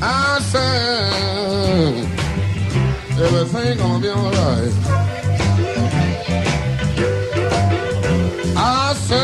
I 0.00 0.38
said 0.40 2.04
everything 3.20 3.78
gonna 3.78 4.00
be 4.00 4.08
alright. 4.08 4.72
I 8.56 8.94
said 8.94 9.18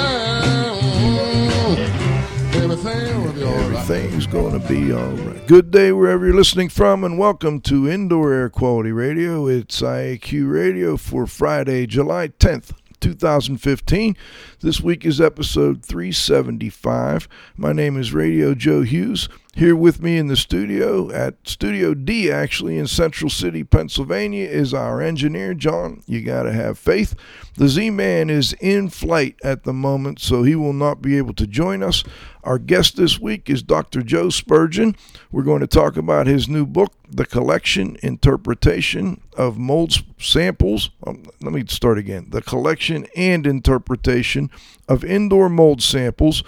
everything 2.57 3.23
will 3.23 3.33
be 3.33 3.45
alright. 3.45 3.89
Everything's 3.89 4.27
to 4.27 4.59
be 4.69 4.93
all 4.93 5.13
right. 5.13 5.47
Good 5.47 5.71
day 5.71 5.93
wherever 5.93 6.27
you're 6.27 6.35
listening 6.35 6.71
from, 6.71 7.05
and 7.05 7.19
welcome 7.19 7.61
to 7.63 7.89
Indoor 7.89 8.33
Air 8.33 8.51
Quality 8.51 8.91
Radio. 8.91 9.47
It's 9.47 9.81
IAQ 9.81 10.51
Radio 10.51 10.97
for 10.97 11.29
Friday, 11.29 11.87
July 11.87 12.29
10th. 12.29 12.73
2015. 13.01 14.17
This 14.61 14.81
week 14.81 15.05
is 15.05 15.21
episode 15.21 15.85
375. 15.85 17.29
My 17.55 17.75
name 17.75 17.99
is 17.99 18.15
Radio 18.15 18.55
Joe 18.55 18.81
Hughes. 18.81 19.29
Here 19.57 19.77
with 19.77 20.03
me 20.03 20.19
in 20.19 20.27
the 20.27 20.37
studio 20.37 21.13
at 21.13 21.47
Studio 21.47 21.95
D, 21.95 22.29
actually 22.29 22.77
in 22.77 22.89
Central 22.89 23.31
City, 23.31 23.63
Pennsylvania, 23.63 24.49
is 24.49 24.75
our 24.75 25.01
engineer, 25.01 25.55
John. 25.55 26.03
You 26.07 26.23
got 26.23 26.43
to 26.43 26.53
have 26.53 26.77
faith. 26.77 27.15
The 27.57 27.69
Z 27.69 27.91
Man 27.91 28.31
is 28.31 28.53
in 28.55 28.91
flight 28.91 29.37
at 29.45 29.63
the 29.63 29.73
moment, 29.73 30.19
so 30.19 30.43
he 30.43 30.57
will 30.57 30.73
not 30.73 31.01
be 31.01 31.17
able 31.17 31.35
to 31.35 31.47
join 31.47 31.85
us. 31.85 32.03
Our 32.43 32.59
guest 32.59 32.97
this 32.97 33.21
week 33.21 33.49
is 33.49 33.63
Dr. 33.63 34.03
Joe 34.03 34.29
Spurgeon. 34.29 34.97
We're 35.31 35.45
going 35.45 35.61
to 35.61 35.69
talk 35.69 35.97
about 35.97 36.27
his 36.27 36.49
new 36.49 36.67
book, 36.67 36.93
The 37.09 37.25
Collection 37.25 37.97
Interpretation 38.03 39.21
of 39.37 39.57
Mold 39.57 40.03
Samples. 40.19 40.91
Um, 41.07 41.27
let 41.43 41.53
me 41.53 41.63
start 41.69 41.97
again. 41.97 42.27
The 42.31 42.43
Collection 42.43 43.07
and 43.15 43.47
Interpretation 43.47 44.51
of 44.89 45.05
Indoor 45.05 45.49
Mold 45.49 45.81
Samples 45.81 46.43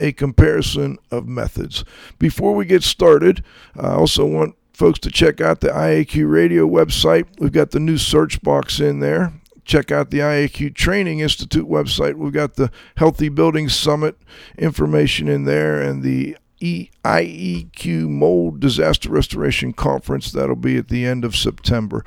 a 0.00 0.12
comparison 0.12 0.98
of 1.10 1.28
methods. 1.28 1.84
Before 2.18 2.54
we 2.54 2.64
get 2.64 2.82
started, 2.82 3.44
I 3.78 3.92
also 3.92 4.26
want 4.26 4.56
folks 4.72 4.98
to 5.00 5.10
check 5.10 5.40
out 5.40 5.60
the 5.60 5.68
IAQ 5.68 6.30
radio 6.30 6.66
website. 6.66 7.26
We've 7.38 7.52
got 7.52 7.70
the 7.70 7.80
new 7.80 7.98
search 7.98 8.42
box 8.42 8.80
in 8.80 9.00
there. 9.00 9.34
Check 9.64 9.92
out 9.92 10.10
the 10.10 10.20
IAQ 10.20 10.74
Training 10.74 11.20
Institute 11.20 11.68
website. 11.68 12.14
We've 12.14 12.32
got 12.32 12.54
the 12.54 12.72
Healthy 12.96 13.28
Buildings 13.28 13.76
Summit 13.76 14.16
information 14.58 15.28
in 15.28 15.44
there 15.44 15.80
and 15.80 16.02
the 16.02 16.36
IEQ 16.60 18.08
Mold 18.08 18.58
Disaster 18.58 19.10
Restoration 19.10 19.72
Conference. 19.72 20.32
That'll 20.32 20.56
be 20.56 20.76
at 20.76 20.88
the 20.88 21.06
end 21.06 21.24
of 21.24 21.36
September. 21.36 22.04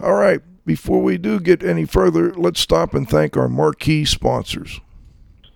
All 0.00 0.14
right, 0.14 0.40
before 0.66 1.00
we 1.00 1.16
do 1.16 1.40
get 1.40 1.62
any 1.62 1.84
further, 1.86 2.34
let's 2.34 2.60
stop 2.60 2.92
and 2.92 3.08
thank 3.08 3.36
our 3.36 3.48
marquee 3.48 4.04
sponsors. 4.04 4.80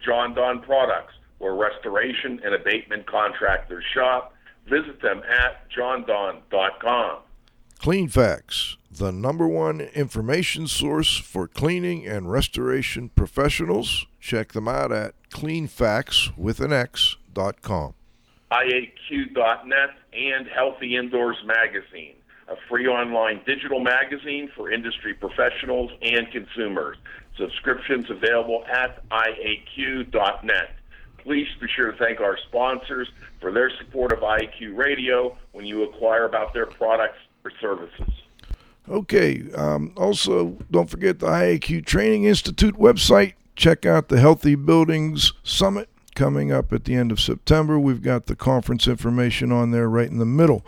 Jon-Don 0.05 0.63
Products 0.63 1.13
or 1.41 1.57
restoration 1.57 2.41
and 2.45 2.55
abatement 2.55 3.07
contractors 3.07 3.85
shop. 3.93 4.35
Visit 4.69 5.03
them 5.03 5.23
at 5.29 5.69
jondon.com. 5.71 7.19
Cleanfax, 7.81 8.77
the 8.91 9.11
number 9.11 9.49
one 9.49 9.81
information 9.81 10.67
source 10.67 11.17
for 11.17 11.49
cleaning 11.49 12.07
and 12.07 12.31
restoration 12.31 13.09
professionals. 13.09 14.07
Check 14.21 14.53
them 14.53 14.69
out 14.69 14.93
at 14.93 15.15
cleanfax 15.31 16.37
with 16.37 16.61
an 16.61 16.75
X.com. 16.75 17.95
IAQ.net 18.53 19.91
and 20.13 20.47
Healthy 20.49 20.97
Indoors 20.97 21.39
Magazine, 21.47 22.17
a 22.49 22.57
free 22.69 22.87
online 22.87 23.41
digital 23.47 23.81
magazine 23.81 24.51
for 24.55 24.71
industry 24.71 25.15
professionals 25.15 25.91
and 26.03 26.31
consumers. 26.31 26.97
Subscriptions 27.39 28.11
available 28.11 28.65
at 28.71 29.09
IAQ.net. 29.09 30.75
Please 31.23 31.49
be 31.61 31.67
sure 31.75 31.93
to 31.93 31.99
thank 31.99 32.21
our 32.21 32.39
sponsors 32.49 33.09
for 33.41 33.53
their 33.53 33.71
support 33.79 34.13
of 34.13 34.21
IQ 34.21 34.77
Radio 34.77 35.37
when 35.53 35.67
you 35.67 35.83
acquire 35.85 36.25
about 36.25 36.53
their 36.55 36.67
products 36.67 37.19
or 37.45 37.53
services. 37.61 38.09
Okay. 38.89 39.45
Um, 39.55 39.93
also, 39.97 40.59
don't 40.71 40.91
forget 40.91 41.19
the 41.19 41.27
IAQ 41.27 41.85
Training 41.85 42.25
Institute 42.25 42.77
website. 42.77 43.35
Check 43.55 43.85
out 43.85 44.09
the 44.09 44.19
Healthy 44.19 44.55
Buildings 44.55 45.33
Summit 45.43 45.89
coming 46.15 46.51
up 46.51 46.73
at 46.73 46.85
the 46.85 46.95
end 46.95 47.13
of 47.13 47.21
September. 47.21 47.79
We've 47.79 48.03
got 48.03 48.27
the 48.27 48.37
conference 48.37 48.89
information 48.89 49.53
on 49.53 49.71
there 49.71 49.89
right 49.89 50.11
in 50.11 50.19
the 50.19 50.27
middle. 50.27 50.65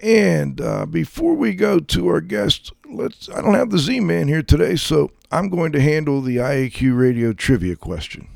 And 0.00 0.60
uh, 0.60 0.86
before 0.86 1.34
we 1.34 1.54
go 1.54 1.80
to 1.80 2.08
our 2.08 2.20
guest, 2.20 2.72
let's 2.88 3.28
I 3.28 3.42
don't 3.42 3.54
have 3.54 3.70
the 3.70 3.78
Z 3.78 4.00
Man 4.00 4.28
here 4.28 4.42
today, 4.42 4.76
so 4.76 5.10
I'm 5.32 5.48
going 5.48 5.72
to 5.72 5.80
handle 5.80 6.20
the 6.20 6.36
IAQ 6.36 6.96
radio 6.98 7.32
trivia 7.32 7.74
question. 7.74 8.28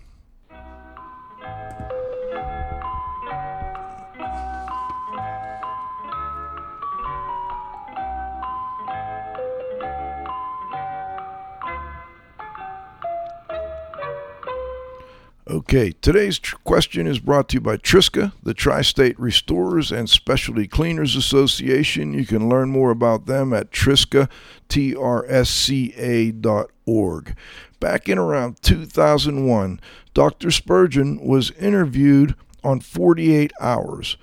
Okay, 15.53 15.93
today's 15.93 16.39
tr- 16.39 16.57
question 16.65 17.07
is 17.07 17.19
brought 17.19 17.51
to 17.51 17.57
you 17.57 17.61
by 17.61 17.77
Triska, 17.77 18.33
the 18.43 18.55
Tri 18.55 18.81
State 18.81 19.21
Restorers 19.21 19.93
and 19.93 20.09
Specialty 20.09 20.67
Cleaners 20.67 21.15
Association. 21.15 22.15
You 22.15 22.25
can 22.25 22.49
learn 22.49 22.71
more 22.71 22.91
about 22.91 23.27
them 23.27 23.53
at 23.53 23.71
Triska, 23.71 24.31
T 24.69 24.97
R 24.97 25.27
S 25.29 25.51
C 25.51 25.93
A 25.99 26.31
dot 26.31 26.71
org. 26.87 27.37
Back 27.81 28.09
in 28.09 28.17
around 28.17 28.63
2001, 28.63 29.79
Dr. 30.15 30.51
Spurgeon 30.51 31.21
was 31.23 31.51
interviewed 31.51 32.35
on 32.65 32.81
48 32.81 33.53
Hours. 33.61 34.17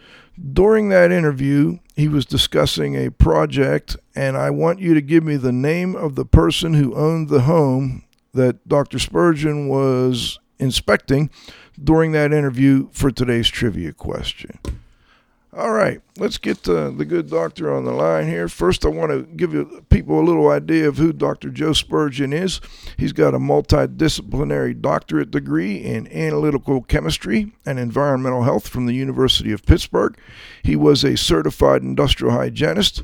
During 0.51 0.89
that 0.89 1.11
interview, 1.11 1.77
he 1.95 2.07
was 2.07 2.25
discussing 2.25 2.95
a 2.95 3.11
project, 3.11 3.95
and 4.15 4.35
I 4.35 4.49
want 4.49 4.79
you 4.79 4.95
to 4.95 5.01
give 5.01 5.23
me 5.23 5.35
the 5.35 5.51
name 5.51 5.95
of 5.95 6.15
the 6.15 6.25
person 6.25 6.73
who 6.73 6.95
owned 6.95 7.29
the 7.29 7.41
home 7.41 8.05
that 8.33 8.67
Dr. 8.67 8.97
Spurgeon 8.97 9.67
was 9.67 10.39
inspecting 10.59 11.29
during 11.81 12.11
that 12.11 12.33
interview 12.33 12.89
for 12.91 13.11
today's 13.11 13.47
trivia 13.47 13.93
question. 13.93 14.59
All 15.51 15.71
right, 15.71 15.99
let's 16.19 16.37
get 16.37 16.61
the, 16.61 16.93
the 16.95 17.05
good 17.05 17.27
doctor 17.27 17.73
on 17.73 17.83
the 17.83 17.91
line 17.91 18.27
here. 18.27 18.47
First, 18.47 18.85
I 18.85 18.89
want 18.89 19.11
to 19.11 19.23
give 19.35 19.51
you 19.51 19.83
people 19.89 20.19
a 20.19 20.21
little 20.21 20.47
idea 20.49 20.87
of 20.87 20.97
who 20.97 21.11
Dr. 21.11 21.49
Joe 21.49 21.73
Spurgeon 21.73 22.31
is. 22.33 22.61
He's 22.97 23.13
got 23.13 23.33
a 23.33 23.39
multidisciplinary 23.39 24.79
doctorate 24.79 25.31
degree 25.31 25.77
in 25.77 26.07
analytical 26.13 26.83
chemistry 26.83 27.51
and 27.65 27.79
environmental 27.79 28.43
health 28.43 28.67
from 28.67 28.85
the 28.85 28.93
University 28.93 29.51
of 29.51 29.65
Pittsburgh. 29.65 30.15
He 30.61 30.75
was 30.75 31.03
a 31.03 31.17
certified 31.17 31.81
industrial 31.81 32.35
hygienist, 32.35 33.01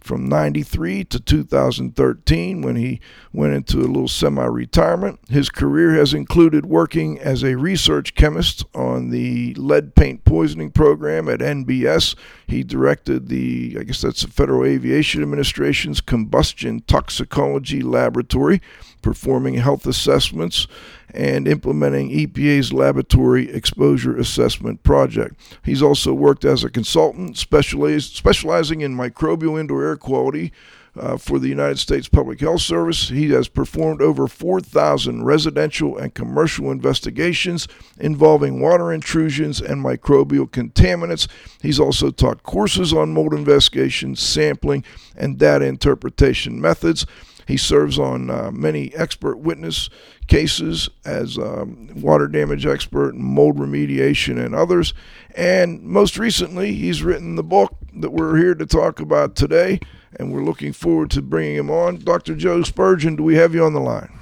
from 0.00 0.26
93 0.26 1.04
to 1.04 1.20
2013 1.20 2.62
when 2.62 2.76
he 2.76 3.00
went 3.32 3.54
into 3.54 3.78
a 3.78 3.88
little 3.88 4.08
semi 4.08 4.44
retirement. 4.44 5.20
His 5.28 5.50
career 5.50 5.92
has 5.94 6.14
included 6.14 6.66
working 6.66 7.18
as 7.18 7.42
a 7.42 7.56
research 7.56 8.14
chemist 8.14 8.64
on 8.74 9.10
the 9.10 9.54
lead 9.54 9.94
paint 9.94 10.24
poisoning 10.24 10.70
program 10.70 11.28
at 11.28 11.40
NBS. 11.40 12.14
He 12.46 12.62
directed 12.62 13.28
the, 13.28 13.76
I 13.78 13.84
guess 13.84 14.00
that's 14.00 14.22
the 14.22 14.28
Federal 14.28 14.64
Aviation 14.64 15.22
Administration's 15.22 16.00
combustion 16.00 16.80
toxicology 16.86 17.82
laboratory, 17.82 18.62
performing 19.02 19.54
health 19.54 19.86
assessments 19.86 20.66
and 21.14 21.48
implementing 21.48 22.10
EPA's 22.10 22.72
laboratory 22.72 23.50
exposure 23.50 24.16
assessment 24.16 24.82
project. 24.82 25.38
He's 25.64 25.82
also 25.82 26.12
worked 26.12 26.44
as 26.44 26.64
a 26.64 26.70
consultant 26.70 27.36
specializing 27.38 28.80
in 28.80 28.96
microbial 28.96 29.58
indoor 29.58 29.84
air 29.84 29.96
quality. 29.96 30.52
Uh, 30.98 31.16
for 31.16 31.38
the 31.38 31.48
United 31.48 31.78
States 31.78 32.08
Public 32.08 32.40
Health 32.40 32.62
Service. 32.62 33.08
He 33.10 33.30
has 33.30 33.46
performed 33.46 34.02
over 34.02 34.26
4,000 34.26 35.22
residential 35.22 35.96
and 35.96 36.12
commercial 36.12 36.72
investigations 36.72 37.68
involving 38.00 38.60
water 38.60 38.92
intrusions 38.92 39.60
and 39.60 39.84
microbial 39.84 40.50
contaminants. 40.50 41.28
He's 41.62 41.78
also 41.78 42.10
taught 42.10 42.42
courses 42.42 42.92
on 42.92 43.12
mold 43.12 43.32
investigation, 43.32 44.16
sampling, 44.16 44.82
and 45.14 45.38
data 45.38 45.66
interpretation 45.66 46.60
methods. 46.60 47.06
He 47.48 47.56
serves 47.56 47.98
on 47.98 48.28
uh, 48.28 48.50
many 48.52 48.94
expert 48.94 49.38
witness 49.38 49.88
cases 50.26 50.90
as 51.06 51.38
um, 51.38 51.88
water 51.96 52.28
damage 52.28 52.66
expert, 52.66 53.14
and 53.14 53.24
mold 53.24 53.56
remediation, 53.56 54.38
and 54.38 54.54
others. 54.54 54.92
And 55.34 55.82
most 55.82 56.18
recently, 56.18 56.74
he's 56.74 57.02
written 57.02 57.36
the 57.36 57.42
book 57.42 57.74
that 57.94 58.12
we're 58.12 58.36
here 58.36 58.54
to 58.54 58.66
talk 58.66 59.00
about 59.00 59.34
today, 59.34 59.80
and 60.20 60.30
we're 60.30 60.44
looking 60.44 60.74
forward 60.74 61.10
to 61.12 61.22
bringing 61.22 61.56
him 61.56 61.70
on. 61.70 61.96
Dr. 61.96 62.36
Joe 62.36 62.62
Spurgeon, 62.62 63.16
do 63.16 63.22
we 63.22 63.36
have 63.36 63.54
you 63.54 63.64
on 63.64 63.72
the 63.72 63.80
line? 63.80 64.12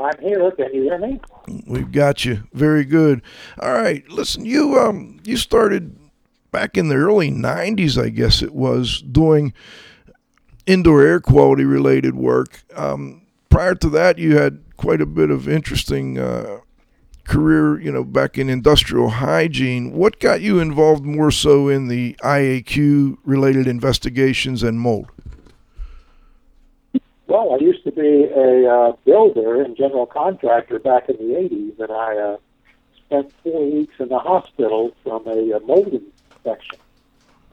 I'm 0.00 0.18
here. 0.20 0.50
Can 0.50 0.74
you 0.74 0.82
hear 0.82 0.98
me? 0.98 1.20
We've 1.64 1.92
got 1.92 2.24
you. 2.24 2.42
Very 2.52 2.84
good. 2.84 3.22
All 3.60 3.74
right. 3.74 4.02
Listen, 4.10 4.44
you 4.44 4.80
um 4.80 5.20
you 5.22 5.36
started 5.36 5.96
back 6.50 6.76
in 6.76 6.88
the 6.88 6.96
early 6.96 7.30
'90s, 7.30 8.02
I 8.02 8.08
guess 8.08 8.42
it 8.42 8.52
was, 8.52 9.00
doing 9.02 9.52
indoor 10.66 11.02
air 11.02 11.20
quality 11.20 11.64
related 11.64 12.14
work. 12.14 12.62
Um, 12.74 13.22
prior 13.48 13.74
to 13.76 13.90
that, 13.90 14.18
you 14.18 14.36
had 14.36 14.62
quite 14.76 15.00
a 15.00 15.06
bit 15.06 15.30
of 15.30 15.48
interesting 15.48 16.18
uh, 16.18 16.60
career, 17.24 17.80
you 17.80 17.92
know, 17.92 18.02
back 18.02 18.38
in 18.38 18.48
industrial 18.48 19.08
hygiene. 19.08 19.92
What 19.92 20.18
got 20.20 20.40
you 20.40 20.58
involved 20.58 21.04
more 21.04 21.30
so 21.30 21.68
in 21.68 21.88
the 21.88 22.14
IAQ 22.22 23.18
related 23.24 23.66
investigations 23.66 24.62
and 24.62 24.80
mold? 24.80 25.10
Well, 27.26 27.52
I 27.52 27.58
used 27.62 27.84
to 27.84 27.92
be 27.92 28.24
a 28.24 28.68
uh, 28.68 28.92
builder 29.04 29.62
and 29.62 29.76
general 29.76 30.06
contractor 30.06 30.80
back 30.80 31.08
in 31.08 31.16
the 31.16 31.34
80s, 31.34 31.78
and 31.78 31.92
I 31.92 32.16
uh, 32.16 32.36
spent 32.96 33.32
four 33.44 33.70
weeks 33.70 33.94
in 34.00 34.08
the 34.08 34.18
hospital 34.18 34.92
from 35.04 35.26
a, 35.28 35.52
a 35.52 35.60
mold 35.60 35.92
infection. 36.34 36.78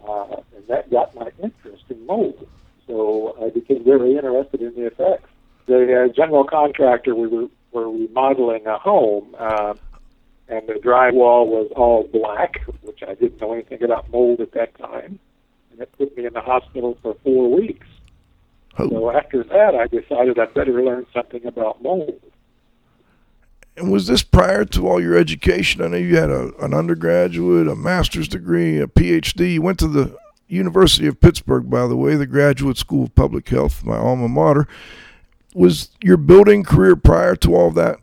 Uh, 0.07 0.37
and 0.55 0.67
that 0.67 0.89
got 0.89 1.13
my 1.13 1.29
interest 1.43 1.83
in 1.89 2.03
mold. 2.07 2.47
So 2.87 3.35
I 3.45 3.49
became 3.49 3.83
very 3.83 4.15
interested 4.15 4.61
in 4.61 4.73
the 4.75 4.87
effects. 4.87 5.29
The 5.65 6.05
uh, 6.05 6.13
general 6.13 6.45
contractor, 6.45 7.13
we 7.13 7.27
were, 7.27 7.47
were 7.71 7.91
remodeling 7.91 8.65
a 8.65 8.77
home, 8.77 9.35
uh, 9.37 9.73
and 10.47 10.65
the 10.67 10.75
drywall 10.75 11.45
was 11.47 11.69
all 11.75 12.07
black, 12.07 12.61
which 12.81 13.03
I 13.05 13.15
didn't 13.15 13.41
know 13.41 13.53
anything 13.53 13.83
about 13.83 14.09
mold 14.09 14.39
at 14.39 14.53
that 14.53 14.77
time. 14.77 15.19
And 15.71 15.81
it 15.81 15.91
put 15.97 16.15
me 16.15 16.25
in 16.25 16.33
the 16.33 16.41
hospital 16.41 16.97
for 17.01 17.15
four 17.23 17.53
weeks. 17.53 17.87
Oh. 18.77 18.89
So 18.89 19.11
after 19.11 19.43
that, 19.43 19.75
I 19.75 19.87
decided 19.87 20.39
I 20.39 20.45
better 20.45 20.81
learn 20.81 21.05
something 21.13 21.45
about 21.45 21.81
mold. 21.81 22.21
And 23.75 23.91
was 23.91 24.07
this 24.07 24.23
prior 24.23 24.65
to 24.65 24.87
all 24.87 25.01
your 25.01 25.17
education? 25.17 25.83
I 25.83 25.87
know 25.89 25.97
you 25.97 26.15
had 26.15 26.31
a, 26.31 26.55
an 26.63 26.73
undergraduate, 26.73 27.67
a 27.67 27.75
master's 27.75 28.27
degree, 28.27 28.79
a 28.79 28.87
PhD. 28.87 29.53
You 29.53 29.61
went 29.61 29.79
to 29.79 29.87
the 29.87 30.17
University 30.47 31.07
of 31.07 31.19
Pittsburgh, 31.19 31.69
by 31.69 31.87
the 31.87 31.95
way, 31.95 32.15
the 32.15 32.25
Graduate 32.25 32.77
School 32.77 33.05
of 33.05 33.15
Public 33.15 33.47
Health, 33.49 33.83
my 33.83 33.97
alma 33.97 34.27
mater. 34.27 34.67
Was 35.53 35.89
your 36.01 36.17
building 36.17 36.63
career 36.63 36.95
prior 36.95 37.35
to 37.37 37.55
all 37.55 37.71
that? 37.71 37.99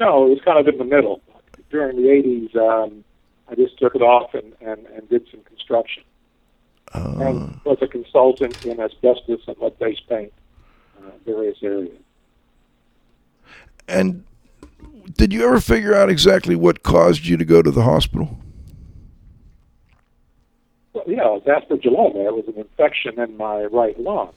No, 0.00 0.26
it 0.26 0.30
was 0.30 0.40
kind 0.44 0.58
of 0.58 0.66
in 0.66 0.78
the 0.78 0.84
middle. 0.84 1.22
During 1.70 1.96
the 1.96 2.08
80s, 2.08 2.56
um, 2.56 3.04
I 3.48 3.54
just 3.54 3.78
took 3.78 3.94
it 3.94 4.02
off 4.02 4.34
and, 4.34 4.54
and, 4.60 4.86
and 4.86 5.08
did 5.08 5.26
some 5.30 5.40
construction. 5.42 6.02
Uh, 6.94 7.14
and 7.20 7.60
was 7.64 7.78
a 7.80 7.86
consultant 7.86 8.66
in 8.66 8.80
asbestos 8.80 9.40
and 9.46 9.56
lead-based 9.58 10.08
paint, 10.08 10.32
uh, 10.98 11.10
various 11.24 11.56
areas. 11.62 11.96
and 13.88 14.24
did 15.16 15.32
you 15.32 15.44
ever 15.44 15.60
figure 15.60 15.94
out 15.94 16.10
exactly 16.10 16.54
what 16.54 16.82
caused 16.82 17.26
you 17.26 17.36
to 17.36 17.44
go 17.44 17.62
to 17.62 17.70
the 17.70 17.82
hospital? 17.82 18.38
Well, 20.92 21.04
yeah, 21.06 21.26
it 21.26 21.42
was 21.42 21.42
aspergilloma. 21.46 22.26
It 22.26 22.34
was 22.34 22.48
an 22.48 22.60
infection 22.60 23.18
in 23.18 23.36
my 23.36 23.64
right 23.64 23.98
lung. 23.98 24.32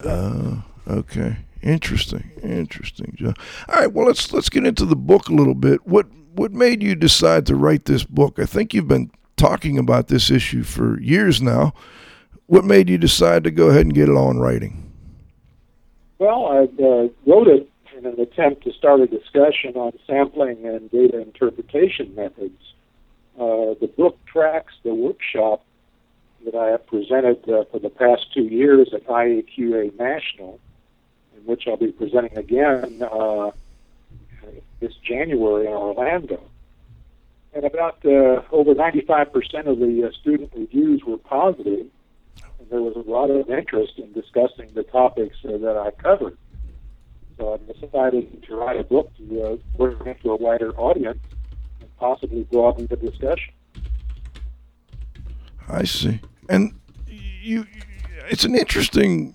Uh, 0.00 0.62
okay. 0.88 1.36
Interesting. 1.62 2.30
Interesting, 2.42 3.14
Joe. 3.14 3.34
All 3.68 3.80
right, 3.80 3.92
well 3.92 4.06
let's 4.06 4.32
let's 4.32 4.48
get 4.48 4.66
into 4.66 4.84
the 4.84 4.96
book 4.96 5.28
a 5.28 5.34
little 5.34 5.54
bit. 5.54 5.86
What 5.86 6.06
what 6.34 6.52
made 6.52 6.82
you 6.82 6.94
decide 6.94 7.46
to 7.46 7.54
write 7.54 7.84
this 7.84 8.04
book? 8.04 8.38
I 8.38 8.46
think 8.46 8.74
you've 8.74 8.88
been 8.88 9.10
talking 9.36 9.78
about 9.78 10.08
this 10.08 10.30
issue 10.30 10.62
for 10.64 11.00
years 11.00 11.40
now. 11.40 11.72
What 12.46 12.64
made 12.64 12.88
you 12.88 12.98
decide 12.98 13.44
to 13.44 13.50
go 13.50 13.68
ahead 13.68 13.82
and 13.82 13.94
get 13.94 14.08
it 14.08 14.16
on 14.16 14.38
writing? 14.38 14.92
Well, 16.18 16.46
I 16.46 16.82
uh, 16.82 17.08
wrote 17.26 17.48
it 17.48 17.68
in 17.96 18.06
an 18.06 18.20
attempt 18.20 18.64
to 18.64 18.72
start 18.72 19.00
a 19.00 19.06
discussion 19.06 19.74
on 19.76 19.92
sampling 20.06 20.66
and 20.66 20.90
data 20.90 21.20
interpretation 21.20 22.14
methods. 22.14 22.60
Uh, 23.38 23.74
the 23.80 23.90
book 23.96 24.18
tracks 24.26 24.74
the 24.82 24.94
workshop 24.94 25.64
that 26.44 26.54
I 26.54 26.68
have 26.68 26.86
presented 26.86 27.48
uh, 27.48 27.64
for 27.70 27.78
the 27.78 27.90
past 27.90 28.32
two 28.32 28.44
years 28.44 28.92
at 28.92 29.06
IAQA 29.06 29.98
National, 29.98 30.58
in 31.36 31.44
which 31.44 31.64
I'll 31.66 31.76
be 31.76 31.92
presenting 31.92 32.36
again 32.36 33.02
uh, 33.02 33.50
this 34.80 34.94
January 35.02 35.66
in 35.66 35.72
Orlando. 35.72 36.40
And 37.54 37.64
about 37.64 38.04
uh, 38.04 38.42
over 38.50 38.74
95% 38.74 39.66
of 39.66 39.78
the 39.78 40.08
uh, 40.08 40.12
student 40.20 40.52
reviews 40.56 41.04
were 41.04 41.18
positive, 41.18 41.86
and 42.58 42.70
there 42.70 42.80
was 42.80 42.96
a 42.96 43.10
lot 43.10 43.30
of 43.30 43.50
interest 43.50 43.98
in 43.98 44.12
discussing 44.12 44.70
the 44.74 44.82
topics 44.82 45.36
uh, 45.44 45.58
that 45.58 45.76
I 45.76 45.90
covered. 46.02 46.36
So 47.38 47.54
I 47.54 47.72
decided 47.72 48.42
to 48.44 48.56
write 48.56 48.78
a 48.80 48.84
book 48.84 49.10
to 49.18 49.42
uh, 49.42 49.56
bring 49.76 50.06
it 50.06 50.22
to 50.22 50.30
a 50.30 50.36
wider 50.36 50.72
audience 50.78 51.18
and 51.80 51.96
possibly 51.98 52.44
broaden 52.44 52.86
the 52.86 52.96
discussion. 52.96 53.52
I 55.68 55.84
see. 55.84 56.20
And 56.48 56.78
you 57.06 57.66
it's 58.30 58.44
an 58.44 58.54
interesting 58.54 59.34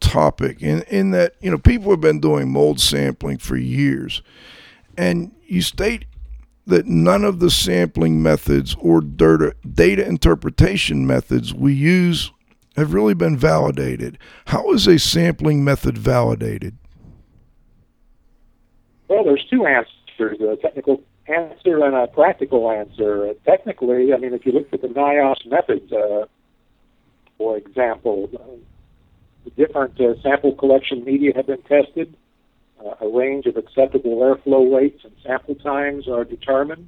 topic 0.00 0.62
in 0.62 0.82
in 0.82 1.10
that, 1.10 1.34
you 1.40 1.50
know, 1.50 1.58
people 1.58 1.90
have 1.90 2.00
been 2.00 2.20
doing 2.20 2.50
mold 2.50 2.80
sampling 2.80 3.38
for 3.38 3.56
years. 3.56 4.22
And 4.96 5.32
you 5.46 5.62
state 5.62 6.06
that 6.66 6.86
none 6.86 7.24
of 7.24 7.38
the 7.38 7.50
sampling 7.50 8.22
methods 8.22 8.76
or 8.80 9.00
data, 9.00 9.54
data 9.72 10.04
interpretation 10.04 11.06
methods 11.06 11.54
we 11.54 11.72
use 11.72 12.32
have 12.76 12.92
really 12.92 13.14
been 13.14 13.36
validated. 13.36 14.18
How 14.46 14.72
is 14.72 14.86
a 14.86 14.98
sampling 14.98 15.64
method 15.64 15.96
validated? 15.96 16.76
Well, 19.08 19.24
there's 19.24 19.44
two 19.48 19.64
answers 19.66 20.40
a 20.40 20.56
technical 20.56 21.02
answer 21.28 21.84
and 21.84 21.94
a 21.94 22.06
practical 22.06 22.70
answer. 22.70 23.34
Technically, 23.44 24.12
I 24.12 24.18
mean, 24.18 24.32
if 24.34 24.46
you 24.46 24.52
look 24.52 24.68
at 24.72 24.82
the 24.82 24.88
NIOSH 24.88 25.46
methods, 25.46 25.92
uh, 25.92 26.26
for 27.38 27.56
example, 27.56 28.28
the 29.44 29.50
different 29.50 30.00
uh, 30.00 30.20
sample 30.22 30.54
collection 30.54 31.04
media 31.04 31.32
have 31.34 31.46
been 31.46 31.62
tested. 31.62 32.16
Uh, 32.84 32.94
a 33.00 33.08
range 33.08 33.46
of 33.46 33.56
acceptable 33.56 34.16
airflow 34.16 34.76
rates 34.76 35.02
and 35.04 35.12
sample 35.22 35.54
times 35.54 36.08
are 36.08 36.24
determined. 36.24 36.86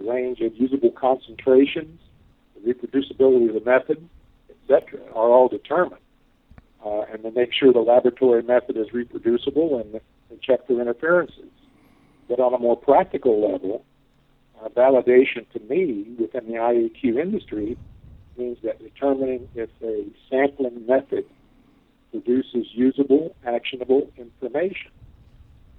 A 0.00 0.10
range 0.10 0.40
of 0.40 0.54
usable 0.56 0.92
concentrations, 0.92 1.98
the 2.54 2.72
reproducibility 2.72 3.48
of 3.48 3.54
the 3.54 3.68
method, 3.68 4.08
etc., 4.50 5.00
are 5.14 5.30
all 5.30 5.48
determined. 5.48 6.00
Uh, 6.84 7.02
and 7.12 7.22
to 7.22 7.30
make 7.32 7.52
sure 7.52 7.72
the 7.72 7.80
laboratory 7.80 8.42
method 8.42 8.76
is 8.76 8.92
reproducible 8.92 9.80
and, 9.80 10.00
and 10.30 10.40
check 10.42 10.66
for 10.66 10.80
interferences. 10.80 11.50
But 12.28 12.40
on 12.40 12.54
a 12.54 12.58
more 12.58 12.76
practical 12.76 13.52
level, 13.52 13.84
uh, 14.60 14.68
validation 14.68 15.48
to 15.52 15.60
me 15.68 16.06
within 16.18 16.46
the 16.46 16.54
IEQ 16.54 17.20
industry 17.20 17.76
means 18.36 18.58
that 18.62 18.78
determining 18.78 19.48
if 19.54 19.70
a 19.82 20.06
sampling 20.28 20.86
method 20.86 21.24
produces 22.10 22.66
usable, 22.72 23.34
actionable 23.46 24.10
information. 24.16 24.90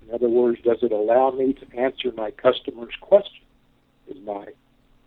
In 0.08 0.14
other 0.14 0.30
words, 0.30 0.60
does 0.64 0.78
it 0.82 0.92
allow 0.92 1.32
me 1.32 1.54
to 1.54 1.78
answer 1.78 2.12
my 2.16 2.32
customer's 2.32 2.94
question? 3.02 3.44
Is 4.08 4.18
my 4.26 4.48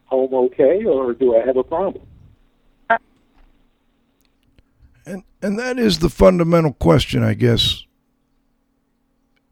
home 0.04 0.34
okay 0.34 0.84
or 0.84 1.14
do 1.14 1.36
I 1.36 1.46
have 1.46 1.56
a 1.56 1.64
problem? 1.64 2.06
And 5.06 5.24
and 5.40 5.58
that 5.58 5.78
is 5.78 6.00
the 6.00 6.10
fundamental 6.10 6.74
question, 6.74 7.22
I 7.22 7.34
guess. 7.34 7.84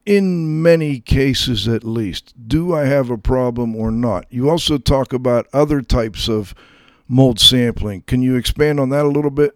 In 0.09 0.63
many 0.63 1.01
cases, 1.01 1.69
at 1.69 1.85
least, 1.85 2.33
do 2.49 2.75
I 2.75 2.87
have 2.87 3.11
a 3.11 3.19
problem 3.19 3.77
or 3.77 3.91
not? 3.91 4.25
You 4.31 4.49
also 4.49 4.79
talk 4.79 5.13
about 5.13 5.47
other 5.53 5.83
types 5.83 6.31
of 6.31 6.55
mold 7.09 7.39
sampling. 7.39 8.01
Can 8.07 8.23
you 8.23 8.35
expand 8.35 8.81
on 8.81 8.89
that 8.89 9.05
a 9.05 9.09
little 9.09 9.31
bit? 9.31 9.55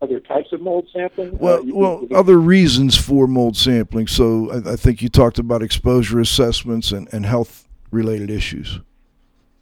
Other 0.00 0.20
types 0.20 0.54
of 0.54 0.62
mold 0.62 0.88
sampling? 0.90 1.36
Well, 1.36 1.58
Uh, 1.58 1.64
well, 1.66 2.06
other 2.14 2.38
reasons 2.38 2.96
for 2.96 3.26
mold 3.26 3.58
sampling. 3.58 4.06
So 4.06 4.50
I, 4.50 4.72
I 4.72 4.76
think 4.76 5.02
you 5.02 5.10
talked 5.10 5.38
about 5.38 5.62
exposure 5.62 6.18
assessments 6.18 6.92
and, 6.92 7.12
and 7.12 7.26
health 7.26 7.68
related 7.90 8.30
issues. 8.30 8.80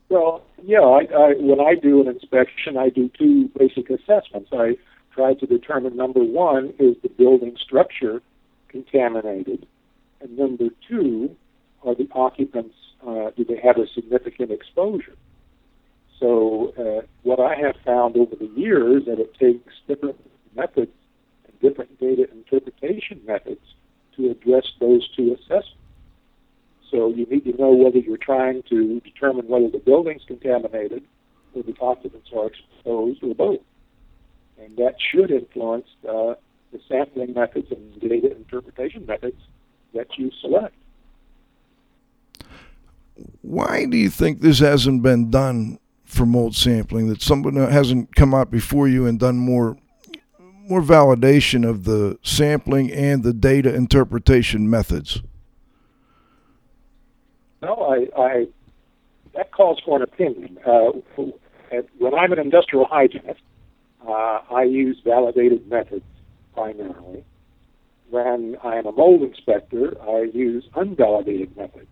Well, 0.08 0.44
yeah, 0.62 0.82
I, 0.82 1.00
I, 1.12 1.34
when 1.40 1.58
I 1.58 1.74
do 1.74 2.00
an 2.00 2.06
inspection, 2.06 2.76
I 2.76 2.90
do 2.90 3.10
two 3.18 3.50
basic 3.58 3.90
assessments. 3.90 4.50
I 4.52 4.76
try 5.12 5.34
to 5.34 5.46
determine 5.46 5.96
number 5.96 6.22
one, 6.22 6.74
is 6.78 6.94
the 7.02 7.08
building 7.08 7.56
structure 7.60 8.22
contaminated? 8.74 9.66
And 10.20 10.36
number 10.36 10.68
two, 10.88 11.36
are 11.84 11.94
the 11.94 12.08
occupants, 12.12 12.74
uh, 13.06 13.30
do 13.36 13.44
they 13.44 13.60
have 13.62 13.78
a 13.78 13.86
significant 13.94 14.50
exposure? 14.50 15.16
So, 16.18 16.72
uh, 16.78 17.06
what 17.22 17.38
I 17.38 17.54
have 17.54 17.76
found 17.84 18.16
over 18.16 18.34
the 18.34 18.50
years 18.56 19.04
that 19.06 19.20
it 19.20 19.32
takes 19.38 19.72
different 19.86 20.18
methods 20.56 20.92
and 21.46 21.60
different 21.60 22.00
data 22.00 22.26
interpretation 22.32 23.20
methods 23.26 23.60
to 24.16 24.30
address 24.30 24.66
those 24.80 25.08
two 25.16 25.34
assessments. 25.34 25.78
So 26.90 27.08
you 27.08 27.26
need 27.26 27.44
to 27.44 27.56
know 27.60 27.72
whether 27.72 27.98
you're 27.98 28.16
trying 28.16 28.62
to 28.70 29.00
determine 29.00 29.48
whether 29.48 29.68
the 29.68 29.78
building's 29.78 30.22
contaminated 30.26 31.02
or 31.54 31.62
the 31.62 31.74
occupants 31.80 32.30
are 32.36 32.46
exposed 32.46 33.22
or 33.22 33.34
both. 33.34 33.60
And 34.58 34.76
that 34.76 34.94
should 35.00 35.32
influence 35.32 35.88
uh, 36.08 36.34
the 36.74 36.80
sampling 36.88 37.32
methods 37.32 37.70
and 37.70 38.00
data 38.00 38.34
interpretation 38.34 39.06
methods 39.06 39.40
that 39.94 40.08
you 40.18 40.30
select. 40.40 40.74
Why 43.42 43.86
do 43.86 43.96
you 43.96 44.10
think 44.10 44.40
this 44.40 44.58
hasn't 44.58 45.02
been 45.02 45.30
done 45.30 45.78
for 46.04 46.26
mold 46.26 46.56
sampling? 46.56 47.08
That 47.08 47.22
someone 47.22 47.54
hasn't 47.54 48.16
come 48.16 48.34
out 48.34 48.50
before 48.50 48.88
you 48.88 49.06
and 49.06 49.20
done 49.20 49.38
more 49.38 49.78
more 50.66 50.80
validation 50.80 51.68
of 51.68 51.84
the 51.84 52.18
sampling 52.22 52.90
and 52.90 53.22
the 53.22 53.34
data 53.34 53.72
interpretation 53.72 54.68
methods? 54.68 55.22
Well, 57.60 57.84
I, 57.84 58.20
I 58.20 58.46
that 59.34 59.52
calls 59.52 59.80
for 59.84 59.96
an 59.96 60.02
opinion. 60.02 60.58
Uh, 60.66 60.90
when 61.98 62.14
I'm 62.14 62.32
an 62.32 62.40
industrial 62.40 62.86
hygienist, 62.86 63.40
uh, 64.06 64.40
I 64.50 64.64
use 64.64 64.98
validated 65.04 65.68
methods 65.68 66.04
primarily. 66.54 67.24
When 68.10 68.56
I'm 68.62 68.86
a 68.86 68.92
mold 68.92 69.22
inspector, 69.22 69.96
I 70.02 70.30
use 70.32 70.64
unvalidated 70.74 71.56
methods. 71.56 71.88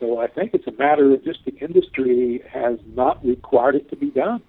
So 0.00 0.18
I 0.18 0.26
think 0.26 0.54
it's 0.54 0.66
a 0.66 0.72
matter 0.72 1.12
of 1.12 1.24
just 1.24 1.44
the 1.44 1.56
industry 1.58 2.42
has 2.50 2.78
not 2.94 3.24
required 3.24 3.74
it 3.74 3.90
to 3.90 3.96
be 3.96 4.10
done. 4.10 4.42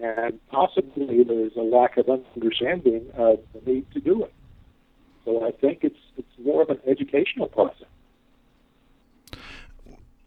And 0.00 0.40
possibly 0.48 1.22
there's 1.24 1.56
a 1.56 1.62
lack 1.62 1.96
of 1.96 2.08
understanding 2.08 3.06
of 3.14 3.40
the 3.52 3.70
need 3.70 3.90
to 3.92 4.00
do 4.00 4.24
it. 4.24 4.32
So 5.24 5.46
I 5.46 5.52
think 5.52 5.80
it's 5.82 5.98
it's 6.16 6.38
more 6.42 6.62
of 6.62 6.70
an 6.70 6.80
educational 6.86 7.48
process. 7.48 7.86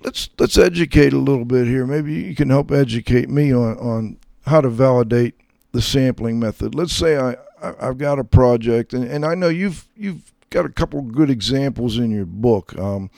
Let's 0.03 0.29
let's 0.37 0.57
educate 0.57 1.13
a 1.13 1.17
little 1.17 1.45
bit 1.45 1.67
here. 1.67 1.85
Maybe 1.85 2.13
you 2.13 2.35
can 2.35 2.49
help 2.49 2.71
educate 2.71 3.29
me 3.29 3.53
on, 3.53 3.77
on 3.79 4.17
how 4.45 4.61
to 4.61 4.69
validate 4.69 5.35
the 5.71 5.81
sampling 5.81 6.39
method. 6.39 6.75
Let's 6.75 6.93
say 6.93 7.17
I, 7.17 7.35
I 7.79 7.85
have 7.85 7.97
got 7.97 8.19
a 8.19 8.23
project, 8.23 8.93
and, 8.93 9.03
and 9.03 9.25
I 9.25 9.35
know 9.35 9.49
you've 9.49 9.87
you've 9.95 10.31
got 10.49 10.65
a 10.65 10.69
couple 10.69 11.01
good 11.01 11.29
examples 11.29 11.97
in 11.97 12.11
your 12.11 12.25
book. 12.25 12.77
Um, 12.77 13.09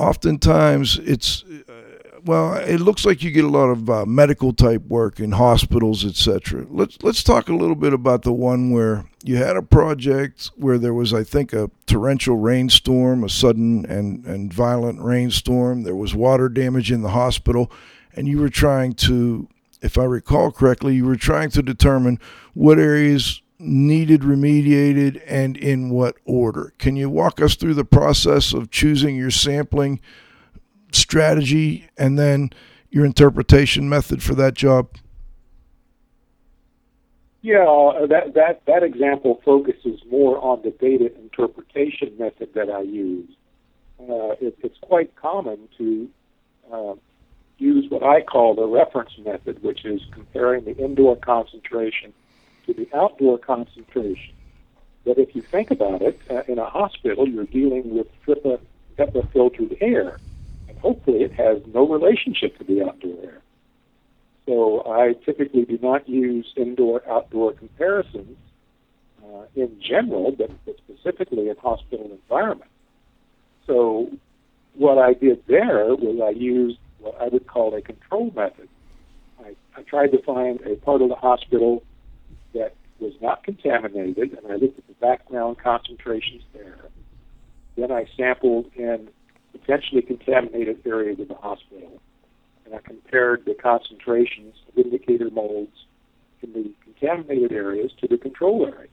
oftentimes 0.00 0.98
it's 1.04 1.44
uh, 1.44 1.72
well 2.24 2.54
it 2.54 2.78
looks 2.78 3.04
like 3.04 3.22
you 3.22 3.30
get 3.30 3.44
a 3.44 3.48
lot 3.48 3.68
of 3.68 3.90
uh, 3.90 4.06
medical 4.06 4.52
type 4.52 4.82
work 4.86 5.20
in 5.20 5.32
hospitals 5.32 6.04
etc 6.04 6.64
let's 6.70 6.96
let's 7.02 7.22
talk 7.22 7.48
a 7.48 7.54
little 7.54 7.76
bit 7.76 7.92
about 7.92 8.22
the 8.22 8.32
one 8.32 8.70
where 8.70 9.04
you 9.24 9.36
had 9.36 9.56
a 9.56 9.62
project 9.62 10.50
where 10.56 10.78
there 10.78 10.94
was 10.94 11.12
i 11.12 11.22
think 11.22 11.52
a 11.52 11.70
torrential 11.86 12.36
rainstorm 12.36 13.22
a 13.22 13.28
sudden 13.28 13.84
and 13.86 14.24
and 14.24 14.52
violent 14.54 15.00
rainstorm 15.00 15.82
there 15.82 15.94
was 15.94 16.14
water 16.14 16.48
damage 16.48 16.90
in 16.90 17.02
the 17.02 17.10
hospital 17.10 17.70
and 18.14 18.26
you 18.26 18.38
were 18.38 18.48
trying 18.48 18.94
to 18.94 19.46
if 19.82 19.98
i 19.98 20.04
recall 20.04 20.50
correctly 20.50 20.94
you 20.94 21.04
were 21.04 21.16
trying 21.16 21.50
to 21.50 21.62
determine 21.62 22.18
what 22.54 22.78
areas 22.78 23.42
needed 23.60 24.22
remediated 24.22 25.22
and 25.26 25.56
in 25.56 25.90
what 25.90 26.16
order. 26.24 26.72
Can 26.78 26.96
you 26.96 27.10
walk 27.10 27.40
us 27.40 27.54
through 27.54 27.74
the 27.74 27.84
process 27.84 28.52
of 28.52 28.70
choosing 28.70 29.16
your 29.16 29.30
sampling 29.30 30.00
strategy 30.92 31.88
and 31.96 32.18
then 32.18 32.50
your 32.90 33.04
interpretation 33.04 33.88
method 33.88 34.22
for 34.22 34.34
that 34.34 34.54
job? 34.54 34.88
Yeah, 37.42 37.64
uh, 37.64 38.06
that 38.06 38.34
that 38.34 38.62
that 38.66 38.82
example 38.82 39.40
focuses 39.44 40.00
more 40.10 40.38
on 40.42 40.60
the 40.62 40.72
data 40.72 41.10
interpretation 41.16 42.14
method 42.18 42.52
that 42.54 42.68
I 42.68 42.82
use. 42.82 43.30
Uh, 43.98 44.32
it, 44.40 44.58
it's 44.62 44.76
quite 44.82 45.16
common 45.16 45.68
to 45.78 46.08
uh, 46.70 46.94
use 47.60 47.90
what 47.90 48.02
I 48.02 48.22
call 48.22 48.54
the 48.54 48.66
reference 48.66 49.10
method, 49.18 49.62
which 49.62 49.84
is 49.84 50.00
comparing 50.12 50.64
the 50.64 50.76
indoor 50.76 51.16
concentration 51.16 52.12
to 52.66 52.74
the 52.74 52.88
outdoor 52.94 53.38
concentration. 53.38 54.34
But 55.04 55.18
if 55.18 55.34
you 55.34 55.42
think 55.42 55.70
about 55.70 56.02
it, 56.02 56.20
uh, 56.30 56.42
in 56.48 56.58
a 56.58 56.66
hospital, 56.66 57.28
you're 57.28 57.44
dealing 57.44 57.94
with 57.94 58.06
HEPA, 58.26 58.60
HEPA 58.98 59.32
filtered 59.32 59.76
air, 59.80 60.18
and 60.68 60.78
hopefully 60.78 61.22
it 61.22 61.32
has 61.34 61.62
no 61.72 61.88
relationship 61.88 62.58
to 62.58 62.64
the 62.64 62.84
outdoor 62.86 63.16
air. 63.22 63.40
So 64.46 64.82
I 64.90 65.14
typically 65.24 65.64
do 65.64 65.78
not 65.80 66.08
use 66.08 66.52
indoor-outdoor 66.56 67.52
comparisons 67.52 68.36
uh, 69.24 69.44
in 69.54 69.80
general, 69.80 70.32
but 70.32 70.50
specifically 70.78 71.48
in 71.48 71.56
hospital 71.56 72.10
environments. 72.10 72.72
So 73.66 74.10
what 74.74 74.98
I 74.98 75.14
did 75.14 75.42
there 75.46 75.94
was 75.94 76.20
I 76.22 76.30
used 76.30 76.78
what 77.00 77.20
I 77.20 77.28
would 77.28 77.46
call 77.46 77.74
a 77.74 77.82
control 77.82 78.32
method. 78.34 78.68
I, 79.44 79.54
I 79.76 79.82
tried 79.82 80.08
to 80.12 80.22
find 80.22 80.60
a 80.62 80.76
part 80.76 81.02
of 81.02 81.08
the 81.08 81.14
hospital 81.14 81.82
that 82.54 82.74
was 83.00 83.14
not 83.20 83.42
contaminated, 83.44 84.36
and 84.36 84.52
I 84.52 84.56
looked 84.56 84.78
at 84.78 84.86
the 84.86 84.94
background 84.94 85.56
concentrations 85.62 86.42
there. 86.52 86.78
Then 87.76 87.90
I 87.90 88.06
sampled 88.16 88.66
in 88.76 89.08
potentially 89.52 90.02
contaminated 90.02 90.80
areas 90.86 91.18
of 91.20 91.28
the 91.28 91.34
hospital, 91.34 92.00
and 92.64 92.74
I 92.74 92.78
compared 92.78 93.44
the 93.44 93.54
concentrations 93.54 94.54
of 94.68 94.84
indicator 94.84 95.30
molds 95.30 95.86
in 96.42 96.52
the 96.52 96.72
contaminated 96.84 97.52
areas 97.52 97.90
to 98.00 98.08
the 98.08 98.18
control 98.18 98.66
area. 98.66 98.90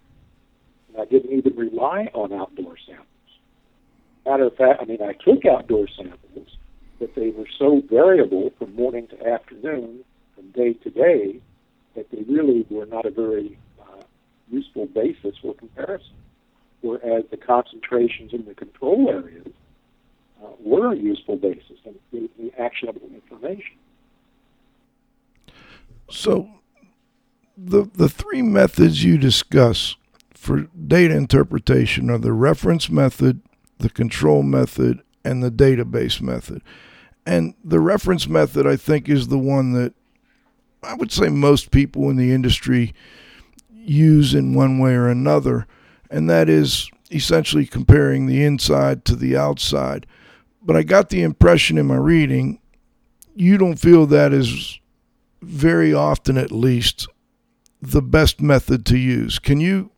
And 0.90 1.02
I 1.02 1.06
didn't 1.06 1.32
even 1.32 1.56
rely 1.56 2.10
on 2.14 2.34
outdoor 2.34 2.76
samples. 2.86 3.08
Matter 4.26 4.46
of 4.46 4.56
fact, 4.56 4.82
I 4.82 4.86
mean, 4.86 5.02
I 5.02 5.14
took 5.14 5.46
outdoor 5.46 5.88
samples, 5.96 6.57
but 7.00 7.14
they 7.16 7.30
were 7.30 7.48
so 7.58 7.82
variable 7.90 8.52
from 8.58 8.76
morning 8.76 9.08
to 9.08 9.28
afternoon, 9.28 10.04
from 10.36 10.50
day 10.52 10.74
to 10.74 10.90
day, 10.90 11.40
that 11.96 12.10
they 12.12 12.22
really 12.24 12.66
were 12.70 12.86
not 12.86 13.06
a 13.06 13.12
very 13.12 13.58
uh, 13.80 14.04
useful 14.50 14.86
basis 14.88 15.36
for 15.42 15.54
comparison. 15.54 16.16
Whereas 16.82 17.24
the 17.32 17.38
concentrations 17.38 18.34
in 18.34 18.46
the 18.46 18.54
control 18.54 19.10
areas 19.10 19.48
uh, 20.44 20.48
were 20.60 20.94
a 20.94 20.96
useful 20.96 21.36
basis 21.36 21.80
and 21.86 21.96
gave 22.12 22.30
me 22.38 22.52
actionable 22.58 23.10
information. 23.14 23.78
So, 26.10 26.50
the 27.58 27.90
the 27.94 28.08
three 28.08 28.44
methods 28.44 29.04
you 29.04 29.18
discuss 29.18 29.96
for 30.34 30.68
data 30.88 31.16
interpretation 31.16 32.10
are 32.10 32.20
the 32.20 32.32
reference 32.32 32.90
method, 32.90 33.42
the 33.80 33.90
control 33.90 34.44
method, 34.44 35.02
and 35.26 35.44
the 35.44 35.52
database 35.52 36.22
method. 36.22 36.62
And 37.28 37.56
the 37.62 37.82
reference 37.82 38.26
method, 38.30 38.66
I 38.66 38.78
think, 38.78 39.10
is 39.10 39.28
the 39.28 39.38
one 39.38 39.74
that 39.74 39.94
I 40.82 40.94
would 40.94 41.12
say 41.12 41.28
most 41.28 41.72
people 41.72 42.10
in 42.10 42.16
the 42.16 42.32
industry 42.32 42.96
use 43.70 44.34
in 44.34 44.54
one 44.54 44.80
way 44.80 44.94
or 44.94 45.10
another, 45.10 45.68
and 46.10 46.30
that 46.30 46.48
is 46.48 46.90
essentially 47.12 47.66
comparing 47.66 48.28
the 48.28 48.46
inside 48.46 49.04
to 49.06 49.16
the 49.18 49.36
outside. 49.36 50.06
But 50.62 50.78
I 50.78 50.84
got 50.84 51.10
the 51.10 51.22
impression 51.22 51.78
in 51.78 51.88
my 51.88 51.98
reading 51.98 52.60
you 53.36 53.58
don't 53.58 53.78
feel 53.78 54.06
that 54.06 54.32
is 54.32 54.80
very 55.42 55.94
often, 55.94 56.38
at 56.38 56.52
least, 56.52 57.08
the 57.82 58.02
best 58.02 58.42
method 58.42 58.86
to 58.86 58.98
use. 58.98 59.38
Can 59.38 59.60
you 59.60 59.92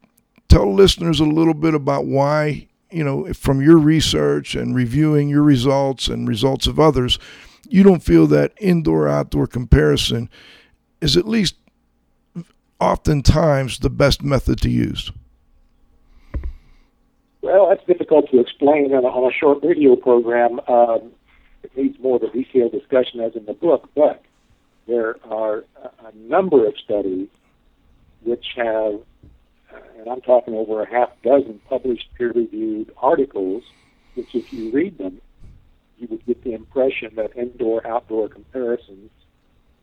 tell 0.49 0.73
listeners 0.73 1.19
a 1.19 1.25
little 1.25 1.53
bit 1.53 1.75
about 1.75 2.05
why, 2.05 2.68
you 2.91 3.03
know, 3.03 3.31
from 3.33 3.61
your 3.61 3.77
research 3.77 4.55
and 4.55 4.75
reviewing 4.75 5.29
your 5.29 5.43
results 5.43 6.07
and 6.07 6.27
results 6.27 6.67
of 6.67 6.79
others, 6.79 7.19
you 7.67 7.83
don't 7.83 8.03
feel 8.03 8.27
that 8.27 8.53
indoor 8.59 9.07
outdoor 9.07 9.47
comparison 9.47 10.29
is 11.01 11.15
at 11.15 11.27
least 11.27 11.55
oftentimes 12.79 13.79
the 13.79 13.89
best 13.89 14.23
method 14.23 14.59
to 14.61 14.69
use? 14.69 15.11
Well, 17.41 17.69
that's 17.69 17.85
difficult 17.85 18.29
to 18.31 18.39
explain 18.39 18.93
on 18.93 19.03
a, 19.03 19.07
on 19.07 19.31
a 19.31 19.33
short 19.33 19.63
radio 19.63 19.95
program. 19.95 20.59
Um, 20.67 21.11
it 21.63 21.75
needs 21.75 21.97
more 21.99 22.17
of 22.17 22.23
a 22.23 22.29
detailed 22.29 22.71
discussion, 22.71 23.19
as 23.21 23.35
in 23.35 23.45
the 23.45 23.53
book, 23.53 23.89
but 23.95 24.21
there 24.87 25.15
are 25.29 25.63
a, 25.81 26.07
a 26.07 26.15
number 26.15 26.67
of 26.67 26.73
studies 26.83 27.27
which 28.23 28.45
have, 28.55 28.99
and 29.97 30.07
I'm 30.07 30.21
talking 30.21 30.53
over 30.53 30.81
a 30.81 30.89
half 30.89 31.09
dozen 31.23 31.59
published 31.67 32.07
peer 32.17 32.31
reviewed 32.31 32.91
articles, 32.97 33.63
which, 34.15 34.33
if 34.33 34.51
you 34.51 34.71
read 34.71 34.97
them, 34.97 35.21
you 35.97 36.07
would 36.09 36.25
get 36.25 36.43
the 36.43 36.53
impression 36.53 37.15
that 37.15 37.35
indoor 37.35 37.85
outdoor 37.85 38.29
comparisons 38.29 39.11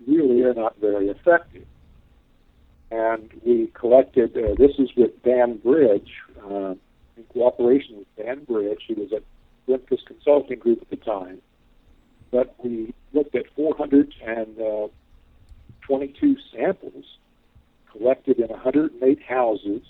really 0.06 0.42
are 0.42 0.54
not 0.54 0.78
very 0.80 1.08
effective. 1.08 1.66
And 2.90 3.30
we 3.44 3.70
collected, 3.74 4.36
uh, 4.36 4.54
this 4.56 4.78
is 4.78 4.90
with 4.96 5.22
Dan 5.22 5.58
Bridge, 5.58 6.10
uh, 6.42 6.74
in 7.16 7.24
cooperation 7.32 7.98
with 7.98 8.16
Dan 8.16 8.44
Bridge, 8.44 8.82
who 8.88 8.94
was 8.94 9.12
at 9.12 9.22
Olympus 9.68 10.00
Consulting 10.06 10.58
Group 10.58 10.82
at 10.82 10.90
the 10.90 10.96
time. 10.96 11.40
But 12.30 12.54
we 12.62 12.94
looked 13.12 13.34
at 13.34 13.46
422 13.56 16.32
uh, 16.32 16.56
samples 16.56 17.04
collected 17.96 18.38
in 18.38 18.48
108 18.48 19.22
houses 19.22 19.82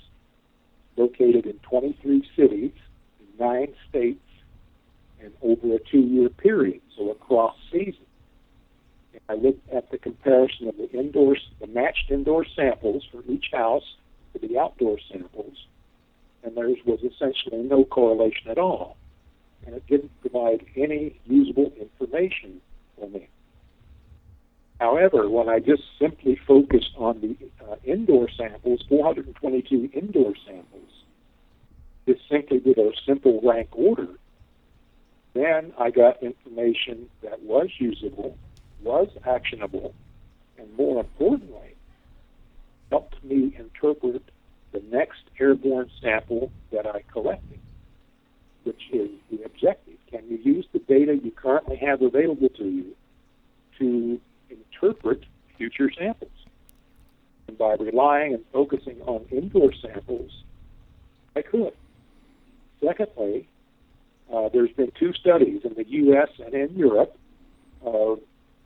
located 0.97 1.47
in 1.47 1.59
23 1.59 2.29
cities 2.37 2.73
in 3.21 3.27
nine 3.39 3.75
states 3.89 4.21
and 5.21 5.33
over 5.43 5.75
a 5.75 5.79
two 5.91 6.01
year 6.01 6.29
period, 6.29 6.81
so 6.97 7.11
across 7.11 7.57
seasons. 7.71 7.99
And 9.13 9.23
I 9.29 9.35
looked 9.35 9.69
at 9.71 9.91
the 9.91 9.99
comparison 9.99 10.69
of 10.69 10.77
the 10.77 10.91
indoor, 10.93 11.37
the 11.61 11.67
matched 11.67 12.11
indoor 12.11 12.45
samples 12.45 13.05
for 13.11 13.23
each 13.29 13.47
house 13.53 13.97
to 14.33 14.47
the 14.47 14.59
outdoor 14.59 14.99
samples, 15.11 15.67
and 16.43 16.57
there 16.57 16.69
was 16.85 17.01
essentially 17.01 17.63
no 17.63 17.85
correlation 17.85 18.51
at 18.51 18.59
all. 18.59 18.97
And 19.67 19.75
it 19.75 19.87
didn't 19.87 20.13
provide 20.21 20.65
any 20.77 21.19
usable 21.27 21.73
information 21.81 22.61
for 22.97 23.09
me. 23.09 23.29
However, 24.81 25.29
when 25.29 25.49
I 25.49 25.59
just 25.61 25.83
simply 25.99 26.37
focused 26.47 26.93
on 26.97 27.21
the 27.21 27.37
uh, 27.65 27.77
indoor 27.85 28.29
samples, 28.37 28.85
422 28.89 29.91
indoor 29.95 30.35
samples, 30.47 30.91
just 32.07 32.21
simply 32.31 32.61
did 32.61 32.79
a 32.79 32.91
simple 33.07 33.41
rank 33.43 33.69
order, 33.73 34.09
Then 35.35 35.75
I 35.79 35.91
got 35.91 36.23
information 36.23 37.11
that 37.23 37.43
was 37.43 37.69
usable, 37.79 38.39
was 38.83 39.09
actionable, 39.27 39.95
and 40.59 40.75
more 40.77 41.01
importantly, 41.01 41.75
helped 42.91 43.23
me 43.23 43.55
interpret 43.59 44.23
the 44.73 44.83
next 44.91 45.23
airborne 45.39 45.91
sample 46.03 46.51
that 46.73 46.87
I 46.87 47.03
collected, 47.13 47.59
which 48.65 48.83
is 48.93 49.11
the 49.31 49.43
objective. 49.45 49.99
Can 50.11 50.23
you 50.29 50.39
use 50.39 50.67
the 50.73 50.79
data 50.79 51.15
you 51.23 51.33
currently 51.33 51.77
have 51.77 52.01
available 52.01 52.49
to 52.51 52.65
you 52.65 52.97
to 53.79 54.21
interpret 54.83 55.25
future 55.57 55.91
samples? 55.97 56.31
And 57.49 57.57
by 57.59 57.75
relying 57.79 58.35
and 58.35 58.45
focusing 58.53 59.01
on 59.03 59.25
indoor 59.31 59.73
samples, 59.81 60.43
I 61.35 61.43
could. 61.43 61.73
Secondly, 62.85 63.49
uh, 64.33 64.49
there's 64.53 64.73
been 64.73 64.91
two 64.99 65.13
studies 65.13 65.63
in 65.65 65.75
the 65.75 65.87
U.S. 65.89 66.29
and 66.45 66.55
in 66.55 66.77
Europe 66.77 67.17
of 67.85 68.21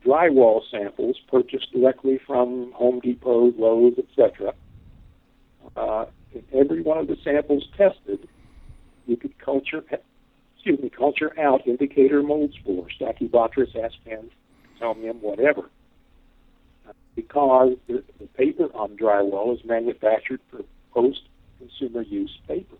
drywall 0.05 0.61
samples 0.71 1.17
purchased 1.29 1.71
directly 1.71 2.19
from 2.25 2.71
Home 2.73 2.99
Depot, 2.99 3.53
Lowe's, 3.57 3.93
etc. 3.99 4.53
Uh, 5.75 6.05
in 6.33 6.43
every 6.53 6.81
one 6.81 6.97
of 6.97 7.07
the 7.07 7.17
samples 7.23 7.67
tested, 7.77 8.27
you 9.05 9.15
could 9.15 9.37
culture, 9.37 9.83
excuse 10.55 10.79
me, 10.81 10.89
culture 10.89 11.39
out 11.39 11.67
indicator 11.67 12.23
mold 12.23 12.53
spores, 12.59 12.93
Stachybotrys, 12.99 13.75
aspen, 13.75 14.31
Chaetomium, 14.81 15.21
whatever. 15.21 15.69
Because 17.15 17.75
the, 17.87 18.03
the 18.19 18.27
paper 18.27 18.69
on 18.73 18.95
drywall 18.97 19.53
is 19.53 19.63
manufactured 19.65 20.39
for 20.49 20.63
post-consumer 20.93 22.03
use 22.03 22.37
papers. 22.47 22.79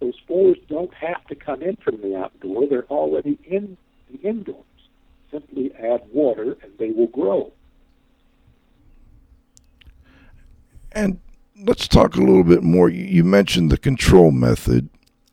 Those 0.00 0.16
spores 0.16 0.58
don't 0.68 0.92
have 0.94 1.24
to 1.28 1.34
come 1.34 1.62
in 1.62 1.76
from 1.76 2.00
the 2.00 2.16
outdoor; 2.16 2.66
they're 2.66 2.86
already 2.86 3.38
in 3.44 3.76
the 4.10 4.18
indoors. 4.28 4.64
Simply 5.30 5.72
add 5.76 6.02
water, 6.12 6.56
and 6.62 6.72
they 6.78 6.90
will 6.90 7.06
grow. 7.06 7.52
And 10.92 11.20
let's 11.64 11.88
talk 11.88 12.16
a 12.16 12.20
little 12.20 12.44
bit 12.44 12.62
more. 12.62 12.88
You 12.88 13.24
mentioned 13.24 13.70
the 13.70 13.78
control 13.78 14.30
method, 14.32 14.88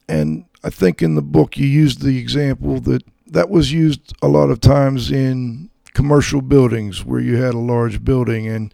and 0.08 0.46
I 0.64 0.70
think 0.70 1.02
in 1.02 1.16
the 1.16 1.22
book 1.22 1.58
you 1.58 1.66
used 1.66 2.02
the 2.02 2.20
example 2.20 2.80
that 2.82 3.04
that 3.28 3.50
was 3.50 3.72
used 3.72 4.14
a 4.22 4.28
lot 4.28 4.50
of 4.50 4.60
times 4.60 5.12
in 5.12 5.71
commercial 6.02 6.42
buildings 6.42 7.06
where 7.06 7.20
you 7.20 7.36
had 7.36 7.54
a 7.54 7.60
large 7.60 8.04
building 8.04 8.48
and 8.48 8.74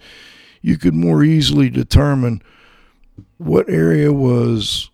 you 0.62 0.77
could 0.77 0.93
more 0.93 1.25
easily 1.25 1.69
determine 1.69 2.41
what 3.36 3.69
area 3.69 4.13
was 4.13 4.89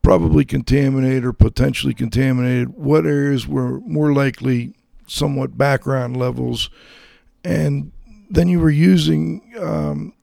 probably 0.00 0.42
contaminated 0.42 1.22
or 1.22 1.34
potentially 1.34 1.92
contaminated, 1.92 2.70
what 2.70 3.04
areas 3.04 3.46
were 3.46 3.78
more 3.80 4.14
likely 4.14 4.72
somewhat 5.06 5.58
background 5.58 6.16
levels, 6.16 6.70
and 7.44 7.92
then 8.30 8.48
you 8.48 8.58
were 8.58 8.70
using 8.70 9.52
um, 9.60 10.14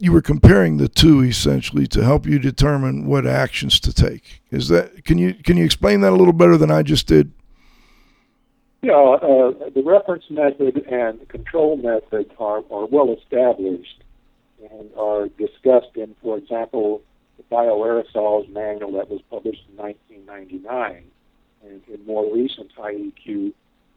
you 0.00 0.12
were 0.12 0.22
comparing 0.22 0.78
the 0.78 0.88
two 0.88 1.22
essentially 1.22 1.86
to 1.86 2.02
help 2.02 2.24
you 2.24 2.38
determine 2.38 3.06
what 3.06 3.26
actions 3.26 3.78
to 3.80 3.92
take. 3.92 4.40
Is 4.50 4.68
that 4.68 5.04
can 5.04 5.18
you 5.18 5.34
can 5.34 5.58
you 5.58 5.64
explain 5.66 6.00
that 6.00 6.14
a 6.14 6.16
little 6.16 6.32
better 6.32 6.56
than 6.56 6.70
I 6.70 6.82
just 6.82 7.06
did? 7.06 7.32
Yeah, 8.84 8.92
uh, 8.92 9.70
the 9.74 9.82
reference 9.82 10.24
method 10.28 10.76
and 10.90 11.18
the 11.18 11.24
control 11.26 11.78
method 11.78 12.30
are, 12.38 12.62
are 12.70 12.84
well 12.84 13.16
established 13.18 14.04
and 14.70 14.90
are 14.94 15.28
discussed 15.28 15.96
in, 15.96 16.14
for 16.22 16.36
example, 16.36 17.00
the 17.38 17.44
bioaerosols 17.44 18.52
manual 18.52 18.92
that 18.92 19.08
was 19.08 19.22
published 19.30 19.62
in 19.70 19.76
1999 19.78 21.04
and 21.64 21.80
in 21.88 22.06
more 22.06 22.30
recent 22.30 22.70
IEQ 22.76 23.54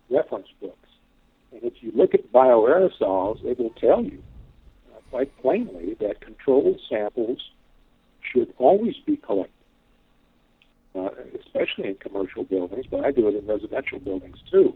reference 0.10 0.48
books. 0.62 0.89
And 1.51 1.63
if 1.63 1.74
you 1.82 1.91
look 1.94 2.13
at 2.13 2.32
bioaerosols, 2.32 3.44
it 3.44 3.60
will 3.60 3.72
tell 3.72 4.01
you 4.01 4.24
quite 5.10 5.36
plainly 5.41 5.95
that 6.00 6.21
controlled 6.21 6.80
samples 6.89 7.39
should 8.21 8.54
always 8.58 8.95
be 9.06 9.17
collected, 9.17 9.52
uh, 10.95 11.10
especially 11.39 11.89
in 11.89 11.95
commercial 11.95 12.43
buildings, 12.43 12.86
but 12.89 13.06
I 13.06 13.12
do 13.12 13.28
it 13.28 13.36
in 13.36 13.45
residential 13.47 14.00
buildings 14.00 14.38
too. 14.50 14.76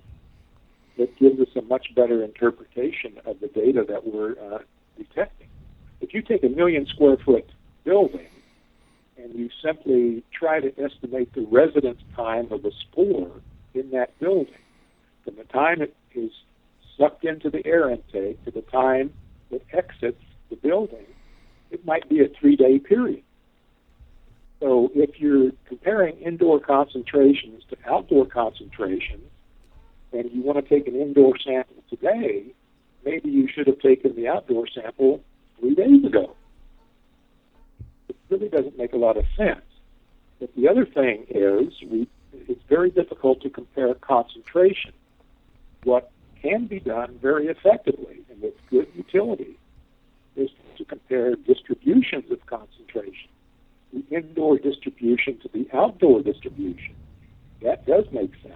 It 0.97 1.17
gives 1.17 1.39
us 1.39 1.47
a 1.55 1.61
much 1.61 1.95
better 1.95 2.23
interpretation 2.23 3.19
of 3.25 3.39
the 3.39 3.47
data 3.47 3.85
that 3.87 4.05
we're 4.05 4.31
uh, 4.31 4.59
detecting. 4.97 5.47
If 6.01 6.13
you 6.13 6.21
take 6.21 6.43
a 6.43 6.49
million 6.49 6.85
square 6.85 7.17
foot 7.17 7.49
building 7.83 8.27
and 9.17 9.33
you 9.33 9.49
simply 9.63 10.23
try 10.31 10.59
to 10.59 10.73
estimate 10.79 11.33
the 11.33 11.45
residence 11.49 12.01
time 12.15 12.51
of 12.51 12.65
a 12.65 12.71
spore 12.71 13.31
in 13.73 13.91
that 13.91 14.17
building, 14.19 14.53
from 15.23 15.35
the 15.35 15.43
time 15.45 15.81
it 15.81 15.95
is 16.13 16.31
sucked 16.97 17.23
into 17.23 17.49
the 17.49 17.65
air 17.65 17.89
intake 17.89 18.43
to 18.45 18.51
the 18.51 18.61
time 18.61 19.11
it 19.49 19.65
exits 19.71 20.21
the 20.49 20.55
building, 20.55 21.05
it 21.69 21.85
might 21.85 22.07
be 22.09 22.19
a 22.21 22.27
three 22.27 22.55
day 22.55 22.79
period. 22.79 23.23
So 24.61 24.91
if 24.93 25.19
you're 25.19 25.51
comparing 25.65 26.17
indoor 26.19 26.59
concentrations 26.59 27.63
to 27.71 27.77
outdoor 27.91 28.27
concentrations, 28.27 29.23
and 30.13 30.31
you 30.31 30.43
want 30.43 30.63
to 30.63 30.69
take 30.69 30.87
an 30.87 30.95
indoor 30.95 31.33
sample 31.37 31.83
today, 31.89 32.45
maybe 33.03 33.29
you 33.29 33.47
should 33.47 33.67
have 33.67 33.79
taken 33.79 34.15
the 34.15 34.27
outdoor 34.27 34.67
sample 34.67 35.21
three 35.59 35.73
days 35.73 36.05
ago. 36.05 36.35
It 38.07 38.15
really 38.29 38.49
doesn't 38.49 38.77
make 38.77 38.93
a 38.93 38.97
lot 38.97 39.17
of 39.17 39.25
sense. 39.35 39.61
But 40.39 40.55
the 40.55 40.67
other 40.67 40.85
thing 40.85 41.25
is, 41.29 41.73
we, 41.89 42.07
it's 42.33 42.63
very 42.69 42.91
difficult 42.91 43.41
to 43.41 43.49
compare 43.49 43.93
concentration. 43.95 44.91
What 45.83 46.11
can 46.41 46.67
be 46.67 46.79
done 46.79 47.17
very 47.21 47.47
effectively 47.47 48.21
and 48.29 48.41
with 48.41 48.53
good 48.69 48.87
utility 48.95 49.57
is 50.35 50.49
to 50.77 50.85
compare 50.85 51.35
distributions 51.35 52.31
of 52.31 52.45
concentration, 52.45 53.29
the 53.93 54.03
indoor 54.15 54.57
distribution 54.57 55.37
to 55.39 55.49
the 55.53 55.67
outdoor 55.73 56.21
distribution. 56.21 56.95
That 57.61 57.85
does 57.85 58.05
make 58.11 58.31
sense. 58.41 58.55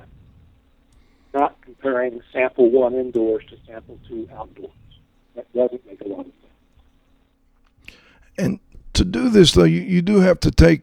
Not 1.33 1.59
comparing 1.61 2.21
sample 2.31 2.69
one 2.69 2.95
indoors 2.95 3.43
to 3.49 3.57
sample 3.67 3.99
two 4.07 4.29
outdoors. 4.33 4.71
That 5.35 5.51
doesn't 5.53 5.85
make 5.85 6.01
a 6.01 6.07
lot 6.07 6.21
of 6.21 6.25
sense. 6.25 7.97
And 8.37 8.59
to 8.93 9.03
do 9.03 9.29
this, 9.29 9.51
though, 9.51 9.65
you, 9.65 9.81
you 9.81 10.01
do 10.01 10.21
have 10.21 10.39
to 10.41 10.51
take 10.51 10.81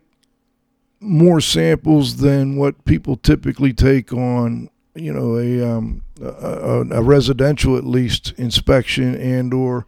more 1.00 1.40
samples 1.40 2.18
than 2.18 2.56
what 2.56 2.84
people 2.84 3.16
typically 3.16 3.72
take 3.72 4.12
on 4.12 4.70
you 4.94 5.12
know 5.12 5.36
a, 5.36 5.76
um, 5.76 6.02
a, 6.20 6.84
a 6.92 7.02
residential 7.02 7.76
at 7.76 7.84
least 7.84 8.32
inspection 8.36 9.14
and 9.16 9.52
or 9.54 9.86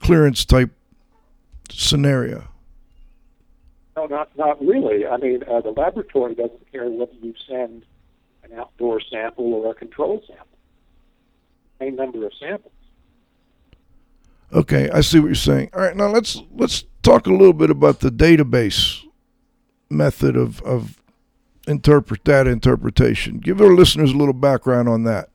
clearance 0.00 0.44
type 0.44 0.70
scenario. 1.70 2.48
No, 3.98 4.06
not 4.06 4.30
not 4.38 4.64
really. 4.64 5.04
I 5.04 5.16
mean, 5.16 5.42
uh, 5.50 5.60
the 5.60 5.70
laboratory 5.70 6.36
doesn't 6.36 6.70
care 6.70 6.88
whether 6.88 7.14
you 7.20 7.34
send 7.48 7.84
an 8.44 8.56
outdoor 8.56 9.00
sample 9.00 9.52
or 9.54 9.72
a 9.72 9.74
control 9.74 10.22
sample. 10.24 10.46
Same 11.80 11.96
number 11.96 12.24
of 12.24 12.32
samples. 12.38 12.72
Okay, 14.52 14.88
I 14.90 15.00
see 15.00 15.18
what 15.18 15.26
you're 15.26 15.34
saying. 15.34 15.70
All 15.74 15.80
right, 15.80 15.96
now 15.96 16.06
let's 16.06 16.40
let's 16.54 16.84
talk 17.02 17.26
a 17.26 17.32
little 17.32 17.52
bit 17.52 17.70
about 17.70 17.98
the 17.98 18.10
database 18.10 19.04
method 19.90 20.36
of 20.36 20.62
of 20.62 21.00
interpret 21.66 22.22
data 22.22 22.50
interpretation. 22.50 23.38
Give 23.38 23.60
our 23.60 23.74
listeners 23.74 24.12
a 24.12 24.16
little 24.16 24.32
background 24.32 24.88
on 24.88 25.02
that. 25.04 25.28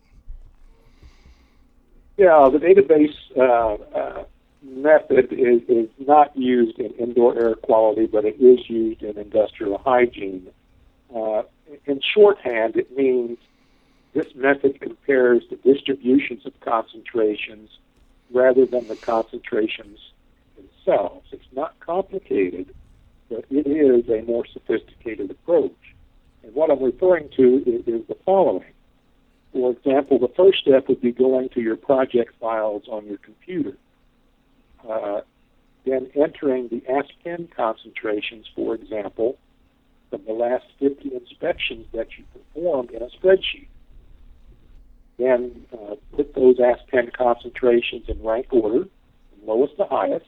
Yeah, 2.15 2.49
the 2.49 2.59
database 2.59 3.13
uh, 3.35 3.97
uh, 3.97 4.23
method 4.63 5.31
is, 5.31 5.61
is 5.67 5.89
not 5.99 6.35
used 6.35 6.79
in 6.79 6.91
indoor 6.93 7.37
air 7.37 7.55
quality, 7.55 8.05
but 8.05 8.25
it 8.25 8.39
is 8.41 8.69
used 8.69 9.03
in 9.03 9.17
industrial 9.17 9.77
hygiene. 9.77 10.47
Uh, 11.13 11.43
in 11.85 12.01
shorthand, 12.01 12.75
it 12.75 12.95
means 12.95 13.37
this 14.13 14.33
method 14.35 14.79
compares 14.79 15.43
the 15.49 15.57
distributions 15.57 16.45
of 16.45 16.59
concentrations 16.61 17.69
rather 18.31 18.65
than 18.65 18.87
the 18.87 18.95
concentrations 18.95 19.99
themselves. 20.55 21.27
It's 21.31 21.43
not 21.51 21.79
complicated, 21.79 22.73
but 23.29 23.45
it 23.49 23.67
is 23.67 24.09
a 24.09 24.21
more 24.25 24.45
sophisticated 24.45 25.31
approach. 25.31 25.75
And 26.43 26.53
what 26.53 26.69
I'm 26.69 26.83
referring 26.83 27.29
to 27.37 27.63
is, 27.65 27.87
is 27.87 28.07
the 28.07 28.17
following. 28.25 28.65
For 29.51 29.71
example, 29.71 30.19
the 30.19 30.33
first 30.35 30.59
step 30.59 30.87
would 30.89 31.01
be 31.01 31.11
going 31.11 31.49
to 31.49 31.61
your 31.61 31.75
project 31.75 32.33
files 32.39 32.83
on 32.87 33.05
your 33.05 33.17
computer. 33.17 33.77
Uh, 34.87 35.21
then 35.85 36.09
entering 36.15 36.69
the 36.69 36.81
ASPEN 36.89 37.49
concentrations, 37.55 38.45
for 38.55 38.73
example, 38.73 39.37
from 40.09 40.21
the 40.25 40.33
last 40.33 40.65
50 40.79 41.13
inspections 41.13 41.85
that 41.93 42.07
you 42.17 42.23
performed 42.33 42.91
in 42.91 43.01
a 43.01 43.07
spreadsheet. 43.07 43.67
Then 45.17 45.65
uh, 45.73 45.95
put 46.15 46.33
those 46.35 46.57
ASPEN 46.59 47.11
concentrations 47.17 48.05
in 48.07 48.23
rank 48.23 48.47
order, 48.51 48.85
from 48.85 49.47
lowest 49.47 49.75
to 49.77 49.85
highest, 49.85 50.25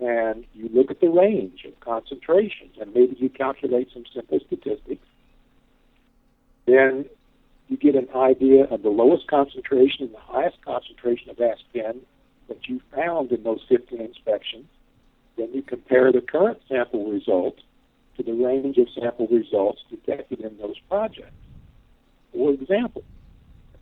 and 0.00 0.44
you 0.54 0.70
look 0.72 0.90
at 0.90 1.00
the 1.00 1.08
range 1.08 1.64
of 1.66 1.78
concentrations, 1.80 2.76
and 2.80 2.94
maybe 2.94 3.16
you 3.18 3.28
calculate 3.28 3.88
some 3.92 4.04
simple 4.14 4.40
statistics. 4.46 5.06
then 6.66 7.04
you 7.68 7.76
get 7.76 7.94
an 7.94 8.08
idea 8.16 8.64
of 8.64 8.82
the 8.82 8.88
lowest 8.88 9.28
concentration 9.28 10.06
and 10.06 10.14
the 10.14 10.18
highest 10.18 10.56
concentration 10.64 11.30
of 11.30 11.40
aspen 11.40 12.00
that 12.50 12.68
you 12.68 12.80
found 12.94 13.30
in 13.30 13.42
those 13.44 13.60
15 13.68 14.00
inspections. 14.00 14.66
Then 15.38 15.48
you 15.54 15.62
compare 15.62 16.12
the 16.12 16.20
current 16.20 16.58
sample 16.68 17.10
results 17.10 17.62
to 18.16 18.22
the 18.24 18.32
range 18.32 18.76
of 18.76 18.88
sample 18.90 19.28
results 19.28 19.82
detected 19.88 20.40
in 20.40 20.58
those 20.58 20.78
projects. 20.88 21.32
For 22.34 22.50
example, 22.50 23.04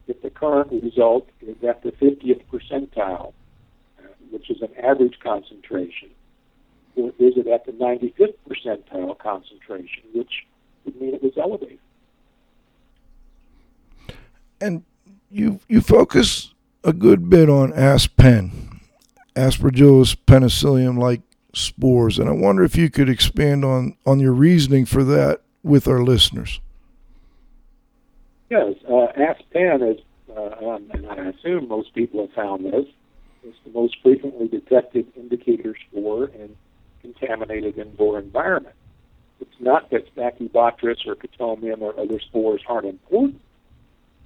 if 0.06 0.20
the 0.22 0.30
current 0.30 0.70
result 0.82 1.28
is 1.40 1.56
at 1.66 1.82
the 1.82 1.92
50th 1.92 2.42
percentile, 2.52 3.32
which 4.30 4.50
is 4.50 4.60
an 4.60 4.70
average 4.82 5.18
concentration, 5.20 6.10
or 6.94 7.08
is 7.18 7.36
it 7.36 7.46
at 7.46 7.64
the 7.64 7.72
95th 7.72 8.34
percentile 8.48 9.18
concentration, 9.18 10.02
which 10.12 10.46
would 10.84 11.00
mean 11.00 11.14
it 11.14 11.22
was 11.22 11.32
elevated? 11.38 11.78
And 14.60 14.84
you 15.30 15.60
you 15.68 15.80
focus 15.80 16.52
a 16.84 16.92
good 16.92 17.28
bit 17.28 17.48
on 17.48 17.72
aspen, 17.72 18.80
Aspergillus 19.34 20.16
penicillium 20.26 20.96
like 20.96 21.22
spores, 21.54 22.18
and 22.18 22.28
I 22.28 22.32
wonder 22.32 22.62
if 22.62 22.76
you 22.76 22.90
could 22.90 23.08
expand 23.08 23.64
on 23.64 23.96
on 24.06 24.20
your 24.20 24.32
reasoning 24.32 24.84
for 24.86 25.04
that 25.04 25.42
with 25.62 25.88
our 25.88 26.02
listeners. 26.02 26.60
Yes, 28.50 28.74
uh, 28.88 29.06
aspen 29.16 29.82
is, 29.82 30.00
uh, 30.34 30.66
um, 30.66 30.90
and 30.94 31.06
I 31.06 31.28
assume 31.28 31.68
most 31.68 31.92
people 31.94 32.26
have 32.26 32.32
found 32.32 32.64
this, 32.64 32.86
is 33.44 33.54
the 33.64 33.70
most 33.72 33.96
frequently 34.02 34.48
detected 34.48 35.06
indicator 35.16 35.74
spore 35.90 36.26
in 36.28 36.56
contaminated 37.02 37.78
indoor 37.78 38.18
environment. 38.18 38.74
It's 39.40 39.60
not 39.60 39.90
that 39.90 40.12
Stachybotrys 40.14 41.06
or 41.06 41.16
Chaetomium 41.16 41.80
or 41.80 41.98
other 41.98 42.18
spores 42.20 42.62
aren't 42.66 42.86
important. 42.86 43.40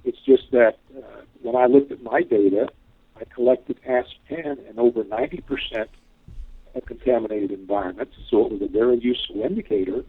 It's 0.05 0.17
just 0.25 0.51
that 0.51 0.77
uh, 0.97 1.21
when 1.43 1.55
I 1.55 1.65
looked 1.67 1.91
at 1.91 2.01
my 2.01 2.21
data, 2.21 2.69
I 3.15 3.25
collected 3.25 3.79
aspen 3.85 4.57
in 4.67 4.79
over 4.79 5.03
90% 5.03 5.87
of 6.75 6.85
contaminated 6.85 7.51
environments, 7.51 8.15
so 8.29 8.45
it 8.45 8.53
was 8.53 8.61
a 8.61 8.67
very 8.67 8.97
useful 8.97 9.41
indicator. 9.41 10.03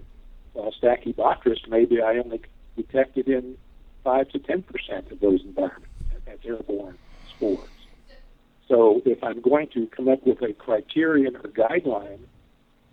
While 0.55 0.73
Stachybotrys, 0.73 1.69
maybe 1.69 2.01
I 2.01 2.19
only 2.19 2.41
detected 2.77 3.29
in 3.29 3.57
5 4.05 4.29
to 4.31 4.39
10% 4.39 5.11
of 5.11 5.21
those 5.21 5.43
environments 5.45 5.89
as 6.27 6.39
airborne 6.45 6.97
spores. 7.29 7.69
So 8.69 9.03
if 9.05 9.23
I'm 9.23 9.41
going 9.41 9.69
to 9.75 9.87
come 9.89 10.09
up 10.09 10.27
with 10.27 10.41
a 10.43 10.53
criterion 10.55 11.37
or 11.37 11.51
guideline 11.51 12.21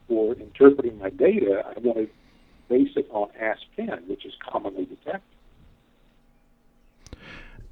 for 0.07 0.33
interpreting 0.33 0.97
my 0.97 1.09
data, 1.09 1.63
I 1.65 1.79
want 1.79 1.97
to 1.99 2.09
base 2.67 2.91
it 2.95 3.07
on 3.11 3.29
aspen, 3.39 4.03
which 4.07 4.25
is 4.25 4.33
commonly 4.45 4.85
detected. 4.85 5.30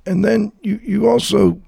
And 0.05 0.23
then 0.23 0.51
you, 0.61 0.79
you 0.83 1.07
also 1.07 1.61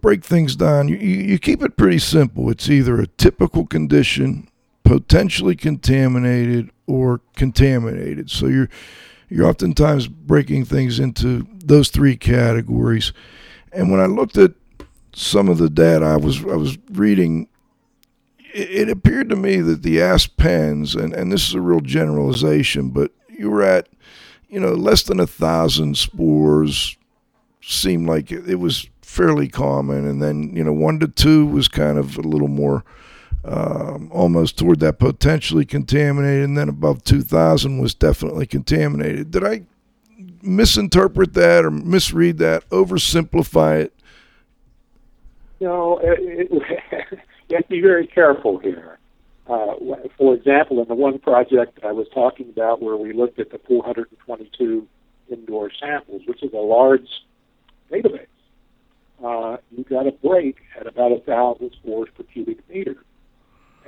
break 0.00 0.24
things 0.24 0.56
down. 0.56 0.88
You, 0.88 0.96
you 0.96 1.38
keep 1.38 1.62
it 1.62 1.76
pretty 1.76 1.98
simple. 1.98 2.50
It's 2.50 2.70
either 2.70 3.00
a 3.00 3.06
typical 3.06 3.66
condition, 3.66 4.48
potentially 4.84 5.56
contaminated, 5.56 6.70
or 6.86 7.20
contaminated. 7.34 8.30
So 8.30 8.46
you're 8.46 8.68
you're 9.28 9.48
oftentimes 9.48 10.06
breaking 10.06 10.66
things 10.66 11.00
into 11.00 11.46
those 11.52 11.88
three 11.88 12.16
categories. 12.16 13.12
And 13.72 13.90
when 13.90 14.00
I 14.00 14.06
looked 14.06 14.38
at 14.38 14.52
some 15.12 15.48
of 15.48 15.58
the 15.58 15.68
data 15.68 16.04
I 16.04 16.16
was 16.16 16.44
I 16.44 16.56
was 16.56 16.78
reading, 16.92 17.48
it, 18.54 18.70
it 18.70 18.88
appeared 18.88 19.28
to 19.30 19.36
me 19.36 19.60
that 19.60 19.82
the 19.82 20.00
aspens, 20.00 20.94
and, 20.94 21.12
and 21.12 21.32
this 21.32 21.48
is 21.48 21.54
a 21.54 21.60
real 21.60 21.80
generalization, 21.80 22.90
but 22.90 23.10
you 23.28 23.50
were 23.50 23.62
at, 23.62 23.88
you 24.48 24.60
know, 24.60 24.72
less 24.72 25.02
than 25.02 25.20
a 25.20 25.26
thousand 25.26 25.96
spores 25.96 26.96
seemed 27.62 28.08
like 28.08 28.30
it, 28.30 28.56
was 28.56 28.88
fairly 29.02 29.48
common, 29.48 30.06
and 30.06 30.22
then 30.22 30.54
you 30.54 30.62
know 30.62 30.72
one 30.72 31.00
to 31.00 31.08
two 31.08 31.46
was 31.46 31.68
kind 31.68 31.98
of 31.98 32.16
a 32.16 32.22
little 32.22 32.48
more 32.48 32.84
um, 33.44 34.10
almost 34.12 34.58
toward 34.58 34.80
that 34.80 34.98
potentially 34.98 35.64
contaminated, 35.64 36.44
and 36.44 36.58
then 36.58 36.68
above 36.68 37.04
2,000 37.04 37.78
was 37.78 37.94
definitely 37.94 38.46
contaminated. 38.46 39.30
Did 39.30 39.44
I 39.44 39.62
misinterpret 40.42 41.34
that 41.34 41.64
or 41.64 41.70
misread 41.70 42.38
that, 42.38 42.68
oversimplify 42.70 43.82
it? 43.82 43.92
No, 45.60 46.00
you 46.20 46.60
have 47.52 47.62
to 47.62 47.68
be 47.68 47.80
very 47.80 48.06
careful 48.06 48.58
here. 48.58 48.95
Uh, 49.48 49.74
for 50.18 50.34
example, 50.34 50.82
in 50.82 50.88
the 50.88 50.94
one 50.94 51.18
project 51.18 51.78
I 51.84 51.92
was 51.92 52.08
talking 52.12 52.48
about 52.48 52.82
where 52.82 52.96
we 52.96 53.12
looked 53.12 53.38
at 53.38 53.50
the 53.50 53.58
422 53.58 54.88
indoor 55.30 55.70
samples, 55.80 56.22
which 56.26 56.42
is 56.42 56.52
a 56.52 56.56
large 56.56 57.08
database, 57.90 58.26
uh, 59.24 59.58
you 59.70 59.84
got 59.84 60.06
a 60.06 60.12
break 60.12 60.56
at 60.78 60.86
about 60.86 61.12
thousand 61.24 61.72
spores 61.72 62.08
per 62.16 62.24
cubic 62.24 62.68
meter. 62.68 62.96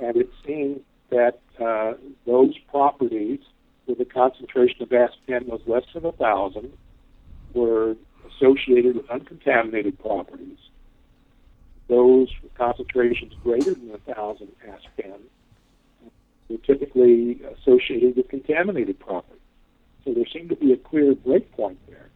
And 0.01 0.15
it 0.15 0.29
seemed 0.45 0.81
that 1.09 1.39
uh, 1.59 1.93
those 2.25 2.57
properties 2.69 3.39
where 3.85 3.95
the 3.95 4.05
concentration 4.05 4.83
of 4.83 4.93
aspen 4.93 5.47
was 5.47 5.61
less 5.67 5.83
than 5.93 6.05
thousand 6.13 6.71
were 7.53 7.97
associated 8.29 8.95
with 8.95 9.09
uncontaminated 9.09 9.99
properties. 9.99 10.57
Those 11.89 12.29
with 12.41 12.53
concentrations 12.53 13.33
greater 13.43 13.73
than 13.73 13.91
a 13.93 14.13
thousand 14.13 14.51
aspen 14.61 15.19
were 16.49 16.57
typically 16.57 17.39
associated 17.57 18.15
with 18.15 18.27
contaminated 18.29 18.99
properties. 18.99 19.41
So 20.03 20.13
there 20.13 20.25
seemed 20.31 20.49
to 20.49 20.55
be 20.55 20.73
a 20.73 20.77
clear 20.77 21.13
breakpoint 21.13 21.77
there. 21.87 22.09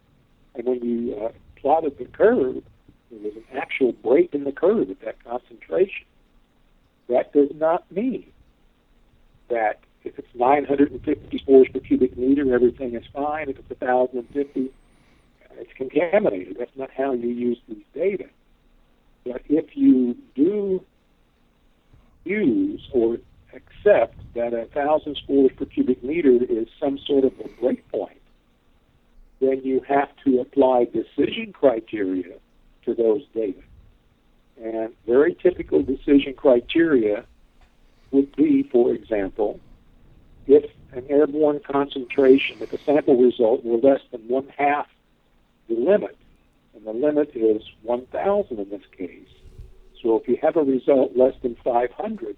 And 0.55 0.65
when 0.65 0.83
you 0.83 1.15
uh, 1.15 1.31
plotted 1.55 1.97
the 1.97 2.05
curve, 2.05 2.63
there 3.11 3.19
was 3.19 3.33
an 3.35 3.57
actual 3.57 3.91
break 3.91 4.33
in 4.33 4.43
the 4.43 4.51
curve 4.51 4.89
at 4.89 5.01
that 5.01 5.23
concentration. 5.23 6.05
That 7.09 7.33
does 7.33 7.49
not 7.55 7.89
mean 7.91 8.25
that 9.49 9.79
if 10.03 10.17
it's 10.17 10.27
950 10.33 11.37
spores 11.37 11.67
per 11.71 11.79
cubic 11.79 12.17
meter, 12.17 12.53
everything 12.53 12.95
is 12.95 13.03
fine. 13.13 13.49
If 13.49 13.59
it's 13.59 13.81
1,050, 13.81 14.71
it's 15.57 15.73
contaminated. 15.75 16.57
That's 16.59 16.75
not 16.75 16.89
how 16.95 17.13
you 17.13 17.29
use 17.29 17.59
these 17.67 17.83
data. 17.93 18.25
But 19.25 19.41
if 19.47 19.77
you 19.77 20.15
do 20.35 20.83
use 22.25 22.89
or 22.93 23.17
accept 23.55 24.17
that 24.35 24.53
a 24.53 24.65
thousand 24.65 25.17
spores 25.17 25.51
per 25.57 25.65
cubic 25.65 26.03
meter 26.03 26.37
is 26.49 26.67
some 26.79 26.97
sort 26.97 27.23
of 27.25 27.33
a 27.39 27.49
breakpoint, 27.61 28.19
then 29.39 29.61
you 29.63 29.81
have 29.87 30.09
to 30.25 30.39
apply 30.39 30.85
decision 30.85 31.51
criteria 31.53 32.35
to 32.85 32.93
those 32.93 33.23
data. 33.33 33.61
And 34.61 34.93
very 35.05 35.35
typical 35.35 35.81
decision 35.81 36.33
criteria 36.35 37.25
would 38.11 38.35
be, 38.35 38.63
for 38.63 38.93
example, 38.93 39.59
if 40.47 40.69
an 40.93 41.05
airborne 41.09 41.59
concentration, 41.59 42.57
if 42.61 42.71
a 42.71 42.77
sample 42.79 43.17
result 43.17 43.65
were 43.65 43.77
less 43.77 44.01
than 44.11 44.21
one 44.27 44.47
half 44.57 44.87
the 45.67 45.75
limit, 45.75 46.17
and 46.75 46.85
the 46.85 46.93
limit 46.93 47.31
is 47.35 47.63
1,000 47.83 48.59
in 48.59 48.69
this 48.69 48.81
case. 48.97 49.27
So 50.01 50.17
if 50.17 50.27
you 50.27 50.37
have 50.41 50.57
a 50.57 50.63
result 50.63 51.15
less 51.15 51.33
than 51.41 51.55
500, 51.63 52.35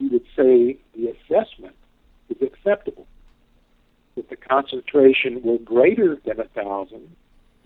you 0.00 0.10
would 0.10 0.26
say 0.34 0.78
the 0.96 1.14
assessment 1.14 1.76
is 2.30 2.42
acceptable. 2.42 3.06
If 4.16 4.28
the 4.28 4.36
concentration 4.36 5.42
were 5.42 5.58
greater 5.58 6.16
than 6.24 6.38
1,000, 6.38 7.16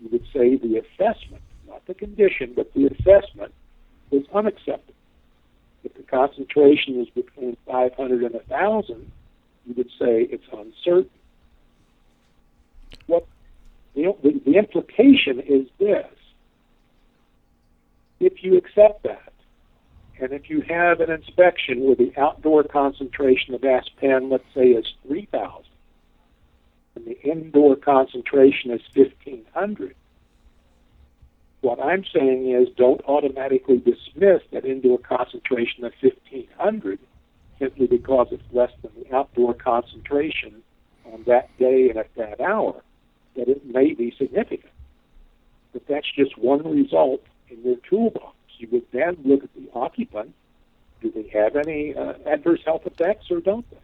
you 0.01 0.09
would 0.11 0.25
say 0.33 0.57
the 0.57 0.77
assessment, 0.77 1.41
not 1.67 1.85
the 1.87 1.93
condition, 1.93 2.53
but 2.55 2.73
the 2.73 2.87
assessment 2.87 3.53
was 4.11 4.23
unacceptable. 4.33 4.93
If 5.83 5.93
the 5.95 6.03
concentration 6.03 6.99
is 6.99 7.09
between 7.09 7.57
500 7.65 8.23
and 8.23 8.33
1,000, 8.33 9.11
you 9.65 9.73
would 9.75 9.89
say 9.97 10.27
it's 10.29 10.45
uncertain. 10.51 11.09
What 13.07 13.25
the, 13.95 14.13
the 14.45 14.57
implication 14.57 15.39
is 15.39 15.67
this. 15.79 16.05
If 18.19 18.43
you 18.43 18.57
accept 18.57 19.03
that, 19.03 19.31
and 20.19 20.31
if 20.31 20.49
you 20.49 20.61
have 20.61 21.01
an 21.01 21.09
inspection 21.09 21.81
where 21.81 21.95
the 21.95 22.13
outdoor 22.17 22.63
concentration 22.63 23.53
of 23.53 23.63
aspen, 23.63 24.29
let's 24.29 24.45
say, 24.53 24.67
is 24.67 24.85
3,000, 25.07 25.65
and 26.95 27.05
the 27.05 27.21
indoor 27.21 27.75
concentration 27.75 28.71
is 28.71 28.81
1,500, 28.93 29.95
what 31.61 31.79
I'm 31.79 32.05
saying 32.13 32.51
is 32.51 32.69
don't 32.77 33.01
automatically 33.07 33.77
dismiss 33.77 34.41
that 34.51 34.65
indoor 34.65 34.99
concentration 34.99 35.83
of 35.83 35.93
1,500 35.99 36.99
simply 37.59 37.87
because 37.87 38.27
it's 38.31 38.43
less 38.53 38.71
than 38.81 38.91
the 38.97 39.15
outdoor 39.15 39.53
concentration 39.53 40.61
on 41.11 41.23
that 41.25 41.49
day 41.57 41.89
and 41.89 41.97
at 41.97 42.13
that 42.15 42.39
hour 42.39 42.81
that 43.35 43.47
it 43.47 43.65
may 43.65 43.93
be 43.93 44.13
significant. 44.17 44.71
But 45.73 45.87
that's 45.87 46.09
just 46.15 46.37
one 46.37 46.63
result 46.69 47.21
in 47.49 47.63
your 47.63 47.77
toolbox. 47.89 48.35
You 48.57 48.67
would 48.71 48.85
then 48.91 49.17
look 49.23 49.43
at 49.43 49.53
the 49.55 49.69
occupant. 49.73 50.33
Do 51.01 51.11
they 51.11 51.27
have 51.37 51.55
any 51.55 51.95
uh, 51.95 52.13
adverse 52.25 52.61
health 52.65 52.85
effects 52.85 53.29
or 53.29 53.39
don't 53.39 53.69
they? 53.69 53.77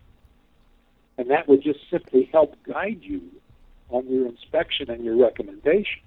And 1.17 1.29
that 1.29 1.47
would 1.47 1.62
just 1.62 1.79
simply 1.89 2.29
help 2.31 2.55
guide 2.63 2.99
you 3.01 3.21
on 3.89 4.07
your 4.07 4.25
inspection 4.27 4.89
and 4.89 5.03
your 5.03 5.17
recommendations. 5.17 6.01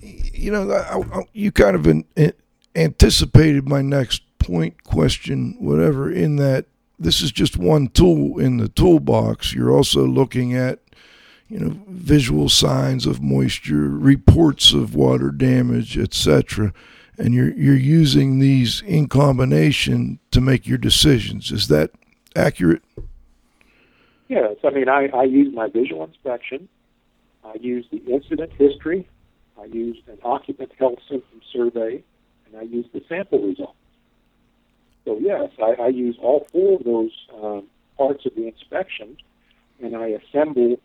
You 0.00 0.52
know, 0.52 0.70
I, 0.70 1.00
I, 1.18 1.22
you 1.32 1.50
kind 1.50 1.74
of 1.74 1.86
in, 1.86 2.04
in, 2.14 2.32
anticipated 2.76 3.68
my 3.68 3.82
next 3.82 4.22
point, 4.38 4.84
question, 4.84 5.56
whatever, 5.58 6.10
in 6.10 6.36
that 6.36 6.66
this 6.98 7.20
is 7.20 7.32
just 7.32 7.56
one 7.56 7.88
tool 7.88 8.38
in 8.38 8.58
the 8.58 8.68
toolbox. 8.68 9.54
You're 9.54 9.72
also 9.72 10.06
looking 10.06 10.54
at, 10.54 10.80
you 11.48 11.58
know, 11.58 11.76
visual 11.88 12.48
signs 12.48 13.06
of 13.06 13.22
moisture, 13.22 13.88
reports 13.88 14.72
of 14.72 14.94
water 14.94 15.30
damage, 15.30 15.98
etc. 15.98 16.72
And 17.16 17.34
you're 17.34 17.52
you're 17.54 17.74
using 17.74 18.38
these 18.38 18.82
in 18.82 19.08
combination 19.08 20.18
to 20.30 20.40
make 20.40 20.66
your 20.66 20.78
decisions. 20.78 21.50
Is 21.50 21.68
that 21.68 21.90
accurate? 22.36 22.82
Yes. 24.28 24.56
I 24.62 24.70
mean, 24.70 24.88
I, 24.88 25.08
I 25.08 25.24
use 25.24 25.54
my 25.54 25.68
visual 25.68 26.04
inspection. 26.04 26.68
I 27.44 27.54
use 27.58 27.86
the 27.90 27.98
incident 28.04 28.52
history. 28.52 29.08
I 29.58 29.64
use 29.64 29.96
an 30.06 30.18
occupant 30.22 30.70
health 30.78 30.98
symptom 31.08 31.40
survey, 31.52 32.02
and 32.46 32.56
I 32.56 32.62
use 32.62 32.86
the 32.92 33.02
sample 33.08 33.40
results. 33.40 33.74
So 35.04 35.18
yes, 35.18 35.50
I, 35.58 35.82
I 35.82 35.88
use 35.88 36.18
all 36.20 36.46
four 36.52 36.78
of 36.78 36.84
those 36.84 37.10
um, 37.42 37.64
parts 37.96 38.26
of 38.26 38.34
the 38.34 38.46
inspection, 38.46 39.16
and 39.82 39.96
I 39.96 40.08
assemble 40.08 40.78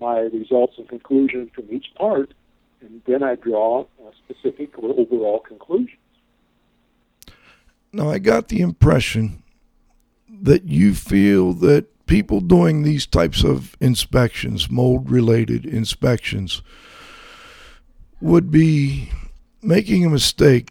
my 0.00 0.18
results 0.18 0.74
and 0.78 0.88
conclusions 0.88 1.50
from 1.54 1.64
each 1.70 1.86
part, 1.94 2.32
and 2.80 3.02
then 3.06 3.22
I 3.22 3.34
draw 3.34 3.86
specific 4.24 4.78
or 4.78 4.90
overall 4.98 5.40
conclusions. 5.40 5.98
Now, 7.92 8.08
I 8.10 8.18
got 8.18 8.48
the 8.48 8.60
impression 8.60 9.42
that 10.28 10.64
you 10.64 10.94
feel 10.94 11.52
that 11.54 12.06
people 12.06 12.40
doing 12.40 12.82
these 12.82 13.06
types 13.06 13.44
of 13.44 13.76
inspections, 13.80 14.70
mold 14.70 15.10
related 15.10 15.66
inspections, 15.66 16.62
would 18.20 18.50
be 18.50 19.10
making 19.62 20.04
a 20.04 20.10
mistake 20.10 20.70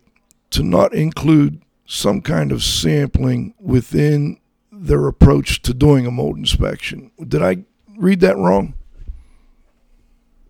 to 0.52 0.64
not 0.64 0.94
include 0.94 1.62
some 1.86 2.22
kind 2.22 2.52
of 2.52 2.64
sampling 2.64 3.54
within 3.60 4.40
their 4.72 5.08
approach 5.08 5.62
to 5.62 5.74
doing 5.74 6.06
a 6.06 6.12
mold 6.12 6.38
inspection. 6.38 7.12
Did 7.28 7.42
I 7.42 7.64
read 7.98 8.22
that 8.22 8.38
wrong? 8.38 8.74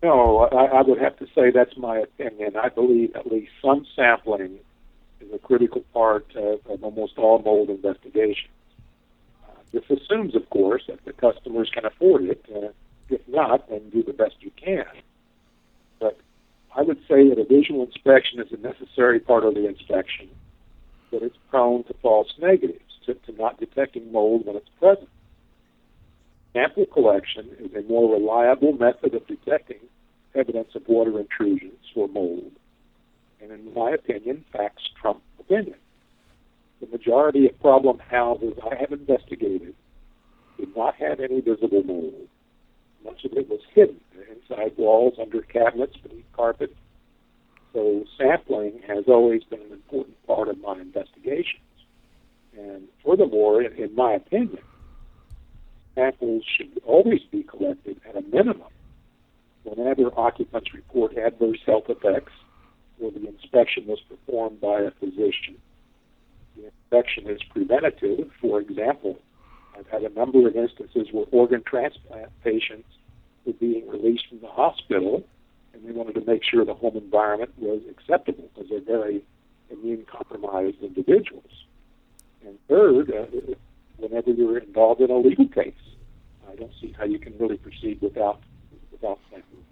No, 0.02 0.48
I, 0.50 0.78
I 0.78 0.82
would 0.82 0.98
have 0.98 1.18
to 1.18 1.26
say 1.34 1.50
that's 1.50 1.76
my 1.76 1.98
opinion. 1.98 2.56
I 2.56 2.70
believe 2.70 3.14
at 3.14 3.30
least 3.30 3.52
some 3.62 3.86
sampling 3.94 4.58
is 5.20 5.28
a 5.34 5.38
critical 5.38 5.82
part 5.92 6.26
of, 6.34 6.60
of 6.66 6.82
almost 6.82 7.18
all 7.18 7.40
mold 7.40 7.68
investigations. 7.68 8.54
Uh, 9.46 9.60
this 9.72 9.84
assumes, 9.90 10.34
of 10.34 10.48
course, 10.48 10.84
that 10.88 11.04
the 11.04 11.12
customers 11.12 11.70
can 11.72 11.84
afford 11.84 12.24
it. 12.24 12.44
Uh, 12.54 12.68
if 13.10 13.20
not, 13.28 13.68
then 13.68 13.90
do 13.90 14.02
the 14.02 14.12
best 14.12 14.36
you 14.40 14.50
can. 14.56 14.86
But 15.98 16.18
I 16.74 16.82
would 16.82 16.98
say 17.08 17.28
that 17.28 17.38
a 17.38 17.44
visual 17.44 17.84
inspection 17.84 18.40
is 18.40 18.52
a 18.52 18.56
necessary 18.56 19.20
part 19.20 19.44
of 19.44 19.54
the 19.54 19.68
inspection 19.68 20.30
that 21.10 21.22
it's 21.22 21.36
prone 21.50 21.84
to 21.84 21.94
false 21.94 22.32
negatives, 22.38 22.80
to, 23.04 23.14
to 23.14 23.32
not 23.32 23.58
detecting 23.58 24.12
mold 24.12 24.46
when 24.46 24.56
it's 24.56 24.68
present. 24.78 25.08
Sample 26.52 26.86
collection 26.86 27.48
is 27.58 27.74
a 27.74 27.88
more 27.88 28.14
reliable 28.14 28.72
method 28.72 29.14
of 29.14 29.26
detecting 29.26 29.78
evidence 30.34 30.68
of 30.74 30.86
water 30.88 31.18
intrusions 31.18 31.84
or 31.94 32.08
mold. 32.08 32.52
And 33.40 33.52
in 33.52 33.72
my 33.74 33.92
opinion, 33.92 34.44
facts 34.52 34.82
trump 35.00 35.22
opinion. 35.38 35.76
The 36.80 36.86
majority 36.86 37.46
of 37.46 37.60
problem 37.60 37.98
houses 37.98 38.54
I 38.64 38.74
have 38.76 38.92
investigated 38.92 39.74
did 40.58 40.76
not 40.76 40.94
have 40.96 41.20
any 41.20 41.40
visible 41.40 41.82
mold. 41.84 42.28
Much 43.04 43.24
of 43.24 43.32
it 43.32 43.48
was 43.48 43.60
hidden 43.74 44.00
inside 44.30 44.76
walls, 44.76 45.14
under 45.20 45.40
cabinets, 45.42 45.96
beneath 45.96 46.24
carpet, 46.32 46.74
so 47.72 48.04
sampling 48.18 48.80
has 48.86 49.04
always 49.06 49.44
been 49.44 49.60
an 49.60 49.72
important 49.72 50.16
part 50.26 50.48
of 50.48 50.58
my 50.60 50.80
investigations. 50.80 51.62
And 52.56 52.88
furthermore, 53.04 53.62
in, 53.62 53.94
my 53.94 54.14
opinion, 54.14 54.58
samples 55.94 56.44
should 56.56 56.80
always 56.84 57.22
be 57.30 57.42
collected 57.42 58.00
at 58.08 58.16
a 58.16 58.22
minimum 58.22 58.68
whenever 59.64 60.10
occupants 60.18 60.72
report 60.74 61.16
adverse 61.16 61.60
health 61.66 61.84
effects 61.88 62.32
or 63.00 63.10
the 63.10 63.26
inspection 63.26 63.86
was 63.86 64.00
performed 64.08 64.60
by 64.60 64.80
a 64.80 64.90
physician. 64.92 65.56
The 66.56 66.66
inspection 66.66 67.28
is 67.28 67.42
preventative. 67.42 68.30
For 68.40 68.60
example, 68.60 69.18
I've 69.76 69.86
had 69.88 70.02
a 70.02 70.10
number 70.10 70.46
of 70.46 70.56
instances 70.56 71.08
where 71.12 71.24
organ 71.30 71.62
transplant 71.62 72.30
patients 72.44 72.88
were 73.44 73.54
being 73.54 73.88
released 73.88 74.28
from 74.28 74.40
the 74.40 74.48
hospital 74.48 75.24
and 75.72 75.82
we 75.84 75.92
wanted 75.92 76.14
to 76.14 76.24
make 76.26 76.42
sure 76.44 76.64
the 76.64 76.74
home 76.74 76.96
environment 76.96 77.52
was 77.58 77.80
acceptable 77.90 78.48
because 78.54 78.70
they're 78.70 78.80
very 78.80 79.22
immune 79.70 80.04
compromised 80.10 80.82
individuals. 80.82 81.64
And 82.44 82.58
third, 82.68 83.10
uh, 83.10 83.54
whenever 84.00 84.30
you're 84.30 84.58
involved 84.58 85.00
in 85.00 85.10
a 85.10 85.16
legal 85.16 85.48
case, 85.48 85.74
I 86.50 86.56
don't 86.56 86.72
see 86.80 86.94
how 86.98 87.04
you 87.04 87.18
can 87.18 87.36
really 87.38 87.56
proceed 87.56 88.00
without 88.00 88.42
without 88.90 89.18
sampling. 89.30 89.64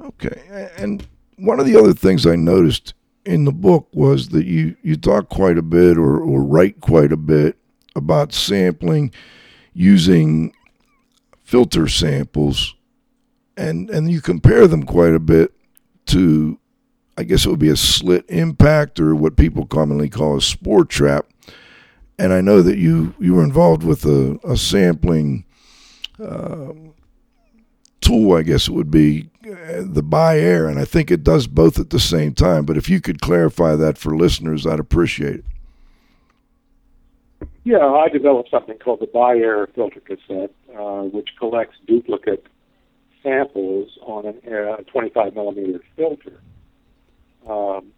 Okay, 0.00 0.70
and 0.76 1.06
one 1.36 1.60
of 1.60 1.66
the 1.66 1.76
other 1.76 1.92
things 1.92 2.26
I 2.26 2.36
noticed 2.36 2.94
in 3.24 3.44
the 3.44 3.52
book 3.52 3.88
was 3.92 4.30
that 4.30 4.46
you 4.46 4.76
you 4.82 4.96
talk 4.96 5.28
quite 5.28 5.58
a 5.58 5.62
bit 5.62 5.96
or, 5.96 6.20
or 6.20 6.42
write 6.42 6.80
quite 6.80 7.12
a 7.12 7.16
bit 7.16 7.56
about 7.94 8.32
sampling 8.32 9.12
using 9.72 10.52
filter 11.42 11.86
samples 11.88 12.74
and 13.56 13.90
and 13.90 14.10
you 14.10 14.20
compare 14.20 14.66
them 14.66 14.82
quite 14.84 15.14
a 15.14 15.20
bit 15.20 15.52
to 16.06 16.58
I 17.18 17.24
guess 17.24 17.44
it 17.44 17.50
would 17.50 17.58
be 17.58 17.68
a 17.68 17.76
slit 17.76 18.24
impact 18.28 18.98
or 18.98 19.14
what 19.14 19.36
people 19.36 19.66
commonly 19.66 20.08
call 20.08 20.38
a 20.38 20.40
spore 20.40 20.86
trap. 20.86 21.26
And 22.20 22.34
I 22.34 22.42
know 22.42 22.60
that 22.60 22.76
you, 22.76 23.14
you 23.18 23.34
were 23.34 23.42
involved 23.42 23.82
with 23.82 24.04
a, 24.04 24.38
a 24.44 24.54
sampling 24.54 25.46
um, 26.18 26.92
tool, 28.02 28.36
I 28.36 28.42
guess 28.42 28.68
it 28.68 28.72
would 28.72 28.90
be 28.90 29.30
uh, 29.46 29.84
the 29.86 30.02
Bi-Air, 30.02 30.68
and 30.68 30.78
I 30.78 30.84
think 30.84 31.10
it 31.10 31.24
does 31.24 31.46
both 31.46 31.78
at 31.78 31.88
the 31.88 31.98
same 31.98 32.34
time. 32.34 32.66
But 32.66 32.76
if 32.76 32.90
you 32.90 33.00
could 33.00 33.22
clarify 33.22 33.74
that 33.76 33.96
for 33.96 34.14
listeners, 34.14 34.66
I'd 34.66 34.78
appreciate 34.78 35.36
it. 35.36 35.44
Yeah, 37.64 37.86
I 37.86 38.08
developed 38.08 38.50
something 38.50 38.76
called 38.76 39.00
the 39.00 39.06
Bi-Air 39.06 39.68
filter 39.74 40.00
cassette, 40.00 40.52
uh, 40.76 41.02
which 41.04 41.30
collects 41.38 41.76
duplicate 41.86 42.46
samples 43.22 43.96
on 44.02 44.26
a 44.26 44.72
uh, 44.72 44.76
25 44.92 45.34
millimeter 45.34 45.80
filter. 45.96 46.38
Um, 47.48 47.92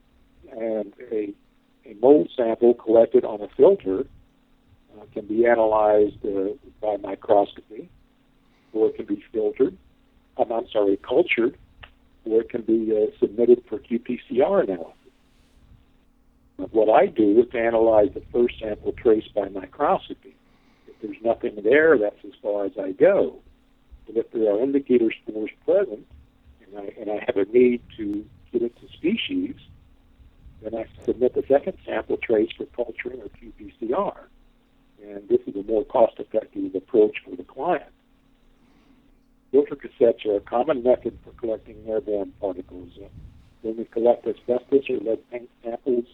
and 0.53 0.93
a, 1.11 1.35
a 1.87 1.95
mold 2.01 2.31
sample 2.37 2.75
collected 2.75 3.25
on 3.25 3.41
a 3.41 3.49
filter 3.57 4.07
uh, 4.97 5.05
can 5.13 5.27
be 5.27 5.47
analyzed 5.47 6.25
uh, 6.25 6.55
by 6.81 6.97
microscopy, 6.97 7.89
or 8.73 8.89
it 8.89 8.97
can 8.97 9.07
be 9.07 9.23
filtered, 9.33 9.77
I'm, 10.39 10.53
I'm 10.53 10.69
sorry, 10.73 10.97
cultured, 10.97 11.57
or 12.25 12.41
it 12.43 12.51
can 12.51 12.63
be 12.63 12.93
uh, 12.97 13.17
submitted 13.19 13.63
for 13.69 13.79
qPCR 13.79 14.65
analysis. 14.65 14.97
What 16.57 16.89
I 16.89 17.07
do 17.07 17.41
is 17.41 17.51
to 17.53 17.59
analyze 17.59 18.11
the 18.15 18.23
first 18.33 18.61
sample 18.61 18.93
traced 18.93 19.35
by 19.35 19.49
microscopy. 19.49 20.37
If 20.87 20.95
there's 21.03 21.17
nothing 21.25 21.57
there, 21.65 21.99
that's 21.99 22.25
as 22.25 22.33
far 22.41 22.67
as 22.67 22.73
I 22.79 22.93
go. 22.93 23.41
But 24.07 24.17
if 24.17 24.31
there 24.33 24.53
are 24.53 24.61
indicator 24.61 25.11
spores 25.11 25.51
present, 25.65 26.07
and 26.67 26.79
I, 26.79 26.93
and 27.01 27.11
I 27.11 27.25
have 27.27 27.37
a 27.37 27.51
need 27.51 27.83
to 27.97 28.25
get 28.53 28.63
it 28.63 28.77
to 28.81 28.89
species, 28.93 29.57
then 30.63 30.75
I 30.75 30.87
submit 31.05 31.35
the 31.35 31.45
second 31.49 31.77
sample 31.85 32.17
trace 32.17 32.51
for 32.57 32.67
culturing 32.67 33.21
or 33.21 33.29
qPCR. 33.29 34.17
And 35.05 35.29
this 35.29 35.41
is 35.47 35.57
a 35.57 35.63
more 35.65 35.85
cost-effective 35.85 36.75
approach 36.75 37.17
for 37.25 37.35
the 37.35 37.43
client. 37.43 37.91
Filter 39.51 39.77
cassettes 39.77 40.25
are 40.25 40.37
a 40.37 40.41
common 40.41 40.83
method 40.83 41.19
for 41.25 41.33
collecting 41.33 41.85
airborne 41.87 42.33
particles. 42.41 42.91
When 43.63 43.77
we 43.77 43.85
collect 43.85 44.27
asbestos 44.27 44.89
or 44.89 44.99
lead 44.99 45.31
paint 45.31 45.51
samples, 45.63 46.05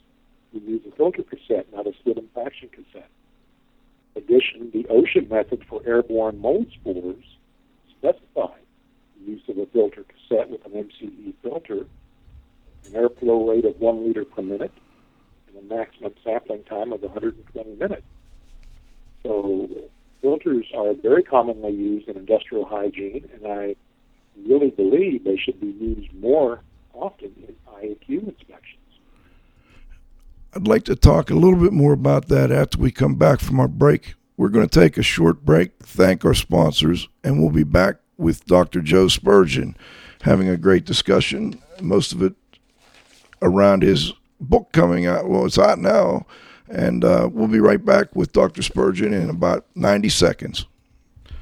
we 0.52 0.60
use 0.60 0.82
a 0.86 0.96
filter 0.96 1.22
cassette, 1.22 1.66
not 1.72 1.86
a 1.86 1.92
slit 2.02 2.18
impaction 2.18 2.68
cassette. 2.70 3.10
In 4.16 4.22
addition, 4.22 4.70
the 4.72 4.86
ocean 4.88 5.28
method 5.30 5.64
for 5.68 5.82
airborne 5.86 6.40
mold 6.40 6.66
spores 6.72 7.24
specified 7.90 8.62
the 9.18 9.32
use 9.32 9.42
of 9.48 9.58
a 9.58 9.66
filter 9.66 10.04
cassette 10.04 10.50
with 10.50 10.64
an 10.66 10.72
MCE 10.72 11.34
filter, 11.42 11.86
an 12.88 13.02
airflow 13.02 13.48
rate 13.48 13.64
of 13.64 13.78
one 13.80 14.06
liter 14.06 14.24
per 14.24 14.42
minute, 14.42 14.72
and 15.48 15.56
a 15.58 15.74
maximum 15.74 16.14
sampling 16.24 16.64
time 16.64 16.92
of 16.92 17.02
120 17.02 17.74
minutes. 17.76 18.02
So 19.22 19.68
filters 20.22 20.66
are 20.76 20.94
very 20.94 21.22
commonly 21.22 21.72
used 21.72 22.08
in 22.08 22.16
industrial 22.16 22.64
hygiene, 22.64 23.28
and 23.34 23.46
I 23.46 23.76
really 24.46 24.70
believe 24.70 25.24
they 25.24 25.36
should 25.36 25.60
be 25.60 25.66
used 25.66 26.12
more 26.14 26.60
often 26.94 27.32
in 27.46 27.54
IAQ 27.74 28.28
inspections. 28.28 28.74
I'd 30.54 30.66
like 30.66 30.84
to 30.84 30.96
talk 30.96 31.30
a 31.30 31.34
little 31.34 31.58
bit 31.58 31.72
more 31.72 31.92
about 31.92 32.28
that 32.28 32.50
after 32.50 32.78
we 32.78 32.90
come 32.90 33.16
back 33.16 33.40
from 33.40 33.60
our 33.60 33.68
break. 33.68 34.14
We're 34.36 34.48
going 34.48 34.68
to 34.68 34.80
take 34.80 34.96
a 34.96 35.02
short 35.02 35.44
break, 35.44 35.72
thank 35.80 36.24
our 36.24 36.34
sponsors, 36.34 37.08
and 37.22 37.40
we'll 37.40 37.50
be 37.50 37.64
back 37.64 37.96
with 38.16 38.46
Dr. 38.46 38.80
Joe 38.80 39.08
Spurgeon 39.08 39.76
having 40.22 40.48
a 40.48 40.56
great 40.56 40.84
discussion. 40.84 41.60
Most 41.80 42.12
of 42.12 42.22
it 42.22 42.34
around 43.42 43.82
his 43.82 44.12
book 44.40 44.72
coming 44.72 45.06
out. 45.06 45.28
Well, 45.28 45.46
it's 45.46 45.58
out 45.58 45.78
now. 45.78 46.26
And 46.68 47.04
uh, 47.04 47.30
we'll 47.32 47.48
be 47.48 47.60
right 47.60 47.82
back 47.82 48.14
with 48.14 48.32
Dr. 48.32 48.62
Spurgeon 48.62 49.14
in 49.14 49.30
about 49.30 49.64
90 49.74 50.08
seconds. 50.10 50.66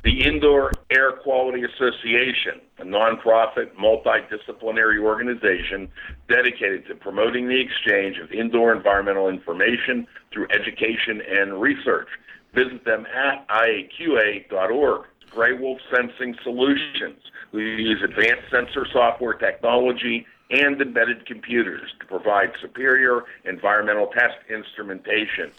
The 0.04 0.22
Indoor 0.22 0.70
Air 0.88 1.11
Quality 1.11 1.64
Association, 1.64 2.61
a 2.78 2.85
nonprofit, 2.85 3.74
multidisciplinary 3.74 5.02
organization 5.02 5.88
dedicated 6.28 6.87
to 6.87 6.94
promoting 6.94 7.48
the 7.48 7.61
exchange 7.61 8.18
of 8.18 8.30
indoor 8.30 8.72
environmental 8.72 9.28
information 9.28 10.06
through 10.32 10.46
education 10.50 11.20
and 11.28 11.61
research. 11.61 12.06
Visit 12.54 12.85
them 12.85 13.04
at 13.06 13.48
iaqa.org. 13.48 15.06
Gray 15.30 15.52
Wolf 15.54 15.78
Sensing 15.92 16.37
Solutions. 16.44 17.20
We 17.50 17.62
use 17.62 18.00
advanced 18.02 18.48
sensor 18.48 18.87
software 18.92 19.35
technology 19.35 20.24
and 20.50 20.80
embedded 20.80 21.26
computers 21.26 21.92
to 22.00 22.06
provide 22.06 22.52
superior 22.61 23.24
environmental 23.44 24.09
test 24.09 24.37
instrumentation. 24.48 25.52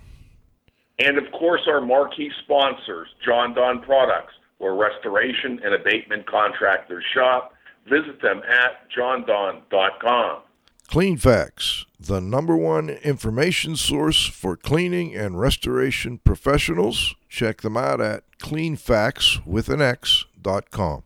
And 0.98 1.18
of 1.18 1.32
course, 1.32 1.62
our 1.68 1.82
marquee 1.82 2.32
sponsors, 2.44 3.10
Jon-Don 3.24 3.82
Products, 3.82 4.34
where 4.60 4.74
restoration 4.76 5.60
and 5.64 5.74
abatement 5.74 6.30
contractors 6.30 7.04
shop. 7.14 7.54
Visit 7.90 8.22
them 8.22 8.42
at 8.48 8.90
jon-don.com. 8.96 10.42
Cleanfax, 10.90 11.86
the 12.00 12.20
number 12.20 12.56
one 12.56 12.90
information 12.90 13.76
source 13.76 14.26
for 14.26 14.56
cleaning 14.56 15.16
and 15.16 15.40
restoration 15.40 16.18
professionals. 16.18 17.16
Check 17.28 17.62
them 17.62 17.78
out 17.78 18.02
at 18.02 18.24
cleanfax 18.40 19.46
with 19.46 19.70
an 19.70 19.82
X.com. 19.82 21.04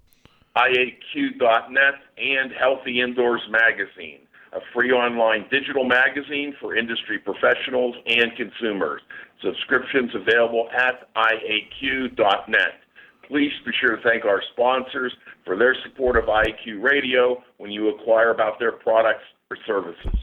IAQ.net 0.55 1.93
and 2.17 2.51
Healthy 2.51 3.01
Indoors 3.01 3.41
Magazine, 3.49 4.19
a 4.53 4.59
free 4.73 4.91
online 4.91 5.47
digital 5.51 5.83
magazine 5.83 6.55
for 6.61 6.75
industry 6.75 7.19
professionals 7.19 7.95
and 8.05 8.35
consumers. 8.37 9.01
Subscriptions 9.41 10.11
available 10.15 10.69
at 10.71 11.13
IAQ.net. 11.15 12.82
Please 13.27 13.51
be 13.65 13.71
sure 13.79 13.95
to 13.95 14.01
thank 14.03 14.25
our 14.25 14.41
sponsors 14.51 15.13
for 15.45 15.57
their 15.57 15.75
support 15.83 16.17
of 16.17 16.25
IAQ 16.25 16.81
Radio 16.81 17.41
when 17.57 17.71
you 17.71 17.89
acquire 17.89 18.31
about 18.31 18.59
their 18.59 18.73
products 18.73 19.23
or 19.49 19.57
services. 19.65 20.19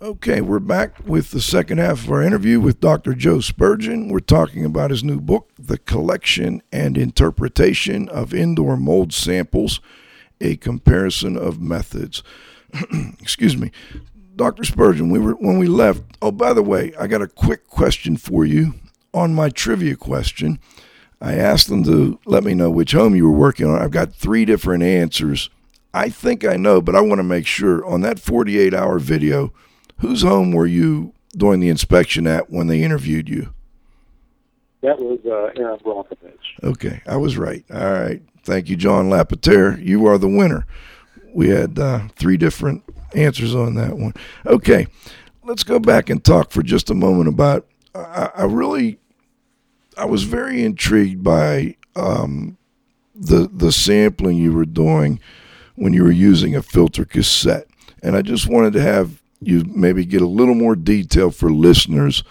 Okay, 0.00 0.40
we're 0.40 0.58
back 0.58 0.96
with 1.06 1.30
the 1.30 1.40
second 1.40 1.78
half 1.78 2.04
of 2.04 2.10
our 2.10 2.22
interview 2.22 2.58
with 2.58 2.80
Dr. 2.80 3.14
Joe 3.14 3.38
Spurgeon. 3.38 4.08
We're 4.08 4.18
talking 4.18 4.64
about 4.64 4.90
his 4.90 5.04
new 5.04 5.20
book, 5.20 5.50
The 5.56 5.78
Collection 5.78 6.60
and 6.72 6.98
Interpretation 6.98 8.08
of 8.08 8.34
Indoor 8.34 8.76
Mold 8.76 9.12
Samples 9.12 9.80
A 10.40 10.56
Comparison 10.56 11.36
of 11.36 11.60
Methods. 11.60 12.24
Excuse 13.20 13.56
me. 13.56 13.70
Dr. 14.34 14.64
Spurgeon, 14.64 15.10
we 15.10 15.20
were 15.20 15.34
when 15.34 15.58
we 15.58 15.68
left. 15.68 16.02
Oh, 16.20 16.32
by 16.32 16.52
the 16.52 16.64
way, 16.64 16.92
I 16.98 17.06
got 17.06 17.22
a 17.22 17.28
quick 17.28 17.68
question 17.68 18.16
for 18.16 18.44
you 18.44 18.74
on 19.14 19.34
my 19.34 19.50
trivia 19.50 19.94
question. 19.94 20.58
I 21.22 21.34
asked 21.34 21.68
them 21.68 21.84
to 21.84 22.18
let 22.26 22.42
me 22.42 22.52
know 22.52 22.68
which 22.68 22.92
home 22.92 23.14
you 23.14 23.24
were 23.24 23.38
working 23.38 23.68
on. 23.68 23.80
I've 23.80 23.92
got 23.92 24.12
three 24.12 24.44
different 24.44 24.82
answers. 24.82 25.50
I 25.94 26.08
think 26.08 26.44
I 26.44 26.56
know, 26.56 26.82
but 26.82 26.96
I 26.96 27.00
want 27.00 27.20
to 27.20 27.24
make 27.24 27.46
sure 27.46 27.86
on 27.86 28.00
that 28.00 28.18
48 28.18 28.74
hour 28.74 28.98
video, 28.98 29.52
whose 30.00 30.22
home 30.22 30.50
were 30.50 30.66
you 30.66 31.14
doing 31.36 31.60
the 31.60 31.68
inspection 31.68 32.26
at 32.26 32.50
when 32.50 32.66
they 32.66 32.82
interviewed 32.82 33.28
you? 33.28 33.54
That 34.80 34.98
was 34.98 35.20
uh, 35.24 35.60
Erin 35.60 35.78
Brockovich. 35.78 36.64
Okay, 36.64 37.00
I 37.06 37.16
was 37.16 37.38
right. 37.38 37.64
All 37.72 37.92
right. 37.92 38.20
Thank 38.42 38.68
you, 38.68 38.74
John 38.74 39.08
Lapater. 39.08 39.80
You 39.80 40.06
are 40.06 40.18
the 40.18 40.28
winner. 40.28 40.66
We 41.32 41.50
had 41.50 41.78
uh, 41.78 42.08
three 42.16 42.36
different 42.36 42.82
answers 43.14 43.54
on 43.54 43.74
that 43.76 43.96
one. 43.96 44.14
Okay, 44.44 44.88
let's 45.44 45.62
go 45.62 45.78
back 45.78 46.10
and 46.10 46.24
talk 46.24 46.50
for 46.50 46.64
just 46.64 46.90
a 46.90 46.94
moment 46.94 47.28
about. 47.28 47.64
I, 47.94 48.30
I 48.34 48.44
really 48.44 48.98
I 49.96 50.04
was 50.04 50.24
very 50.24 50.62
intrigued 50.62 51.22
by 51.22 51.76
um, 51.96 52.56
the 53.14 53.48
the 53.52 53.72
sampling 53.72 54.38
you 54.38 54.52
were 54.52 54.64
doing 54.64 55.20
when 55.74 55.92
you 55.92 56.02
were 56.04 56.12
using 56.12 56.54
a 56.54 56.62
filter 56.62 57.04
cassette, 57.04 57.68
and 58.02 58.16
I 58.16 58.22
just 58.22 58.48
wanted 58.48 58.72
to 58.74 58.82
have 58.82 59.22
you 59.40 59.64
maybe 59.64 60.04
get 60.04 60.22
a 60.22 60.26
little 60.26 60.54
more 60.54 60.76
detail 60.76 61.30
for 61.30 61.50
listeners 61.50 62.22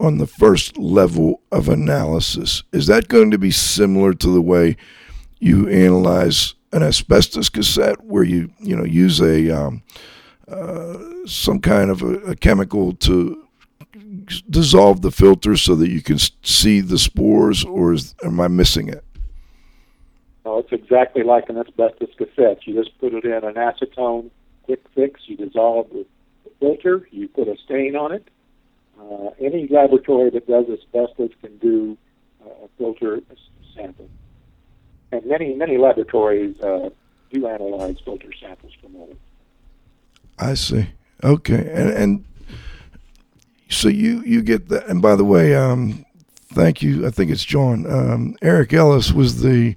on 0.00 0.18
the 0.18 0.26
first 0.26 0.78
level 0.78 1.40
of 1.50 1.68
analysis. 1.68 2.62
Is 2.72 2.86
that 2.86 3.08
going 3.08 3.30
to 3.30 3.38
be 3.38 3.50
similar 3.50 4.14
to 4.14 4.30
the 4.30 4.42
way 4.42 4.76
you 5.40 5.68
analyze 5.68 6.54
an 6.72 6.82
asbestos 6.82 7.48
cassette, 7.48 8.04
where 8.04 8.24
you 8.24 8.50
you 8.60 8.76
know 8.76 8.84
use 8.84 9.20
a 9.20 9.50
um, 9.50 9.82
uh, 10.46 10.96
some 11.26 11.60
kind 11.60 11.90
of 11.90 12.02
a, 12.02 12.14
a 12.18 12.36
chemical 12.36 12.94
to 12.94 13.47
dissolve 14.48 15.02
the 15.02 15.10
filter 15.10 15.56
so 15.56 15.74
that 15.76 15.90
you 15.90 16.02
can 16.02 16.18
see 16.42 16.80
the 16.80 16.98
spores, 16.98 17.64
or 17.64 17.92
is, 17.92 18.14
am 18.24 18.40
I 18.40 18.48
missing 18.48 18.88
it? 18.88 19.04
No, 20.44 20.58
it's 20.58 20.72
exactly 20.72 21.22
like 21.22 21.48
an 21.48 21.58
asbestos 21.58 22.10
cassette. 22.16 22.66
You 22.66 22.82
just 22.82 22.98
put 22.98 23.12
it 23.12 23.24
in 23.24 23.44
an 23.44 23.54
acetone 23.54 24.30
quick 24.62 24.84
fix. 24.94 25.20
You 25.26 25.36
dissolve 25.36 25.90
the 25.90 26.06
filter. 26.60 27.06
You 27.10 27.28
put 27.28 27.48
a 27.48 27.56
stain 27.64 27.96
on 27.96 28.12
it. 28.12 28.28
Uh, 29.00 29.30
any 29.40 29.68
laboratory 29.68 30.30
that 30.30 30.46
does 30.46 30.66
asbestos 30.68 31.30
can 31.40 31.56
do 31.58 31.96
uh, 32.44 32.64
a 32.64 32.68
filter 32.76 33.20
sample, 33.74 34.08
and 35.12 35.24
many 35.24 35.54
many 35.54 35.78
laboratories 35.78 36.58
uh, 36.60 36.90
do 37.32 37.46
analyze 37.46 37.96
filter 38.04 38.30
samples 38.40 38.72
for 38.80 38.88
mold. 38.88 39.16
I 40.38 40.54
see. 40.54 40.86
Okay, 41.22 41.70
and 41.72 41.90
and 41.90 42.24
so 43.68 43.88
you 43.88 44.22
you 44.22 44.42
get 44.42 44.68
that. 44.68 44.86
And 44.86 45.00
by 45.02 45.16
the 45.16 45.24
way, 45.24 45.54
um, 45.54 46.04
thank 46.52 46.82
you. 46.82 47.06
I 47.06 47.10
think 47.10 47.30
it's 47.30 47.44
John. 47.44 47.90
Um, 47.90 48.36
Eric 48.42 48.72
Ellis 48.72 49.12
was 49.12 49.42
the 49.42 49.76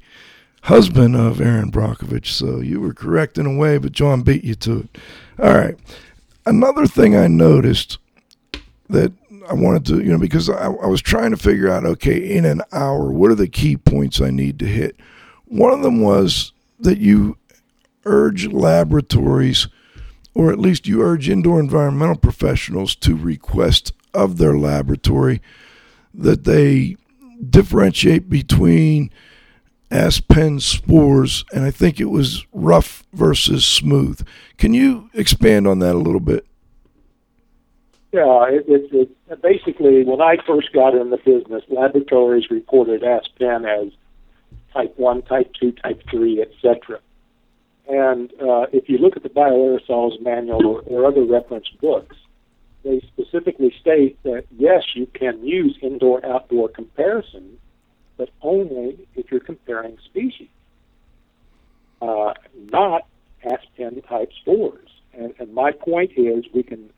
husband 0.63 1.15
of 1.15 1.41
Erin 1.41 1.71
Brockovich, 1.71 2.27
so 2.27 2.60
you 2.60 2.80
were 2.80 2.93
correct 2.93 3.38
in 3.38 3.45
a 3.45 3.56
way, 3.56 3.77
but 3.77 3.91
John 3.91 4.21
beat 4.21 4.43
you 4.43 4.56
to 4.56 4.80
it. 4.80 4.97
All 5.39 5.54
right. 5.54 5.77
Another 6.45 6.86
thing 6.86 7.15
I 7.15 7.27
noticed 7.27 7.97
that 8.89 9.12
I 9.49 9.54
wanted 9.54 9.86
to, 9.88 9.97
you 9.97 10.12
know, 10.12 10.17
because 10.17 10.49
I, 10.49 10.65
I 10.67 10.88
was 10.88 11.01
trying 11.01 11.32
to 11.32 11.38
figure 11.38 11.69
out, 11.69 11.86
okay, 11.86 12.17
in 12.17 12.45
an 12.45 12.62
hour, 12.71 13.12
what 13.12 13.32
are 13.32 13.36
the 13.36 13.47
key 13.47 13.75
points 13.77 14.21
I 14.21 14.30
need 14.30 14.60
to 14.60 14.65
hit? 14.65 14.97
One 15.45 15.73
of 15.73 15.82
them 15.82 16.01
was 16.01 16.51
that 16.80 16.99
you 16.99 17.38
urge 18.06 18.47
laboratories 18.47 19.67
or 20.33 20.51
at 20.51 20.59
least 20.59 20.87
you 20.87 21.01
urge 21.01 21.29
indoor 21.29 21.59
environmental 21.59 22.15
professionals 22.15 22.95
to 22.95 23.15
request 23.15 23.93
of 24.13 24.37
their 24.37 24.57
laboratory 24.57 25.41
that 26.13 26.43
they 26.43 26.95
differentiate 27.49 28.29
between 28.29 29.09
Asp/Pen 29.89 30.59
spores 30.59 31.43
and 31.53 31.65
I 31.65 31.71
think 31.71 31.99
it 31.99 32.05
was 32.05 32.45
rough 32.53 33.03
versus 33.13 33.65
smooth. 33.65 34.25
Can 34.57 34.73
you 34.73 35.09
expand 35.13 35.67
on 35.67 35.79
that 35.79 35.95
a 35.95 35.99
little 35.99 36.19
bit? 36.21 36.45
Yeah, 38.11 38.45
it, 38.49 38.65
it, 38.67 39.09
it, 39.29 39.41
basically 39.41 40.03
when 40.03 40.21
I 40.21 40.38
first 40.45 40.73
got 40.73 40.95
in 40.95 41.09
the 41.09 41.17
business, 41.17 41.63
laboratories 41.69 42.49
reported 42.49 43.03
Asp/Pen 43.03 43.65
as 43.65 43.88
type 44.73 44.93
one, 44.97 45.21
type 45.23 45.51
two, 45.59 45.71
type 45.73 46.01
three, 46.09 46.41
etc. 46.41 46.99
And 47.89 48.32
uh, 48.41 48.67
if 48.71 48.89
you 48.89 48.97
look 48.97 49.17
at 49.17 49.23
the 49.23 49.29
bioaerosols 49.29 50.21
manual 50.21 50.65
or, 50.65 50.82
or 50.82 51.05
other 51.05 51.23
reference 51.23 51.67
books, 51.82 52.15
they 52.84 53.01
specifically 53.13 53.73
state 53.79 54.21
that 54.23 54.45
yes, 54.57 54.84
you 54.95 55.07
can 55.07 55.45
use 55.45 55.77
indoor 55.82 56.25
outdoor 56.25 56.69
comparison, 56.69 57.57
but 58.17 58.29
only 58.41 59.07
if 59.15 59.32
you're 59.32 59.39
comparing 59.39 59.97
species, 60.05 60.49
uh, 62.01 62.34
not 62.71 63.07
Asp/Pen 63.43 64.01
type 64.07 64.32
spores. 64.41 64.89
And, 65.13 65.34
and 65.39 65.53
my 65.53 65.71
point 65.71 66.11
is, 66.15 66.45
we 66.53 66.63
can 66.63 66.89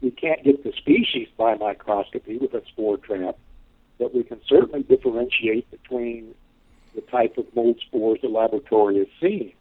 we 0.00 0.10
can't 0.10 0.42
get 0.44 0.64
the 0.64 0.72
species 0.72 1.28
by 1.36 1.54
microscopy 1.54 2.36
with 2.36 2.54
a 2.54 2.62
spore 2.66 2.96
trap, 2.96 3.38
but 3.98 4.14
we 4.14 4.24
can 4.24 4.40
certainly 4.48 4.82
differentiate 4.82 5.70
between 5.70 6.34
the 6.94 7.00
type 7.02 7.38
of 7.38 7.46
mold 7.54 7.80
spores 7.86 8.18
the 8.20 8.28
laboratory 8.28 8.98
is 8.98 9.08
seeing. 9.20 9.52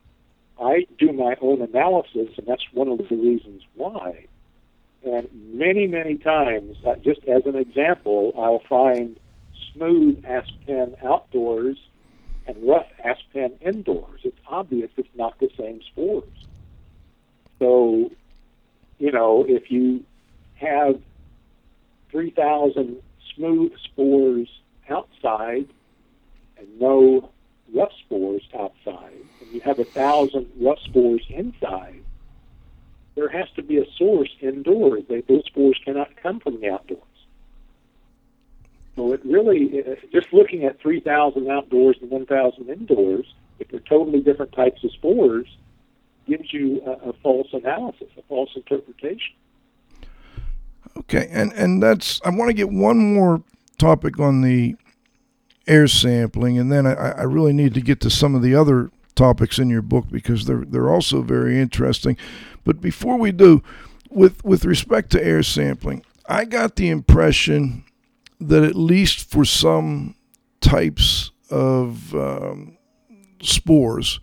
I 0.62 0.86
do 0.99 1.12
my 1.12 1.36
own 1.41 1.62
analysis, 1.62 2.30
and 2.38 2.45
that's 2.45 2.64
one 2.72 2.88
of 2.88 2.99
the 3.09 3.16
reasons 3.16 3.64
why 3.76 4.28
And 5.03 5.28
many, 5.51 5.88
many 5.88 6.16
times, 6.18 6.78
uh, 6.86 6.95
just 7.03 7.24
as 7.28 7.45
an 7.47 7.55
example, 7.55 8.34
I'll 8.38 8.62
find 8.70 9.20
smooth 9.74 10.24
Asp/Pen 10.26 10.95
outdoors 11.03 11.78
and 12.45 12.55
rough 12.68 12.86
Asp/Pen 13.03 13.53
indoors. 13.62 14.22
It's 14.24 14.38
obvious 14.47 14.91
it's 14.97 15.16
not 15.16 15.39
the 15.39 15.49
same 15.57 15.82
spores. 15.82 16.45
So, 17.57 18.12
you 18.99 19.12
know, 19.12 19.43
if 19.47 19.72
you 19.72 20.03
have 20.55 21.01
3,000 22.12 23.01
smooth 23.36 23.72
spores 23.84 24.49
outside 24.89 25.68
and 26.57 26.80
no 26.80 27.32
rough 27.74 27.91
spores 28.05 28.43
outside, 28.57 29.26
and 29.41 29.51
you 29.51 29.61
have 29.61 29.80
a 29.80 29.86
thousand 29.86 30.47
rough 30.59 30.80
spores 30.80 31.26
inside, 31.30 32.03
there 33.15 33.30
has 33.30 33.49
to 33.55 33.61
be 33.61 33.78
a 33.78 33.86
source 33.97 34.30
indoors. 34.41 35.03
They, 35.09 35.22
those 35.22 35.45
spores 35.45 35.80
cannot 35.84 36.09
come 36.22 36.39
from 36.39 36.61
the 36.61 36.69
outdoors. 36.69 37.03
So 38.95 39.13
it 39.13 39.22
really, 39.26 39.84
uh, 39.86 39.95
just 40.11 40.34
looking 40.34 40.65
at 40.65 40.80
3,000 40.82 41.49
outdoors 41.49 41.97
and 42.01 42.09
1,000 42.09 42.69
indoors, 42.69 43.26
if 43.59 43.69
they're 43.69 43.80
totally 43.80 44.22
different 44.22 44.51
types 44.51 44.84
of 44.84 44.91
spores, 44.91 45.47
gives 46.28 46.51
you 46.53 46.82
a, 46.86 47.09
a 47.09 47.13
false 47.13 47.47
analysis, 47.53 48.07
a 48.17 48.22
false 48.24 48.49
interpretation. 48.55 49.36
Okay, 50.97 51.28
and 51.32 51.53
and 51.53 51.82
that's 51.82 52.22
I 52.26 52.30
want 52.30 52.49
to 52.49 52.53
get 52.53 52.69
one 52.69 53.13
more 53.13 53.41
topic 53.78 54.19
on 54.19 54.41
the 54.41 54.76
air 55.68 55.88
sampling, 55.88 56.57
and 56.57 56.72
then 56.72 56.86
I, 56.86 56.93
I 56.93 57.24
really 57.24 57.53
need 57.53 57.74
to 57.76 57.82
get 57.82 58.01
to 58.01 58.09
some 58.09 58.36
of 58.36 58.41
the 58.41 58.55
other 58.55 58.91
topics 59.16 59.59
in 59.59 59.70
your 59.70 59.82
book 59.82 60.05
because 60.09 60.45
they're 60.45 60.66
they're 60.66 60.89
also 60.89 61.22
very 61.22 61.59
interesting. 61.59 62.18
But 62.64 62.82
before 62.82 63.18
we 63.18 63.32
do, 63.32 63.62
with 64.09 64.43
with 64.43 64.66
respect 64.66 65.12
to 65.12 65.24
air 65.24 65.43
sampling, 65.43 66.03
I 66.28 66.45
got 66.45 66.76
the 66.76 66.89
impression 66.89 67.84
that 68.39 68.64
at 68.64 68.76
least 68.76 69.30
for 69.30 69.45
some 69.45 70.16
types 70.62 71.32
of 71.49 72.16
um, 72.16 72.78
spores, 73.41 74.20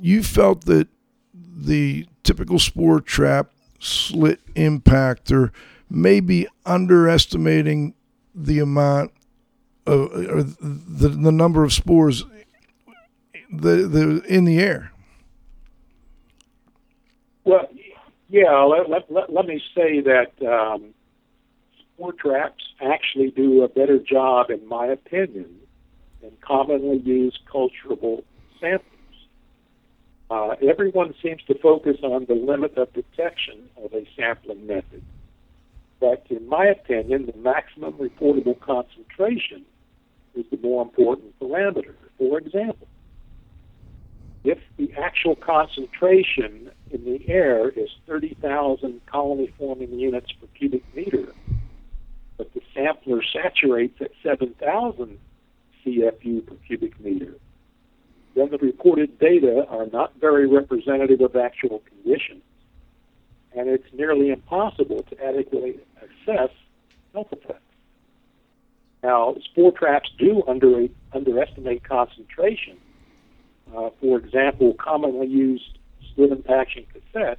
you 0.00 0.22
felt 0.22 0.64
that 0.66 0.88
the 1.34 2.06
typical 2.22 2.58
spore 2.58 3.00
trap 3.00 3.50
slit 3.80 4.40
impactor 4.54 5.50
may 5.88 6.20
be 6.20 6.46
underestimating 6.64 7.94
the 8.34 8.58
amount 8.58 9.12
of, 9.86 10.12
or 10.12 10.42
the, 10.42 11.08
the 11.08 11.32
number 11.32 11.64
of 11.64 11.72
spores 11.72 12.24
the, 13.50 13.86
the 13.86 14.22
in 14.26 14.44
the 14.44 14.58
air. 14.58 14.92
Well, 17.44 17.68
yeah, 18.28 18.60
let, 18.62 18.90
let, 18.90 19.10
let, 19.10 19.32
let 19.32 19.46
me 19.46 19.62
say 19.74 20.00
that 20.00 20.32
um, 20.44 20.94
spore 21.78 22.12
traps 22.12 22.64
actually 22.80 23.30
do 23.30 23.62
a 23.62 23.68
better 23.68 23.98
job, 23.98 24.50
in 24.50 24.66
my 24.66 24.86
opinion, 24.86 25.60
than 26.20 26.32
commonly 26.40 26.98
used 26.98 27.38
culturable 27.50 28.24
samples. 28.60 28.90
Uh, 30.28 30.56
everyone 30.68 31.14
seems 31.22 31.40
to 31.44 31.56
focus 31.58 31.98
on 32.02 32.24
the 32.24 32.34
limit 32.34 32.76
of 32.76 32.92
detection 32.92 33.68
of 33.76 33.92
a 33.92 34.04
sampling 34.16 34.66
method. 34.66 35.02
But 36.00 36.26
in 36.28 36.48
my 36.48 36.66
opinion, 36.66 37.26
the 37.26 37.38
maximum 37.38 37.92
reportable 37.94 38.58
concentration 38.60 39.64
is 40.36 40.44
the 40.50 40.58
more 40.58 40.82
important 40.82 41.38
parameter. 41.40 41.94
For 42.18 42.38
example, 42.38 42.86
if 44.44 44.58
the 44.76 44.92
actual 44.96 45.34
concentration 45.34 46.70
in 46.90 47.04
the 47.04 47.28
air 47.28 47.68
is 47.68 47.88
30,000 48.06 49.00
colony 49.06 49.52
forming 49.58 49.98
units 49.98 50.30
per 50.32 50.46
cubic 50.56 50.84
meter, 50.94 51.32
but 52.36 52.52
the 52.54 52.60
sampler 52.72 53.22
saturates 53.32 54.00
at 54.00 54.12
7,000 54.22 55.18
CFU 55.84 56.46
per 56.46 56.54
cubic 56.66 57.00
meter, 57.00 57.34
then 58.36 58.50
the 58.50 58.58
reported 58.58 59.18
data 59.18 59.66
are 59.68 59.86
not 59.86 60.14
very 60.20 60.46
representative 60.46 61.22
of 61.22 61.34
actual 61.34 61.82
conditions, 61.88 62.42
and 63.56 63.68
it's 63.68 63.92
nearly 63.92 64.30
impossible 64.30 65.02
to 65.10 65.24
adequately 65.24 65.80
assess 65.96 66.50
health 67.12 67.32
effects. 67.32 67.65
Now, 69.02 69.36
spore 69.44 69.72
traps 69.72 70.10
do 70.18 70.42
under, 70.48 70.88
underestimate 71.12 71.84
concentration. 71.84 72.78
Uh, 73.74 73.90
for 74.00 74.18
example, 74.18 74.74
commonly 74.74 75.26
used 75.26 75.78
slit 76.14 76.32
impaction 76.32 76.86
cassettes 76.92 77.38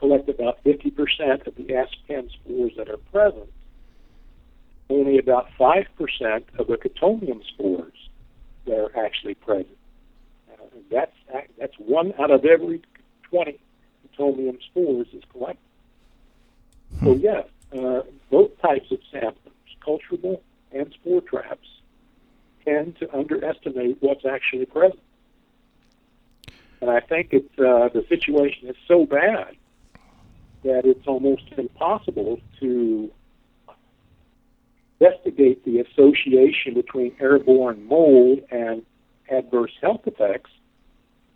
collect 0.00 0.28
about 0.28 0.64
50% 0.64 1.46
of 1.46 1.54
the 1.56 1.74
Asp/Pen 1.76 2.30
spores 2.30 2.72
that 2.76 2.88
are 2.88 2.96
present, 2.96 3.52
only 4.88 5.18
about 5.18 5.48
5% 5.58 5.86
of 6.58 6.66
the 6.66 6.76
chaetomium 6.76 7.46
spores 7.46 8.08
that 8.66 8.78
are 8.78 9.06
actually 9.06 9.34
present. 9.34 9.76
Uh, 10.52 10.64
that's 10.90 11.12
that's 11.58 11.78
one 11.78 12.14
out 12.18 12.30
of 12.30 12.44
every 12.44 12.82
20 13.24 13.58
chaetomium 14.18 14.58
spores 14.62 15.06
is 15.12 15.22
collected. 15.30 15.58
So 17.04 17.14
yes, 17.14 17.46
uh, 17.76 18.02
both 18.30 18.58
types 18.60 18.90
of 18.90 18.98
samplers, 19.12 19.54
culturable 19.84 20.42
and 20.72 20.92
spore 20.92 21.20
traps, 21.20 21.68
tend 22.64 22.96
to 22.98 23.16
underestimate 23.16 23.98
what's 24.00 24.24
actually 24.24 24.66
present. 24.66 25.00
And 26.80 26.90
I 26.90 27.00
think 27.00 27.28
it's 27.32 27.58
uh, 27.58 27.88
the 27.92 28.04
situation 28.08 28.68
is 28.68 28.76
so 28.88 29.04
bad 29.04 29.56
that 30.62 30.84
it's 30.84 31.06
almost 31.06 31.42
impossible 31.56 32.40
to 32.60 33.10
investigate 34.98 35.64
the 35.64 35.80
association 35.80 36.74
between 36.74 37.14
airborne 37.20 37.86
mold 37.86 38.40
and 38.50 38.82
adverse 39.30 39.72
health 39.80 40.02
effects 40.06 40.50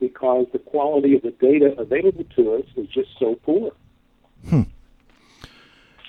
because 0.01 0.47
the 0.53 0.59
quality 0.59 1.15
of 1.15 1.23
the 1.23 1.31
data 1.31 1.75
available 1.79 2.25
to 2.37 2.55
us 2.55 2.65
is 2.77 2.87
just 2.89 3.09
so 3.19 3.37
poor. 3.37 3.73
Hmm. 4.49 4.63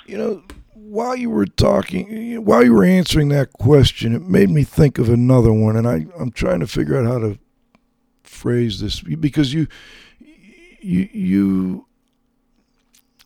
You 0.05 0.17
know, 0.17 0.43
while 0.75 1.15
you 1.15 1.29
were 1.29 1.45
talking, 1.45 2.43
while 2.43 2.63
you 2.63 2.73
were 2.73 2.83
answering 2.83 3.29
that 3.29 3.53
question, 3.53 4.13
it 4.13 4.21
made 4.21 4.49
me 4.49 4.63
think 4.63 4.97
of 4.97 5.09
another 5.09 5.51
one, 5.51 5.75
and 5.75 5.87
I, 5.87 6.05
I'm 6.19 6.31
trying 6.31 6.59
to 6.59 6.67
figure 6.67 6.97
out 6.97 7.05
how 7.05 7.19
to 7.19 7.39
phrase 8.23 8.81
this 8.81 8.99
because 8.99 9.53
you, 9.53 9.67
you, 10.81 11.09
you 11.11 11.87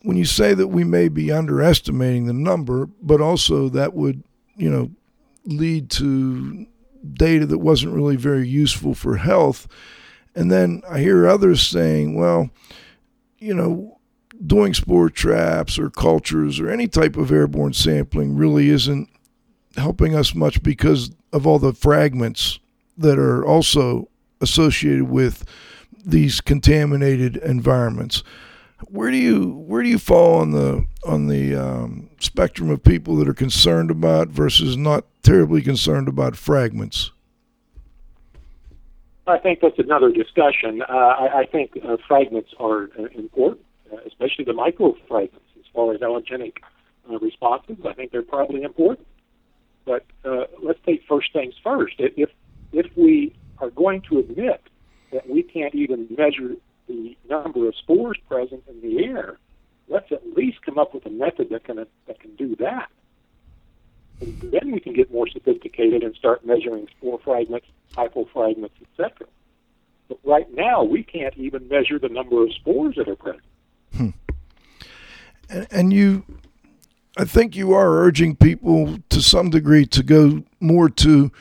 when 0.02 0.16
you 0.16 0.24
say 0.24 0.54
that 0.54 0.68
we 0.68 0.84
may 0.84 1.08
be 1.08 1.30
underestimating 1.30 2.26
the 2.26 2.32
number, 2.32 2.86
but 3.02 3.20
also 3.20 3.68
that 3.68 3.92
would, 3.92 4.22
you 4.56 4.70
know, 4.70 4.90
lead 5.44 5.90
to 5.90 6.66
data 7.12 7.46
that 7.46 7.58
wasn't 7.58 7.92
really 7.92 8.16
very 8.16 8.48
useful 8.48 8.94
for 8.94 9.16
health. 9.16 9.68
And 10.34 10.50
then 10.50 10.82
I 10.88 11.00
hear 11.00 11.26
others 11.26 11.66
saying, 11.66 12.14
well, 12.14 12.50
you 13.38 13.54
know, 13.54 13.99
doing 14.46 14.74
spore 14.74 15.10
traps 15.10 15.78
or 15.78 15.90
cultures 15.90 16.60
or 16.60 16.70
any 16.70 16.88
type 16.88 17.16
of 17.16 17.30
airborne 17.30 17.72
sampling 17.72 18.36
really 18.36 18.68
isn't 18.68 19.08
helping 19.76 20.14
us 20.14 20.34
much 20.34 20.62
because 20.62 21.10
of 21.32 21.46
all 21.46 21.58
the 21.58 21.72
fragments 21.72 22.58
that 22.96 23.18
are 23.18 23.44
also 23.44 24.08
associated 24.40 25.04
with 25.04 25.44
these 26.04 26.40
contaminated 26.40 27.36
environments 27.36 28.22
where 28.88 29.10
do 29.10 29.16
you 29.16 29.50
where 29.66 29.82
do 29.82 29.88
you 29.88 29.98
fall 29.98 30.40
on 30.40 30.52
the 30.52 30.86
on 31.04 31.26
the 31.26 31.54
um, 31.54 32.08
spectrum 32.18 32.70
of 32.70 32.82
people 32.82 33.16
that 33.16 33.28
are 33.28 33.34
concerned 33.34 33.90
about 33.90 34.28
versus 34.28 34.76
not 34.76 35.04
terribly 35.22 35.62
concerned 35.62 36.08
about 36.08 36.36
fragments? 36.36 37.12
I 39.26 39.38
think 39.38 39.60
that's 39.60 39.78
another 39.78 40.10
discussion. 40.10 40.82
Uh, 40.82 40.92
I, 40.92 41.40
I, 41.40 41.46
think 41.46 41.78
uh, 41.84 41.98
fragments 42.08 42.50
are 42.58 42.90
uh, 42.98 43.04
important, 43.14 43.64
especially 44.06 44.44
the 44.44 44.52
microfragments 44.52 45.50
as 45.58 45.64
far 45.74 45.92
as 45.94 46.00
allergenic 46.00 46.58
uh, 47.10 47.18
responses. 47.18 47.76
I 47.86 47.92
think 47.92 48.12
they're 48.12 48.22
probably 48.22 48.62
important. 48.62 49.06
But 49.84 50.04
uh, 50.24 50.44
let's 50.62 50.78
take 50.84 51.02
first 51.08 51.32
things 51.32 51.54
first. 51.62 51.94
If 51.98 52.30
if 52.72 52.86
we 52.96 53.34
are 53.58 53.70
going 53.70 54.02
to 54.02 54.18
admit 54.18 54.62
that 55.12 55.28
we 55.28 55.42
can't 55.42 55.74
even 55.74 56.06
measure 56.16 56.54
the 56.86 57.16
number 57.28 57.68
of 57.68 57.74
spores 57.76 58.18
present 58.28 58.62
in 58.68 58.80
the 58.80 59.04
air, 59.04 59.38
let's 59.88 60.10
at 60.12 60.24
least 60.36 60.62
come 60.62 60.78
up 60.78 60.94
with 60.94 61.04
a 61.06 61.10
method 61.10 61.48
that 61.50 61.64
can 61.64 61.76
that 62.06 62.20
can 62.20 62.34
do 62.36 62.56
that. 62.56 62.90
And 64.20 64.40
then 64.52 64.72
we 64.72 64.80
can 64.80 64.92
get 64.92 65.10
more 65.10 65.26
sophisticated 65.28 66.02
and 66.02 66.14
start 66.14 66.44
measuring 66.44 66.88
spore 66.98 67.18
fragments, 67.24 67.66
hyphal 67.92 68.30
fragments, 68.30 68.76
etc. 68.82 69.26
But 70.08 70.18
right 70.24 70.52
now, 70.52 70.84
we 70.84 71.02
can't 71.02 71.36
even 71.36 71.68
measure 71.68 71.98
the 71.98 72.08
number 72.08 72.42
of 72.42 72.52
spores 72.52 72.96
that 72.96 73.08
are 73.08 73.16
present. 73.16 73.44
Hmm. 73.96 74.10
And, 75.70 75.92
you, 75.92 76.24
I 77.16 77.24
think 77.24 77.56
you 77.56 77.72
are 77.72 77.98
urging 77.98 78.36
people 78.36 78.98
to 79.08 79.20
some 79.20 79.50
degree 79.50 79.84
to 79.86 80.02
go 80.02 80.44
more 80.60 80.88
to 80.90 81.32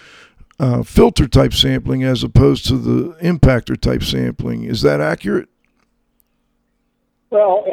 uh, 0.59 0.83
filter 0.83 1.27
type 1.27 1.53
sampling 1.53 2.03
as 2.03 2.23
opposed 2.23 2.65
to 2.67 2.77
the 2.77 3.13
impactor 3.21 3.79
type 3.79 4.03
sampling. 4.03 4.63
Is 4.63 4.81
that 4.81 4.99
accurate? 4.99 5.47
Well, 7.29 7.65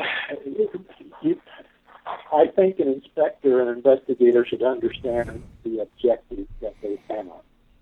I 2.33 2.47
think 2.55 2.79
an 2.79 2.89
inspector 2.89 3.61
and 3.61 3.71
investigator 3.71 4.45
should 4.45 4.63
understand 4.63 5.43
the 5.65 5.81
objective 5.81 6.47
that 6.61 6.75
they 6.83 7.01
have 7.09 7.27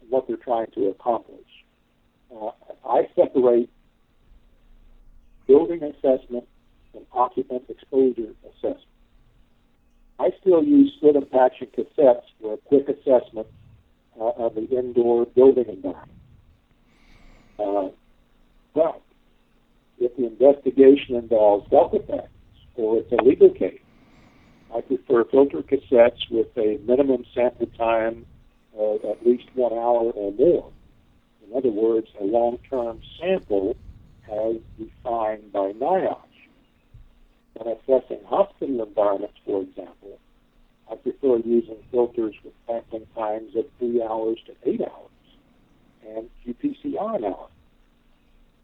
what 0.08 0.28
they're 0.28 0.36
trying 0.36 0.70
to 0.72 0.88
accomplish. 0.88 1.40
Uh, 2.32 2.50
I 2.88 3.08
separate 3.16 3.68
building 5.46 5.82
assessment 5.82 6.46
and 6.94 7.06
occupant 7.12 7.64
exposure 7.68 8.34
assessment. 8.48 8.80
I 10.18 10.30
still 10.40 10.62
use 10.62 10.92
slit 11.00 11.16
and 11.16 11.28
cassettes 11.30 12.22
for 12.40 12.54
a 12.54 12.56
quick 12.56 12.88
assessment 12.88 13.48
uh, 14.18 14.30
of 14.30 14.54
the 14.54 14.68
indoor 14.70 15.26
building 15.26 15.66
environment. 15.68 16.10
Uh, 17.58 17.88
but 18.74 19.00
if 19.98 20.16
the 20.16 20.26
investigation 20.26 21.16
involves 21.16 21.68
self 21.70 21.94
effects 21.94 22.30
or 22.76 22.98
it's 22.98 23.12
a 23.12 23.22
legal 23.24 23.50
case, 23.50 23.80
I 24.74 24.80
prefer 24.80 25.24
filter 25.24 25.62
cassettes 25.62 26.30
with 26.30 26.48
a 26.56 26.78
minimum 26.84 27.24
sample 27.34 27.66
time 27.78 28.26
of 28.76 29.04
at 29.04 29.24
least 29.24 29.44
one 29.54 29.72
hour 29.72 30.10
or 30.10 30.32
more. 30.32 30.72
In 31.46 31.56
other 31.56 31.70
words, 31.70 32.08
a 32.20 32.24
long-term 32.24 33.00
sample 33.20 33.76
as 34.30 34.56
defined 34.78 35.52
by 35.52 35.72
NIOSH. 35.72 36.33
When 37.54 37.76
assessing 37.76 38.24
hospital 38.26 38.82
environments, 38.82 39.36
for 39.44 39.62
example, 39.62 40.18
I 40.90 40.96
prefer 40.96 41.38
using 41.38 41.78
filters 41.90 42.34
with 42.44 42.52
sampling 42.66 43.06
times 43.14 43.54
of 43.56 43.64
three 43.78 44.02
hours 44.02 44.38
to 44.46 44.52
eight 44.68 44.80
hours 44.80 45.10
and 46.06 46.28
qPCR 46.44 47.16
analysis. 47.16 47.50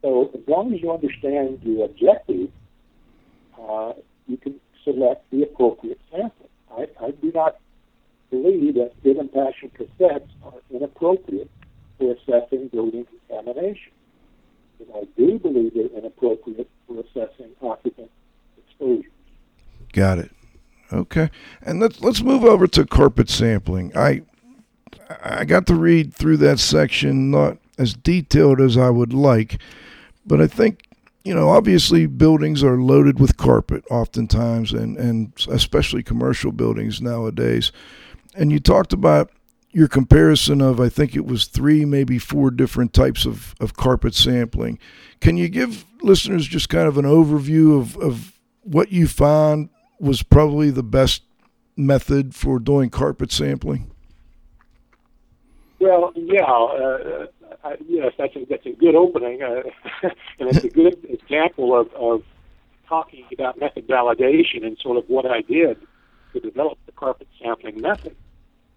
So 0.02 0.30
as 0.34 0.40
long 0.46 0.74
as 0.74 0.82
you 0.82 0.92
understand 0.92 1.60
the 1.64 1.82
objective, 1.84 2.50
uh, 3.60 3.92
you 4.26 4.36
can 4.36 4.60
select 4.84 5.30
the 5.30 5.42
appropriate 5.42 6.00
sample. 6.10 6.48
I, 6.70 6.86
I 7.00 7.10
do 7.10 7.32
not 7.34 7.56
believe 8.30 8.74
that 8.74 8.92
impaction 9.04 9.70
cassettes 9.78 10.28
are 10.44 10.54
inappropriate 10.70 11.50
for 11.98 12.12
assessing 12.14 12.68
building 12.68 13.06
contamination. 13.06 13.92
But 14.78 14.88
I 14.96 15.04
do 15.16 15.38
believe 15.38 15.74
they're 15.74 15.98
inappropriate 15.98 16.68
for 16.86 17.00
assessing 17.00 17.50
occupant 17.60 18.10
exposures. 18.80 19.12
Got 19.92 20.18
it. 20.18 20.30
Okay, 20.92 21.30
and 21.62 21.78
let's 21.78 22.00
let's 22.00 22.20
move 22.20 22.44
over 22.44 22.66
to 22.66 22.84
carpet 22.84 23.30
sampling. 23.30 23.96
I 23.96 24.22
I 25.22 25.44
got 25.44 25.66
to 25.68 25.74
read 25.74 26.14
through 26.14 26.38
that 26.38 26.58
section, 26.58 27.30
not 27.30 27.58
as 27.78 27.94
detailed 27.94 28.60
as 28.60 28.76
I 28.76 28.90
would 28.90 29.12
like, 29.12 29.60
but 30.26 30.40
I 30.40 30.48
think 30.48 30.88
you 31.24 31.32
know 31.32 31.48
obviously 31.50 32.06
buildings 32.06 32.64
are 32.64 32.80
loaded 32.80 33.20
with 33.20 33.36
carpet 33.36 33.84
oftentimes, 33.88 34.72
and 34.72 34.96
and 34.96 35.32
especially 35.48 36.02
commercial 36.02 36.50
buildings 36.50 37.00
nowadays. 37.00 37.70
And 38.34 38.50
you 38.50 38.58
talked 38.58 38.92
about 38.92 39.30
your 39.72 39.86
comparison 39.86 40.60
of 40.60 40.80
I 40.80 40.88
think 40.88 41.14
it 41.14 41.24
was 41.24 41.46
three, 41.46 41.84
maybe 41.84 42.18
four 42.18 42.50
different 42.50 42.92
types 42.92 43.26
of, 43.26 43.54
of 43.60 43.76
carpet 43.76 44.14
sampling. 44.14 44.78
Can 45.20 45.36
you 45.36 45.48
give 45.48 45.84
listeners 46.02 46.46
just 46.46 46.68
kind 46.68 46.88
of 46.88 46.98
an 46.98 47.04
overview 47.04 47.78
of, 47.78 47.96
of 47.98 48.39
what 48.62 48.92
you 48.92 49.06
found 49.06 49.70
was 49.98 50.22
probably 50.22 50.70
the 50.70 50.82
best 50.82 51.22
method 51.76 52.34
for 52.34 52.58
doing 52.58 52.90
carpet 52.90 53.32
sampling? 53.32 53.90
Well, 55.78 56.12
yeah, 56.14 56.44
uh, 56.44 57.26
I, 57.64 57.76
yes, 57.88 58.12
that's 58.18 58.36
a, 58.36 58.44
that's 58.48 58.66
a 58.66 58.72
good 58.72 58.94
opening, 58.94 59.42
uh, 59.42 59.62
and 60.38 60.48
it's 60.48 60.64
a 60.64 60.68
good 60.68 61.04
example 61.08 61.78
of, 61.78 61.92
of 61.94 62.22
talking 62.88 63.24
about 63.32 63.58
method 63.58 63.86
validation 63.86 64.64
and 64.64 64.76
sort 64.78 64.98
of 64.98 65.04
what 65.08 65.24
I 65.24 65.40
did 65.40 65.78
to 66.32 66.40
develop 66.40 66.78
the 66.86 66.92
carpet 66.92 67.28
sampling 67.40 67.80
method. 67.80 68.14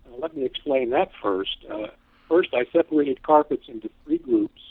Uh, 0.06 0.18
let 0.18 0.36
me 0.36 0.46
explain 0.46 0.92
that 0.92 1.12
first. 1.22 1.58
Uh, 1.70 1.88
first, 2.30 2.54
I 2.54 2.66
separated 2.72 3.22
carpets 3.24 3.66
into 3.68 3.90
three 4.06 4.20
groups. 4.20 4.62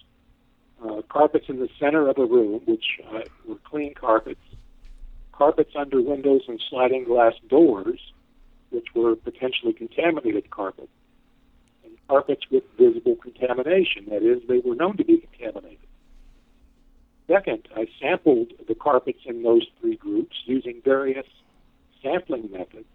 Uh, 0.82 1.02
carpets 1.08 1.46
in 1.48 1.60
the 1.60 1.68
center 1.78 2.08
of 2.08 2.18
a 2.18 2.24
room, 2.24 2.60
which 2.66 2.98
uh, 3.12 3.20
were 3.46 3.56
clean 3.64 3.94
carpets, 3.94 4.40
carpets 5.32 5.72
under 5.76 6.00
windows 6.00 6.42
and 6.48 6.60
sliding 6.70 7.04
glass 7.04 7.34
doors, 7.48 8.00
which 8.70 8.86
were 8.94 9.16
potentially 9.16 9.72
contaminated 9.72 10.50
carpets, 10.50 10.92
and 11.84 11.92
carpets 12.08 12.42
with 12.50 12.62
visible 12.78 13.16
contamination. 13.16 14.06
That 14.08 14.22
is, 14.22 14.42
they 14.48 14.58
were 14.58 14.74
known 14.74 14.96
to 14.98 15.04
be 15.04 15.18
contaminated. 15.18 15.78
Second, 17.28 17.68
I 17.76 17.86
sampled 18.00 18.52
the 18.68 18.74
carpets 18.74 19.20
in 19.24 19.42
those 19.42 19.66
three 19.80 19.96
groups 19.96 20.36
using 20.44 20.82
various 20.84 21.26
sampling 22.02 22.50
methods. 22.50 22.86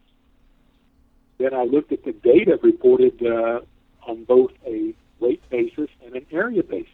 Then 1.37 1.53
I 1.53 1.63
looked 1.63 1.91
at 1.91 2.03
the 2.03 2.11
data 2.11 2.59
reported 2.61 3.21
uh, 3.25 3.61
on 4.07 4.25
both 4.25 4.51
a 4.65 4.93
weight 5.19 5.41
basis 5.49 5.89
and 6.05 6.15
an 6.15 6.25
area 6.31 6.63
basis. 6.63 6.89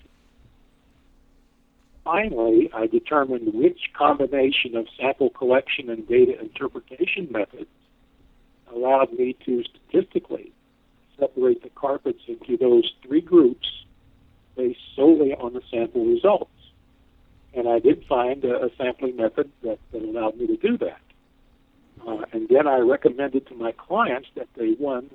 Finally, 2.04 2.70
I 2.74 2.88
determined 2.88 3.54
which 3.54 3.80
combination 3.98 4.76
of 4.76 4.88
sample 5.00 5.30
collection 5.30 5.90
and 5.90 6.08
data 6.08 6.38
interpretation 6.40 7.30
methods 7.32 7.70
allowed 8.74 9.14
me 9.14 9.38
to 9.46 9.64
statistically 9.64 10.52
separate 11.18 11.64
the 11.64 11.70
carpets 11.70 12.20
into 12.28 12.58
those 12.58 12.92
three 13.06 13.22
groups 13.22 13.86
based 14.58 14.80
solely 14.96 15.34
on 15.34 15.54
the 15.54 15.62
sample 15.72 16.06
results. 16.06 16.50
And 17.54 17.70
I 17.70 17.80
did 17.80 18.04
find 18.08 18.44
a, 18.44 18.66
a 18.66 18.70
sampling 18.78 19.16
method 19.16 19.50
that, 19.64 19.80
that 19.92 20.02
allowed 20.02 20.38
me 20.38 20.48
to 20.48 20.58
do 20.58 20.78
that. 20.80 21.00
Uh, 22.06 22.26
and 22.34 22.50
then 22.50 22.68
I 22.68 22.80
recommended 22.80 23.48
to 23.48 23.56
my 23.56 23.72
clients 23.72 24.28
that 24.36 24.48
they, 24.58 24.72
one, 24.72 25.10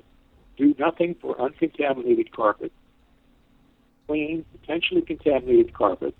do 0.57 0.75
nothing 0.79 1.17
for 1.21 1.41
uncontaminated 1.41 2.33
carpet, 2.33 2.73
clean 4.07 4.45
potentially 4.61 5.03
contaminated 5.03 5.75
carpet, 5.75 6.15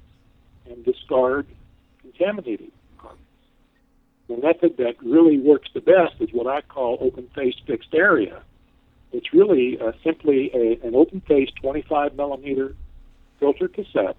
and 0.71 0.85
discard 0.85 1.47
contaminated 2.01 2.73
carpets. 2.99 3.23
The 4.29 4.37
method 4.37 4.77
that 4.79 5.03
really 5.03 5.39
works 5.39 5.69
the 5.75 5.81
best 5.81 6.15
is 6.21 6.31
what 6.33 6.47
I 6.47 6.61
call 6.63 6.99
open 7.01 7.29
face 7.35 7.55
fixed 7.67 7.95
area. 7.95 8.43
It's 9.13 9.33
really 9.33 9.79
uh, 9.81 9.93
simply 10.05 10.51
a, 10.55 10.87
an 10.87 10.95
open 10.95 11.23
face 11.23 11.49
25 11.61 12.15
millimeter 12.15 12.75
filter 13.41 13.69
cassette 13.69 14.17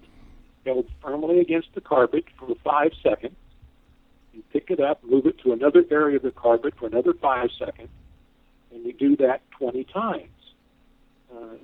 held 0.66 0.86
firmly 1.02 1.40
against 1.40 1.68
the 1.74 1.80
carpet 1.80 2.24
for 2.38 2.54
five 2.64 2.92
seconds. 3.02 3.36
You 4.32 4.42
pick 4.52 4.70
it 4.70 4.80
up, 4.80 5.02
move 5.04 5.26
it 5.26 5.38
to 5.40 5.52
another 5.52 5.84
area 5.90 6.16
of 6.16 6.22
the 6.22 6.30
carpet 6.30 6.74
for 6.78 6.86
another 6.86 7.14
five 7.14 7.50
seconds, 7.58 7.88
and 8.72 8.84
you 8.84 8.92
do 8.92 9.16
that 9.16 9.42
20 9.58 9.84
times. 9.84 10.28
Uh, 11.32 11.56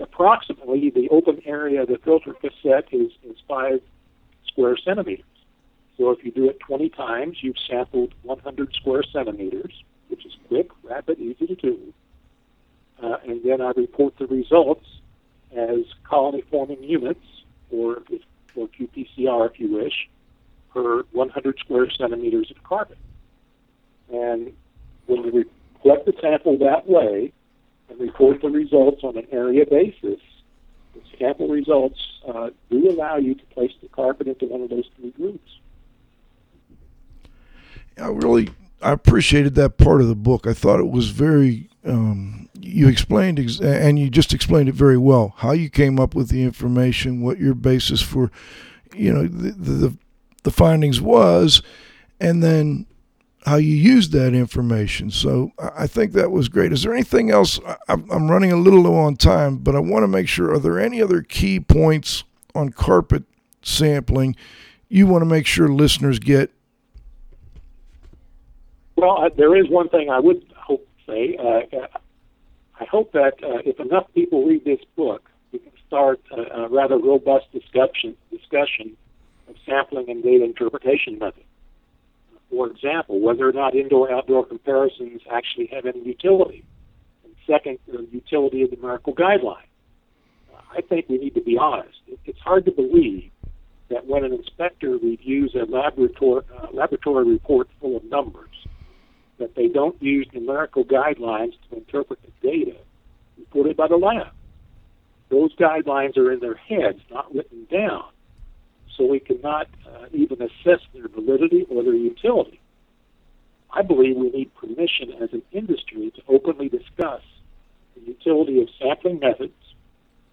approximately, 0.00 0.90
the 0.90 1.08
open 1.10 1.40
area 1.44 1.82
of 1.82 1.88
the 1.88 1.98
filter 1.98 2.34
cassette 2.34 2.88
is, 2.92 3.10
is 3.24 3.36
five 3.46 3.80
square 4.46 4.76
centimeters. 4.76 5.24
So 5.96 6.10
if 6.10 6.24
you 6.24 6.30
do 6.30 6.48
it 6.48 6.58
20 6.60 6.88
times, 6.90 7.38
you've 7.42 7.56
sampled 7.68 8.14
100 8.22 8.74
square 8.74 9.02
centimeters, 9.02 9.84
which 10.08 10.24
is 10.24 10.32
quick, 10.48 10.68
rapid, 10.82 11.18
easy 11.18 11.46
to 11.46 11.54
do. 11.54 11.92
Uh, 13.02 13.16
and 13.26 13.42
then 13.44 13.60
I 13.60 13.72
report 13.76 14.14
the 14.18 14.26
results 14.26 14.86
as 15.56 15.80
colony 16.04 16.42
forming 16.50 16.82
units, 16.82 17.24
or, 17.70 18.02
or 18.54 18.68
qPCR 18.68 19.50
if 19.50 19.60
you 19.60 19.72
wish, 19.72 20.08
per 20.72 21.02
100 21.12 21.58
square 21.58 21.90
centimeters 21.90 22.50
of 22.50 22.62
carbon. 22.62 22.96
And 24.12 24.52
when 25.06 25.24
you 25.24 25.44
collect 25.82 26.06
the 26.06 26.14
sample 26.20 26.58
that 26.58 26.88
way 26.88 27.32
and 27.88 28.00
report 28.00 28.40
the 28.40 28.48
results 28.48 29.02
on 29.02 29.16
an 29.16 29.26
area 29.30 29.64
basis, 29.68 30.20
the 30.94 31.00
sample 31.18 31.48
results 31.48 32.00
uh, 32.26 32.50
do 32.70 32.90
allow 32.90 33.16
you 33.16 33.34
to 33.34 33.44
place 33.46 33.72
the 33.80 33.88
carpet 33.88 34.26
into 34.26 34.46
one 34.46 34.62
of 34.62 34.70
those 34.70 34.88
three 34.96 35.10
groups. 35.10 35.58
I 37.98 38.08
really 38.08 38.50
I 38.80 38.92
appreciated 38.92 39.54
that 39.56 39.78
part 39.78 40.00
of 40.00 40.08
the 40.08 40.14
book. 40.14 40.46
I 40.46 40.54
thought 40.54 40.80
it 40.80 40.90
was 40.90 41.10
very 41.10 41.68
um, 41.84 42.48
you 42.60 42.88
explained 42.88 43.38
ex- 43.40 43.60
and 43.60 43.98
you 43.98 44.08
just 44.08 44.32
explained 44.32 44.68
it 44.68 44.74
very 44.74 44.98
well 44.98 45.34
how 45.38 45.52
you 45.52 45.68
came 45.68 45.98
up 45.98 46.14
with 46.14 46.28
the 46.28 46.42
information, 46.42 47.22
what 47.22 47.38
your 47.38 47.54
basis 47.54 48.00
for 48.00 48.30
you 48.94 49.12
know 49.12 49.26
the 49.26 49.52
the, 49.52 49.96
the 50.42 50.50
findings 50.50 51.00
was, 51.00 51.62
and 52.20 52.42
then 52.42 52.86
how 53.44 53.56
you 53.56 53.74
use 53.74 54.10
that 54.10 54.34
information. 54.34 55.10
So 55.10 55.52
I 55.58 55.86
think 55.86 56.12
that 56.12 56.30
was 56.30 56.48
great. 56.48 56.72
Is 56.72 56.82
there 56.82 56.94
anything 56.94 57.30
else? 57.30 57.58
I'm 57.88 58.30
running 58.30 58.52
a 58.52 58.56
little 58.56 58.82
low 58.82 58.94
on 58.94 59.16
time, 59.16 59.58
but 59.58 59.74
I 59.74 59.80
want 59.80 60.04
to 60.04 60.08
make 60.08 60.28
sure. 60.28 60.52
Are 60.52 60.58
there 60.58 60.78
any 60.78 61.02
other 61.02 61.22
key 61.22 61.58
points 61.58 62.24
on 62.54 62.70
carpet 62.70 63.24
sampling 63.62 64.36
you 64.88 65.06
want 65.06 65.22
to 65.22 65.26
make 65.26 65.46
sure 65.46 65.68
listeners 65.68 66.18
get? 66.18 66.52
Well, 68.96 69.24
uh, 69.24 69.30
there 69.36 69.56
is 69.56 69.68
one 69.68 69.88
thing 69.88 70.10
I 70.10 70.20
would 70.20 70.44
hope 70.56 70.86
say. 71.06 71.36
Uh, 71.36 71.86
I 72.78 72.84
hope 72.84 73.12
that 73.12 73.42
uh, 73.42 73.62
if 73.64 73.80
enough 73.80 74.06
people 74.14 74.44
read 74.44 74.64
this 74.64 74.80
book, 74.96 75.30
we 75.50 75.58
can 75.58 75.72
start 75.86 76.20
a, 76.30 76.62
a 76.62 76.68
rather 76.68 76.98
robust 76.98 77.50
discussion 77.52 78.16
discussion 78.30 78.96
of 79.48 79.56
sampling 79.66 80.10
and 80.10 80.22
data 80.22 80.44
interpretation 80.44 81.18
methods 81.18 81.46
for 82.52 82.66
example, 82.66 83.18
whether 83.18 83.48
or 83.48 83.52
not 83.52 83.74
indoor-outdoor 83.74 84.44
comparisons 84.44 85.22
actually 85.30 85.70
have 85.72 85.86
any 85.86 86.04
utility. 86.04 86.64
And 87.24 87.34
second, 87.46 87.78
the 87.86 88.06
utility 88.12 88.62
of 88.62 88.70
the 88.70 88.76
numerical 88.76 89.14
guideline. 89.14 89.68
I 90.70 90.82
think 90.82 91.08
we 91.08 91.16
need 91.16 91.34
to 91.34 91.40
be 91.40 91.56
honest. 91.56 91.96
It's 92.26 92.38
hard 92.40 92.66
to 92.66 92.72
believe 92.72 93.30
that 93.88 94.06
when 94.06 94.24
an 94.24 94.34
inspector 94.34 94.90
reviews 94.90 95.54
a 95.54 95.64
laboratory, 95.64 96.44
uh, 96.54 96.66
laboratory 96.72 97.24
report 97.24 97.68
full 97.80 97.96
of 97.96 98.04
numbers, 98.04 98.50
that 99.38 99.54
they 99.54 99.68
don't 99.68 100.00
use 100.02 100.26
numerical 100.34 100.84
guidelines 100.84 101.52
to 101.70 101.78
interpret 101.78 102.20
the 102.22 102.48
data 102.48 102.76
reported 103.38 103.76
by 103.76 103.88
the 103.88 103.96
lab. 103.96 104.28
Those 105.30 105.54
guidelines 105.56 106.18
are 106.18 106.30
in 106.30 106.40
their 106.40 106.54
heads, 106.54 107.00
not 107.10 107.34
written 107.34 107.66
down, 107.70 108.04
so 108.96 109.06
we 109.06 109.20
cannot 109.20 109.68
uh, 109.86 110.06
even 110.12 110.40
assess 110.42 110.80
their 110.94 111.08
validity 111.08 111.66
or 111.70 111.82
their 111.82 111.94
utility. 111.94 112.60
I 113.70 113.82
believe 113.82 114.16
we 114.16 114.30
need 114.30 114.54
permission 114.54 115.12
as 115.20 115.32
an 115.32 115.42
industry 115.52 116.12
to 116.14 116.22
openly 116.28 116.68
discuss 116.68 117.22
the 117.94 118.02
utility 118.02 118.60
of 118.60 118.68
sampling 118.78 119.18
methods, 119.18 119.54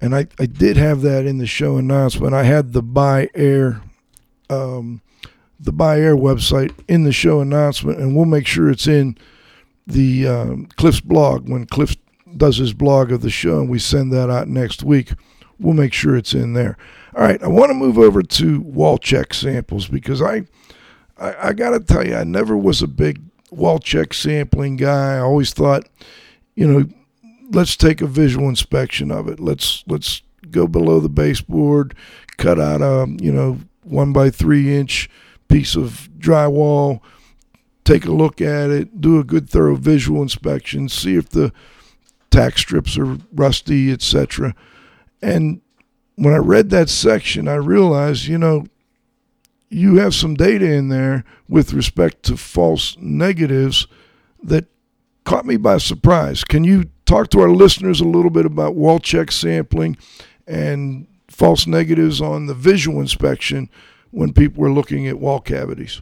And 0.00 0.14
I, 0.14 0.28
I 0.38 0.46
did 0.46 0.76
have 0.76 1.00
that 1.02 1.26
in 1.26 1.38
the 1.38 1.46
show 1.46 1.76
announcement. 1.76 2.32
I 2.34 2.44
had 2.44 2.72
the 2.72 2.82
Buy 2.82 3.28
Air 3.34 3.82
um, 4.50 5.02
the 5.60 5.72
BiAir 5.72 6.18
website 6.18 6.72
in 6.88 7.04
the 7.04 7.12
show 7.12 7.40
announcement, 7.40 7.98
and 7.98 8.14
we'll 8.14 8.26
make 8.26 8.46
sure 8.46 8.70
it's 8.70 8.86
in 8.86 9.16
the 9.86 10.26
um, 10.26 10.66
Cliff's 10.76 11.00
blog 11.00 11.48
when 11.48 11.66
Cliff 11.66 11.96
does 12.36 12.58
his 12.58 12.72
blog 12.72 13.10
of 13.10 13.22
the 13.22 13.30
show, 13.30 13.60
and 13.60 13.68
we 13.68 13.78
send 13.78 14.12
that 14.12 14.30
out 14.30 14.48
next 14.48 14.82
week. 14.82 15.12
We'll 15.58 15.74
make 15.74 15.92
sure 15.92 16.16
it's 16.16 16.34
in 16.34 16.52
there. 16.52 16.76
All 17.16 17.22
right, 17.22 17.42
I 17.42 17.48
want 17.48 17.70
to 17.70 17.74
move 17.74 17.98
over 17.98 18.22
to 18.22 18.60
wall 18.60 18.98
check 18.98 19.34
samples 19.34 19.88
because 19.88 20.22
I, 20.22 20.42
I, 21.18 21.48
I 21.48 21.52
got 21.52 21.70
to 21.70 21.80
tell 21.80 22.06
you, 22.06 22.14
I 22.14 22.24
never 22.24 22.56
was 22.56 22.82
a 22.82 22.86
big 22.86 23.20
wall 23.50 23.78
check 23.78 24.14
sampling 24.14 24.76
guy. 24.76 25.16
I 25.16 25.20
always 25.20 25.52
thought, 25.52 25.88
you 26.54 26.66
know, 26.66 26.88
let's 27.50 27.76
take 27.76 28.00
a 28.00 28.06
visual 28.06 28.48
inspection 28.48 29.10
of 29.10 29.28
it. 29.28 29.40
Let's 29.40 29.82
let's 29.88 30.22
go 30.50 30.66
below 30.66 31.00
the 31.00 31.08
baseboard, 31.08 31.94
cut 32.36 32.60
out 32.60 32.82
a 32.82 33.06
you 33.20 33.32
know 33.32 33.58
one 33.88 34.12
by 34.12 34.30
three 34.30 34.76
inch 34.76 35.08
piece 35.48 35.76
of 35.76 36.08
drywall, 36.18 37.00
take 37.84 38.04
a 38.04 38.12
look 38.12 38.40
at 38.40 38.70
it, 38.70 39.00
do 39.00 39.18
a 39.18 39.24
good 39.24 39.48
thorough 39.48 39.76
visual 39.76 40.22
inspection, 40.22 40.88
see 40.88 41.16
if 41.16 41.30
the 41.30 41.52
tack 42.30 42.58
strips 42.58 42.98
are 42.98 43.18
rusty, 43.32 43.90
etc. 43.90 44.54
And 45.22 45.60
when 46.16 46.34
I 46.34 46.38
read 46.38 46.70
that 46.70 46.88
section, 46.88 47.48
I 47.48 47.54
realized, 47.54 48.26
you 48.26 48.38
know, 48.38 48.66
you 49.70 49.96
have 49.96 50.14
some 50.14 50.34
data 50.34 50.70
in 50.70 50.88
there 50.88 51.24
with 51.48 51.72
respect 51.72 52.22
to 52.24 52.36
false 52.36 52.96
negatives 53.00 53.86
that 54.42 54.66
caught 55.24 55.46
me 55.46 55.56
by 55.56 55.78
surprise. 55.78 56.44
Can 56.44 56.64
you 56.64 56.90
talk 57.04 57.28
to 57.30 57.40
our 57.40 57.50
listeners 57.50 58.00
a 58.00 58.04
little 58.04 58.30
bit 58.30 58.46
about 58.46 58.74
wall 58.74 58.98
check 58.98 59.30
sampling 59.30 59.96
and 60.46 61.06
false 61.30 61.66
negatives 61.66 62.20
on 62.20 62.46
the 62.46 62.54
visual 62.54 63.00
inspection 63.00 63.68
when 64.10 64.32
people 64.32 64.62
were 64.62 64.72
looking 64.72 65.06
at 65.06 65.18
wall 65.18 65.40
cavities? 65.40 66.00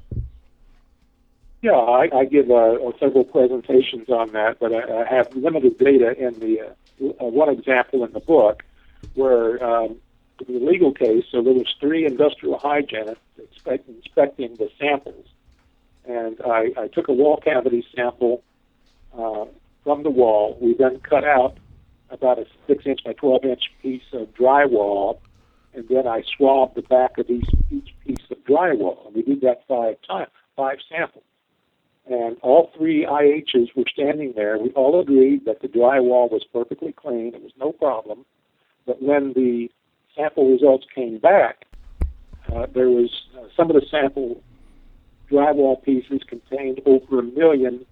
Yeah, 1.63 1.73
I, 1.73 2.09
I 2.15 2.25
give 2.27 2.51
uh, 2.51 2.77
several 3.01 3.25
presentations 3.25 4.09
on 4.09 4.33
that, 4.33 4.59
but 4.61 4.73
I, 4.73 5.03
I 5.03 5.05
have 5.05 5.35
limited 5.35 5.79
data 5.79 6.17
in 6.17 6.39
the 6.39 6.61
uh, 6.61 7.25
uh, 7.25 7.27
one 7.27 7.49
example 7.49 8.05
in 8.05 8.13
the 8.13 8.21
book 8.21 8.63
where 9.15 9.63
um, 9.65 9.97
the 10.47 10.59
legal 10.59 10.93
case, 10.93 11.25
so 11.31 11.43
there 11.43 11.55
was 11.55 11.75
three 11.81 12.07
industrial 12.07 12.59
hygienists 12.59 13.19
expect, 13.39 13.89
inspecting 13.89 14.55
the 14.57 14.71
samples, 14.79 15.27
and 16.07 16.41
I, 16.47 16.73
I 16.77 16.89
took 16.89 17.09
a 17.09 17.13
wall 17.13 17.39
cavity 17.39 17.85
sample 17.95 18.43
uh, 19.19 19.47
from 19.83 20.03
the 20.03 20.11
wall. 20.11 20.57
We 20.61 20.75
then 20.75 21.01
cut 21.01 21.25
out 21.25 21.57
about 22.11 22.39
a 22.39 22.47
six 22.67 22.87
inch 22.87 23.01
by 23.05 23.13
twelve 23.13 23.45
inch 23.45 23.71
piece 23.83 24.03
of 24.13 24.29
drywall 24.35 25.19
and 25.77 25.87
then 25.91 26.07
I 26.07 26.23
swabbed 26.37 26.75
the 26.75 26.83
back 26.83 27.19
of 27.19 27.29
each, 27.29 27.49
each 27.71 27.95
piece 28.05 28.25
of 28.31 28.39
drywall. 28.45 29.07
And 29.07 29.15
we 29.15 29.23
did 29.23 29.43
that 29.43 29.63
five 29.69 29.97
times, 30.09 30.31
five 30.57 30.79
samples. 30.89 31.23
And 32.07 32.39
all 32.41 32.71
three 32.77 33.05
IHs 33.05 33.77
were 33.77 33.85
standing 33.93 34.33
there. 34.35 34.59
We 34.59 34.71
all 34.71 34.99
agreed 35.01 35.45
that 35.45 35.61
the 35.61 35.69
drywall 35.69 36.31
was 36.31 36.45
perfectly 36.51 36.93
clean. 36.93 37.35
It 37.35 37.43
was 37.43 37.53
no 37.61 37.73
problem. 37.73 38.25
But 38.87 39.03
when 39.03 39.35
the 39.35 39.71
sample 40.17 40.51
results 40.51 40.87
came 40.95 41.19
back, 41.19 41.67
uh, 42.55 42.67
there 42.73 42.89
was 42.89 43.11
uh, 43.37 43.49
some 43.55 43.69
of 43.69 43.77
the 43.77 43.87
sample 43.91 44.43
drywall 45.31 45.83
pieces 45.83 46.23
contained 46.27 46.81
over 46.87 47.19
a 47.19 47.23
million 47.23 47.85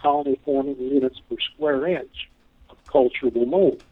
colony 0.00 0.38
forming 0.44 0.78
units 0.78 1.18
per 1.28 1.36
square 1.54 1.88
inch 1.88 2.28
culturable 2.96 3.44
mold. 3.44 3.82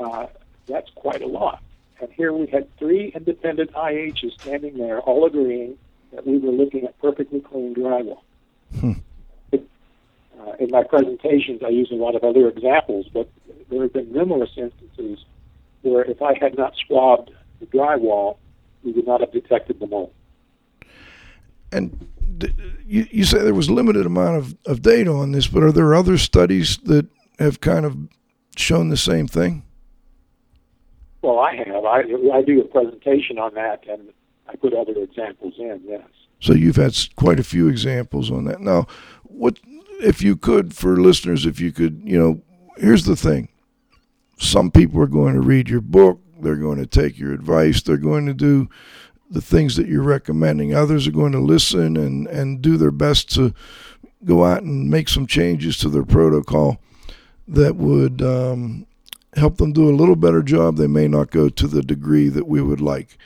Uh, 0.00 0.26
that's 0.66 0.90
quite 0.94 1.20
a 1.20 1.26
lot. 1.26 1.62
And 2.00 2.10
here 2.12 2.32
we 2.32 2.46
had 2.46 2.74
three 2.78 3.12
independent 3.14 3.72
IHs 3.72 4.40
standing 4.40 4.78
there, 4.78 5.00
all 5.00 5.26
agreeing 5.26 5.76
that 6.12 6.26
we 6.26 6.38
were 6.38 6.52
looking 6.52 6.84
at 6.84 6.98
perfectly 7.00 7.40
clean 7.40 7.74
drywall. 7.74 8.22
Hmm. 8.80 8.92
Uh, 9.52 10.52
in 10.58 10.70
my 10.70 10.82
presentations, 10.82 11.62
I 11.62 11.68
use 11.68 11.90
a 11.90 11.94
lot 11.94 12.14
of 12.14 12.24
other 12.24 12.48
examples, 12.48 13.06
but 13.12 13.28
there 13.70 13.82
have 13.82 13.92
been 13.92 14.12
numerous 14.12 14.50
instances 14.56 15.24
where 15.82 16.02
if 16.02 16.20
I 16.22 16.34
had 16.38 16.56
not 16.56 16.74
swabbed 16.86 17.30
the 17.60 17.66
drywall, 17.66 18.38
we 18.82 18.92
would 18.92 19.06
not 19.06 19.20
have 19.20 19.32
detected 19.32 19.80
the 19.80 19.86
mold. 19.86 20.12
And 21.72 22.08
you, 22.86 23.06
you 23.10 23.24
say 23.24 23.38
there 23.38 23.54
was 23.54 23.70
limited 23.70 24.06
amount 24.06 24.36
of, 24.36 24.56
of 24.66 24.82
data 24.82 25.10
on 25.12 25.32
this, 25.32 25.46
but 25.46 25.62
are 25.62 25.72
there 25.72 25.94
other 25.94 26.18
studies 26.18 26.78
that 26.84 27.06
have 27.38 27.60
kind 27.60 27.84
of 27.84 27.96
shown 28.56 28.88
the 28.88 28.96
same 28.96 29.26
thing? 29.26 29.62
Well, 31.22 31.38
I 31.38 31.56
have. 31.56 31.84
I, 31.84 32.00
I 32.32 32.42
do 32.42 32.60
a 32.60 32.64
presentation 32.64 33.38
on 33.38 33.54
that, 33.54 33.84
and 33.88 34.12
I 34.46 34.56
put 34.56 34.74
other 34.74 34.92
examples 34.92 35.54
in. 35.58 35.80
Yes. 35.86 36.02
So 36.40 36.52
you've 36.52 36.76
had 36.76 36.94
quite 37.16 37.40
a 37.40 37.44
few 37.44 37.68
examples 37.68 38.30
on 38.30 38.44
that. 38.44 38.60
Now, 38.60 38.86
what 39.22 39.58
if 40.02 40.20
you 40.20 40.36
could, 40.36 40.74
for 40.74 41.00
listeners, 41.00 41.46
if 41.46 41.60
you 41.60 41.72
could, 41.72 42.02
you 42.04 42.18
know, 42.18 42.42
here's 42.76 43.04
the 43.04 43.16
thing: 43.16 43.48
some 44.38 44.70
people 44.70 45.00
are 45.00 45.06
going 45.06 45.34
to 45.34 45.40
read 45.40 45.70
your 45.70 45.80
book, 45.80 46.20
they're 46.40 46.56
going 46.56 46.78
to 46.78 46.86
take 46.86 47.18
your 47.18 47.32
advice, 47.32 47.80
they're 47.80 47.96
going 47.96 48.26
to 48.26 48.34
do 48.34 48.68
the 49.30 49.40
things 49.40 49.76
that 49.76 49.88
you're 49.88 50.02
recommending. 50.02 50.74
Others 50.74 51.08
are 51.08 51.12
going 51.12 51.32
to 51.32 51.40
listen 51.40 51.96
and 51.96 52.26
and 52.26 52.60
do 52.60 52.76
their 52.76 52.90
best 52.90 53.34
to 53.34 53.54
go 54.24 54.44
out 54.44 54.62
and 54.62 54.90
make 54.90 55.08
some 55.08 55.26
changes 55.26 55.78
to 55.78 55.88
their 55.88 56.04
protocol 56.04 56.80
that 57.48 57.76
would 57.76 58.22
um, 58.22 58.86
help 59.36 59.56
them 59.56 59.72
do 59.72 59.88
a 59.88 59.94
little 59.96 60.16
better 60.16 60.42
job, 60.42 60.76
they 60.76 60.86
may 60.86 61.08
not 61.08 61.30
go 61.30 61.48
to 61.48 61.66
the 61.66 61.82
degree 61.82 62.28
that 62.28 62.46
we 62.46 62.62
would 62.62 62.80
like. 62.80 63.18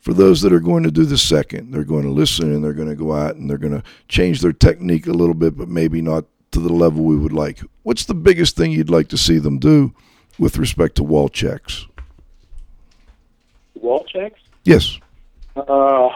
For 0.00 0.14
those 0.14 0.40
that 0.42 0.52
are 0.52 0.60
going 0.60 0.84
to 0.84 0.90
do 0.90 1.04
the 1.04 1.18
second, 1.18 1.72
they're 1.72 1.82
going 1.82 2.04
to 2.04 2.10
listen 2.10 2.52
and 2.52 2.62
they're 2.62 2.72
going 2.72 2.88
to 2.88 2.94
go 2.94 3.12
out 3.12 3.34
and 3.36 3.50
they're 3.50 3.58
going 3.58 3.80
to 3.80 3.82
change 4.08 4.40
their 4.40 4.52
technique 4.52 5.06
a 5.06 5.12
little 5.12 5.34
bit, 5.34 5.56
but 5.56 5.68
maybe 5.68 6.00
not 6.00 6.24
to 6.52 6.60
the 6.60 6.72
level 6.72 7.04
we 7.04 7.16
would 7.16 7.32
like. 7.32 7.60
What's 7.82 8.04
the 8.04 8.14
biggest 8.14 8.56
thing 8.56 8.70
you'd 8.70 8.90
like 8.90 9.08
to 9.08 9.18
see 9.18 9.38
them 9.38 9.58
do 9.58 9.92
with 10.38 10.58
respect 10.58 10.94
to 10.96 11.02
wall 11.02 11.28
checks? 11.28 11.86
Wall 13.74 14.04
checks? 14.04 14.40
Yes. 14.64 14.98
Uh, 15.56 16.08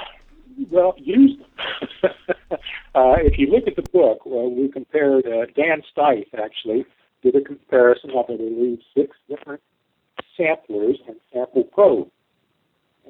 well, 0.70 0.94
use 0.98 1.38
them. 1.38 2.12
uh, 2.94 3.16
if 3.18 3.38
you 3.38 3.48
look 3.48 3.66
at 3.66 3.76
the 3.76 3.90
book, 3.90 4.24
well, 4.24 4.50
we 4.50 4.68
compared 4.68 5.26
uh, 5.26 5.46
Dan 5.56 5.82
Stife, 5.94 6.28
actually, 6.38 6.84
did 7.22 7.36
a 7.36 7.40
comparison 7.40 8.10
of, 8.10 8.26
I 8.28 8.36
believe, 8.36 8.80
six 8.96 9.16
different 9.28 9.60
samplers 10.36 10.98
and 11.06 11.16
sample 11.32 11.64
probes. 11.64 12.10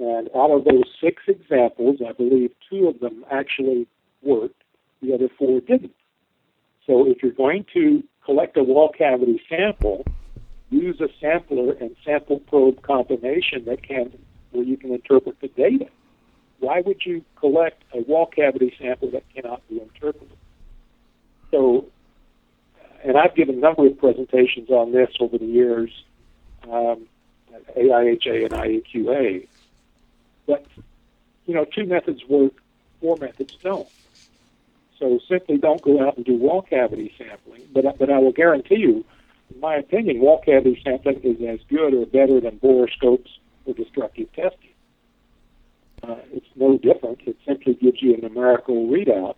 And 0.00 0.28
out 0.34 0.50
of 0.50 0.64
those 0.64 0.84
six 1.02 1.22
examples, 1.26 1.98
I 2.06 2.12
believe 2.12 2.52
two 2.70 2.88
of 2.88 3.00
them 3.00 3.24
actually 3.30 3.86
worked. 4.22 4.62
the 5.02 5.14
other 5.14 5.28
four 5.38 5.61
didn't. 5.61 5.94
So 6.86 7.06
if 7.06 7.22
you're 7.22 7.32
going 7.32 7.66
to 7.74 8.02
collect 8.24 8.56
a 8.56 8.62
wall 8.62 8.90
cavity 8.96 9.40
sample, 9.48 10.04
use 10.70 11.00
a 11.00 11.08
sampler 11.20 11.72
and 11.72 11.94
sample 12.04 12.40
probe 12.40 12.82
combination 12.82 13.64
that 13.66 13.82
can 13.86 14.12
where 14.52 14.64
you 14.64 14.76
can 14.76 14.92
interpret 14.92 15.40
the 15.40 15.48
data. 15.48 15.86
Why 16.58 16.82
would 16.84 17.02
you 17.06 17.24
collect 17.38 17.82
a 17.94 18.02
wall 18.02 18.26
cavity 18.26 18.74
sample 18.78 19.11
that 19.12 19.22
cannot 19.34 19.66
be 19.68 19.80
interpreted? 19.80 20.36
So, 21.50 21.86
and 23.05 23.16
I've 23.16 23.34
given 23.34 23.57
a 23.57 23.61
number 23.61 23.86
of 23.86 23.98
presentations 23.98 24.70
on 24.70 24.92
this 24.92 25.11
over 25.20 25.38
the 25.38 25.46
years, 25.46 25.90
um, 26.70 27.07
at 27.55 27.76
AIHA 27.76 28.44
and 28.44 28.53
IAQA. 28.53 29.46
But, 30.46 30.66
you 31.46 31.55
know, 31.55 31.64
two 31.64 31.86
methods 31.86 32.24
work, 32.28 32.53
four 33.01 33.16
methods 33.16 33.57
don't. 33.62 33.88
So 34.98 35.18
simply 35.28 35.57
don't 35.57 35.80
go 35.80 36.07
out 36.07 36.16
and 36.16 36.26
do 36.26 36.34
wall 36.34 36.62
cavity 36.62 37.12
sampling. 37.16 37.62
But, 37.72 37.98
but 37.98 38.11
I 38.11 38.18
will 38.18 38.32
guarantee 38.32 38.76
you, 38.76 39.05
in 39.53 39.61
my 39.61 39.76
opinion, 39.76 40.20
wall 40.20 40.42
cavity 40.44 40.80
sampling 40.84 41.20
is 41.22 41.40
as 41.48 41.61
good 41.68 41.94
or 41.94 42.07
better 42.07 42.40
than 42.40 42.59
borescopes 42.59 43.30
or 43.64 43.74
destructive 43.74 44.30
testing. 44.32 44.70
Uh, 46.03 46.16
it's 46.32 46.46
no 46.57 46.78
different. 46.78 47.20
It 47.26 47.36
simply 47.46 47.74
gives 47.74 48.03
you 48.03 48.14
a 48.14 48.18
numerical 48.18 48.86
readout 48.86 49.36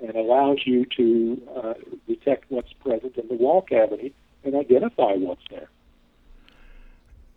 and 0.00 0.14
allows 0.16 0.58
you 0.64 0.84
to 0.96 1.42
uh, 1.56 1.74
detect 2.06 2.44
what's 2.48 2.72
present 2.74 3.16
in 3.16 3.28
the 3.28 3.34
wall 3.34 3.62
cavity 3.62 4.14
and 4.44 4.54
identify 4.54 5.14
what's 5.14 5.42
there. 5.50 5.68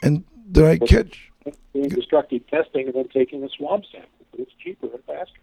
And 0.03 0.24
did 0.51 0.66
I 0.66 0.78
catch? 0.78 1.32
Doing 1.74 1.89
destructive 1.89 2.45
testing 2.47 2.88
and 2.88 2.93
then 2.95 3.08
taking 3.10 3.43
a 3.43 3.49
swab 3.49 3.84
sample, 3.91 4.10
but 4.32 4.41
it's 4.41 4.51
cheaper 4.62 4.88
and 4.88 5.03
faster. 5.05 5.39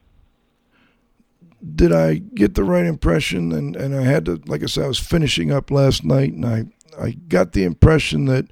Did 1.75 1.93
I 1.93 2.17
get 2.17 2.55
the 2.55 2.65
right 2.65 2.85
impression? 2.85 3.53
And, 3.53 3.75
and 3.75 3.95
I 3.97 4.03
had 4.03 4.27
to, 4.27 4.41
like 4.47 4.63
I 4.63 4.67
said, 4.67 4.85
I 4.85 4.89
was 4.89 4.99
finishing 4.99 5.51
up 5.51 5.71
last 5.71 6.05
night, 6.05 6.33
and 6.35 6.45
I 6.45 6.67
I 7.01 7.13
got 7.13 7.53
the 7.53 7.65
impression 7.65 8.27
that 8.27 8.47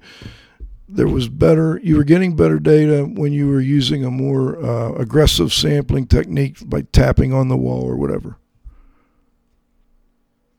there 0.87 1.07
was 1.07 1.29
better. 1.29 1.79
You 1.83 1.97
were 1.97 2.03
getting 2.03 2.35
better 2.35 2.59
data 2.59 3.03
when 3.05 3.31
you 3.31 3.47
were 3.47 3.61
using 3.61 4.03
a 4.03 4.11
more 4.11 4.63
uh, 4.63 4.93
aggressive 4.93 5.53
sampling 5.53 6.07
technique 6.07 6.57
by 6.65 6.81
tapping 6.81 7.33
on 7.33 7.47
the 7.47 7.57
wall 7.57 7.83
or 7.83 7.95
whatever. 7.95 8.37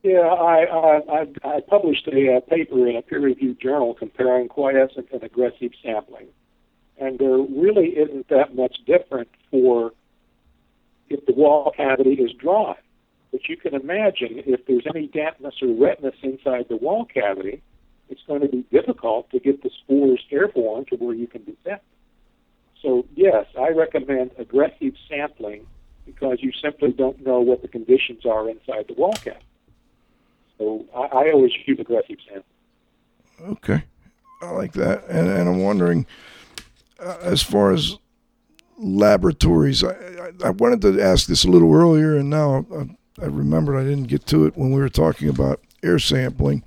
Yeah, 0.05 0.21
I 0.21 1.01
I, 1.11 1.27
I 1.45 1.61
published 1.61 2.07
a, 2.09 2.37
a 2.37 2.41
paper 2.43 2.87
in 2.87 2.95
a 2.95 3.01
peer-reviewed 3.01 3.59
journal 3.59 3.95
comparing 3.95 4.49
quiescent 4.49 5.09
and 5.11 5.23
aggressive 5.23 5.73
sampling, 5.83 6.27
and 6.99 7.19
there 7.19 7.39
really 7.39 7.89
isn't 7.97 8.29
that 8.29 8.55
much 8.55 8.77
different 8.87 9.29
for 9.51 9.93
if 11.09 11.25
the 11.25 11.33
wall 11.33 11.73
cavity 11.75 12.13
is 12.13 12.33
dry. 12.35 12.75
But 13.33 13.49
you 13.49 13.57
can 13.57 13.75
imagine 13.75 14.43
if 14.45 14.67
there's 14.67 14.87
any 14.95 15.07
dampness 15.07 15.55
or 15.63 15.73
wetness 15.73 16.17
inside 16.23 16.67
the 16.69 16.77
wall 16.77 17.07
cavity, 17.07 17.63
it's 18.11 18.23
going 18.27 18.43
to 18.43 18.49
be 18.49 18.67
difficult 18.71 19.31
to 19.31 19.41
get 19.41 19.63
the 19.63 19.71
spores 19.71 20.23
airborne 20.31 20.85
to 20.91 20.97
where 20.97 21.15
you 21.15 21.27
can 21.27 21.45
detect. 21.45 21.83
So 22.83 23.07
yes, 23.17 23.47
I 23.59 23.71
recommend 23.71 24.33
aggressive 24.37 24.93
sampling 25.09 25.67
because 26.05 26.43
you 26.43 26.53
simply 26.63 26.93
don't 26.93 27.25
know 27.25 27.41
what 27.41 27.63
the 27.63 27.69
conditions 27.69 28.27
are 28.27 28.51
inside 28.51 28.85
the 28.89 28.95
wall 28.95 29.15
cavity. 29.15 29.47
So 30.59 30.85
I, 30.95 31.01
I 31.01 31.33
always 31.33 31.53
use 31.67 31.79
aggressive 31.81 32.17
sampling. 32.27 32.45
Okay, 33.57 33.85
I 34.43 34.51
like 34.51 34.73
that, 34.75 35.05
and 35.09 35.29
and 35.29 35.49
I'm 35.49 35.63
wondering, 35.63 36.07
uh, 37.01 37.19
as 37.21 37.43
far 37.43 37.73
as 37.73 37.99
laboratories, 38.79 39.83
I, 39.83 39.93
I, 39.93 40.31
I 40.47 40.51
wanted 40.51 40.81
to 40.83 41.03
ask 41.03 41.27
this 41.27 41.45
a 41.45 41.49
little 41.49 41.75
earlier, 41.75 42.17
and 42.17 42.31
now 42.31 42.65
I, 42.73 43.23
I 43.23 43.27
remembered 43.27 43.77
I 43.77 43.85
didn't 43.85 44.09
get 44.09 44.27
to 44.27 44.47
it 44.47 44.57
when 44.57 44.71
we 44.71 44.81
were 44.81 44.89
talking 44.89 45.29
about 45.29 45.61
air 45.83 45.99
sampling, 45.99 46.65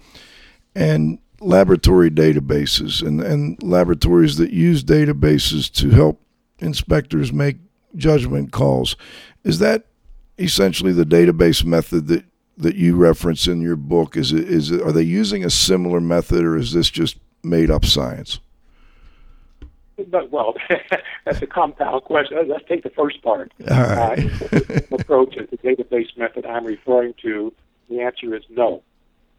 and 0.76 1.20
laboratory 1.40 2.10
databases 2.10 3.06
and, 3.06 3.22
and 3.22 3.62
laboratories 3.62 4.38
that 4.38 4.52
use 4.52 4.84
databases 4.84 5.72
to 5.72 5.90
help 5.92 6.22
inspectors 6.60 7.32
make 7.32 7.58
judgment 7.96 8.52
calls. 8.52 8.96
Is 9.44 9.60
that 9.60 9.86
essentially 10.38 10.94
the 10.94 11.06
database 11.06 11.64
method 11.64 12.08
that, 12.08 12.26
that 12.58 12.76
you 12.76 12.96
reference 12.96 13.48
in 13.48 13.62
your 13.62 13.76
book? 13.76 14.18
Is 14.18 14.32
it, 14.32 14.50
is 14.50 14.72
it, 14.72 14.82
are 14.82 14.92
they 14.92 15.04
using 15.04 15.46
a 15.46 15.50
similar 15.50 16.02
method 16.02 16.44
or 16.44 16.58
is 16.58 16.74
this 16.74 16.90
just 16.90 17.18
made 17.44 17.70
up 17.70 17.86
science? 17.86 18.40
But, 20.10 20.32
well, 20.32 20.56
that's 21.26 21.42
a 21.42 21.48
compound 21.48 22.04
question. 22.04 22.38
Let's 22.48 22.68
take 22.68 22.84
the 22.84 22.90
first 22.92 23.22
part. 23.22 23.52
All 23.70 23.78
right. 23.78 24.30
uh, 24.54 24.96
approach 24.96 25.38
is 25.38 25.50
the 25.50 25.58
database 25.58 26.16
method 26.18 26.46
I'm 26.46 26.66
referring 26.66 27.14
to. 27.24 27.54
The 27.90 28.02
answer 28.02 28.36
is 28.36 28.44
no. 28.50 28.84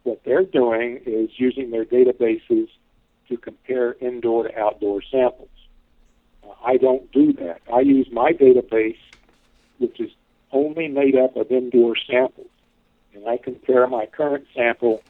What 0.02 0.22
they're 0.24 0.44
doing 0.44 1.00
is 1.06 1.30
using 1.36 1.70
their 1.70 1.84
databases 1.84 2.68
to 3.28 3.36
compare 3.36 3.96
indoor 4.00 4.48
to 4.48 4.58
outdoor 4.58 5.02
samples. 5.02 5.50
Uh, 6.42 6.52
I 6.64 6.76
don't 6.76 7.10
do 7.12 7.32
that. 7.34 7.60
I 7.72 7.80
use 7.80 8.08
my 8.10 8.32
database, 8.32 8.98
which 9.78 10.00
is 10.00 10.10
only 10.50 10.88
made 10.88 11.14
up 11.14 11.36
of 11.36 11.50
indoor 11.50 11.94
samples. 11.96 12.48
And 13.18 13.28
I 13.28 13.36
compare 13.36 13.86
my 13.88 14.06
current 14.06 14.46
sample 14.54 15.02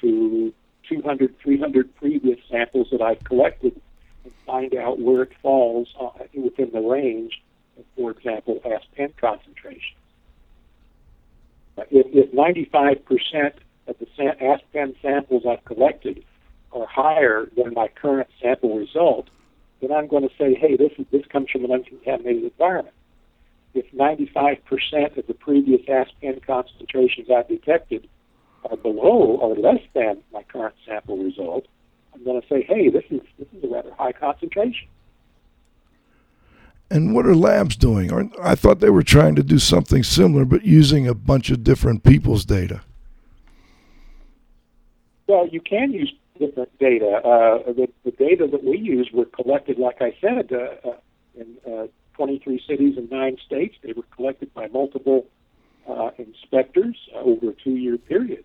to 0.00 0.52
200, 0.88 1.38
300 1.38 1.94
previous 1.94 2.38
samples 2.50 2.88
that 2.90 3.00
I've 3.00 3.22
collected 3.22 3.80
and 4.24 4.32
find 4.44 4.74
out 4.74 4.98
where 4.98 5.22
it 5.22 5.32
falls 5.40 5.94
uh, 6.00 6.10
within 6.34 6.70
the 6.72 6.80
range 6.80 7.40
of, 7.78 7.84
for 7.96 8.10
example, 8.10 8.60
Asp/Pen 8.64 9.12
concentration. 9.16 9.96
Uh, 11.78 11.84
if, 11.90 12.06
if 12.12 12.32
95% 12.32 13.52
of 13.86 13.96
the 13.98 14.44
Asp/Pen 14.44 14.94
samples 15.00 15.44
I've 15.48 15.64
collected 15.64 16.24
are 16.72 16.86
higher 16.86 17.48
than 17.56 17.74
my 17.74 17.88
current 17.88 18.28
sample 18.40 18.76
result, 18.76 19.28
then 19.80 19.92
I'm 19.92 20.08
going 20.08 20.28
to 20.28 20.34
say, 20.36 20.54
hey, 20.54 20.76
this, 20.76 20.92
is, 20.98 21.06
this 21.12 21.26
comes 21.26 21.50
from 21.50 21.64
an 21.64 21.70
uncontaminated 21.70 22.44
environment. 22.44 22.94
If 23.74 23.90
95% 23.92 25.16
of 25.16 25.26
the 25.26 25.34
previous 25.34 25.80
Asp/Pen 25.88 26.40
concentrations 26.46 27.28
I've 27.30 27.48
detected 27.48 28.08
are 28.68 28.76
below 28.76 29.38
or 29.40 29.56
less 29.56 29.80
than 29.94 30.18
my 30.32 30.42
current 30.42 30.74
sample 30.86 31.16
result, 31.16 31.66
I'm 32.14 32.24
going 32.24 32.40
to 32.40 32.48
say, 32.48 32.62
hey, 32.62 32.90
this 32.90 33.04
is 33.10 33.20
this 33.38 33.48
is 33.56 33.64
a 33.64 33.68
rather 33.68 33.92
high 33.94 34.12
concentration. 34.12 34.88
And 36.90 37.14
what 37.14 37.24
are 37.24 37.34
labs 37.34 37.74
doing? 37.76 38.32
I 38.42 38.54
thought 38.54 38.80
they 38.80 38.90
were 38.90 39.02
trying 39.02 39.34
to 39.36 39.42
do 39.42 39.58
something 39.58 40.02
similar, 40.02 40.44
but 40.44 40.62
using 40.64 41.08
a 41.08 41.14
bunch 41.14 41.48
of 41.48 41.64
different 41.64 42.04
people's 42.04 42.44
data. 42.44 42.82
Well, 45.26 45.48
you 45.48 45.62
can 45.62 45.92
use 45.92 46.12
different 46.38 46.76
data. 46.78 47.22
Uh, 47.24 47.72
the, 47.72 47.88
the 48.04 48.10
data 48.10 48.46
that 48.46 48.62
we 48.62 48.76
use 48.76 49.08
were 49.12 49.24
collected, 49.24 49.78
like 49.78 50.02
I 50.02 50.14
said, 50.20 50.52
uh, 50.52 50.88
uh, 50.88 50.96
in 51.34 51.56
uh, 51.66 51.86
23 52.22 52.62
cities 52.68 52.96
and 52.96 53.10
nine 53.10 53.36
states. 53.44 53.74
They 53.82 53.92
were 53.92 54.04
collected 54.14 54.54
by 54.54 54.68
multiple 54.68 55.26
uh, 55.88 56.10
inspectors 56.18 56.96
over 57.14 57.50
a 57.50 57.52
two-year 57.52 57.98
period 57.98 58.44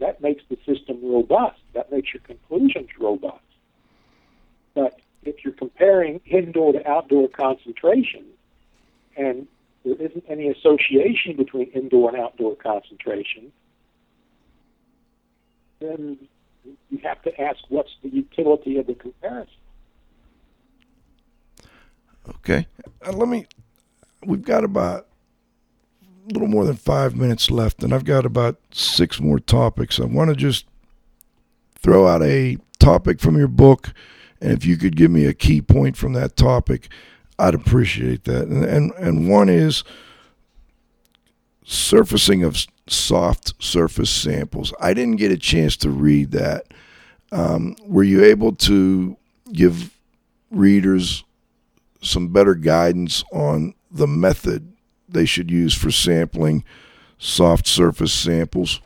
that 0.00 0.20
makes 0.20 0.42
the 0.48 0.58
system 0.66 0.98
robust. 1.00 1.60
That 1.74 1.92
makes 1.92 2.12
your 2.12 2.22
conclusions 2.22 2.88
robust. 2.98 3.44
But 4.74 4.98
if 5.22 5.44
you're 5.44 5.54
comparing 5.54 6.20
indoor 6.26 6.72
to 6.72 6.90
outdoor 6.90 7.28
concentration, 7.28 8.24
and 9.16 9.46
there 9.84 9.94
isn't 9.94 10.24
any 10.28 10.48
association 10.48 11.36
between 11.36 11.68
indoor 11.68 12.10
and 12.10 12.18
outdoor 12.18 12.56
concentration, 12.56 13.52
then 15.78 16.18
you 16.90 16.98
have 17.04 17.22
to 17.22 17.40
ask 17.40 17.58
what's 17.68 17.94
the 18.02 18.08
utility 18.08 18.78
of 18.78 18.88
the 18.88 18.94
comparison. 18.94 19.54
Okay. 22.28 22.66
Uh, 23.06 23.12
let 23.12 23.28
me, 23.28 23.46
we've 24.24 24.44
got 24.44 24.64
about 24.64 25.06
a 26.28 26.32
little 26.32 26.48
more 26.48 26.64
than 26.64 26.76
five 26.76 27.16
minutes 27.16 27.50
left, 27.50 27.82
and 27.82 27.92
I've 27.92 28.04
got 28.04 28.24
about 28.24 28.58
six 28.70 29.20
more 29.20 29.40
topics. 29.40 29.98
I 29.98 30.04
want 30.04 30.30
to 30.30 30.36
just 30.36 30.66
throw 31.80 32.06
out 32.06 32.22
a 32.22 32.58
topic 32.78 33.20
from 33.20 33.36
your 33.36 33.48
book, 33.48 33.92
and 34.40 34.52
if 34.52 34.64
you 34.64 34.76
could 34.76 34.96
give 34.96 35.10
me 35.10 35.26
a 35.26 35.34
key 35.34 35.60
point 35.60 35.96
from 35.96 36.12
that 36.12 36.36
topic, 36.36 36.88
I'd 37.38 37.54
appreciate 37.54 38.24
that. 38.24 38.46
And 38.46 38.64
and, 38.64 38.92
and 38.92 39.28
one 39.28 39.48
is 39.48 39.82
surfacing 41.64 42.44
of 42.44 42.66
soft 42.86 43.54
surface 43.62 44.10
samples. 44.10 44.72
I 44.80 44.94
didn't 44.94 45.16
get 45.16 45.32
a 45.32 45.38
chance 45.38 45.76
to 45.78 45.90
read 45.90 46.32
that. 46.32 46.66
Um, 47.30 47.76
were 47.84 48.02
you 48.02 48.22
able 48.24 48.52
to 48.56 49.16
give 49.52 49.96
readers 50.50 51.24
some 52.02 52.28
better 52.28 52.54
guidance 52.54 53.24
on 53.32 53.74
the 53.90 54.06
method 54.06 54.72
they 55.08 55.24
should 55.24 55.50
use 55.50 55.74
for 55.74 55.90
sampling 55.90 56.64
soft 57.18 57.66
surface 57.66 58.12
samples? 58.12 58.80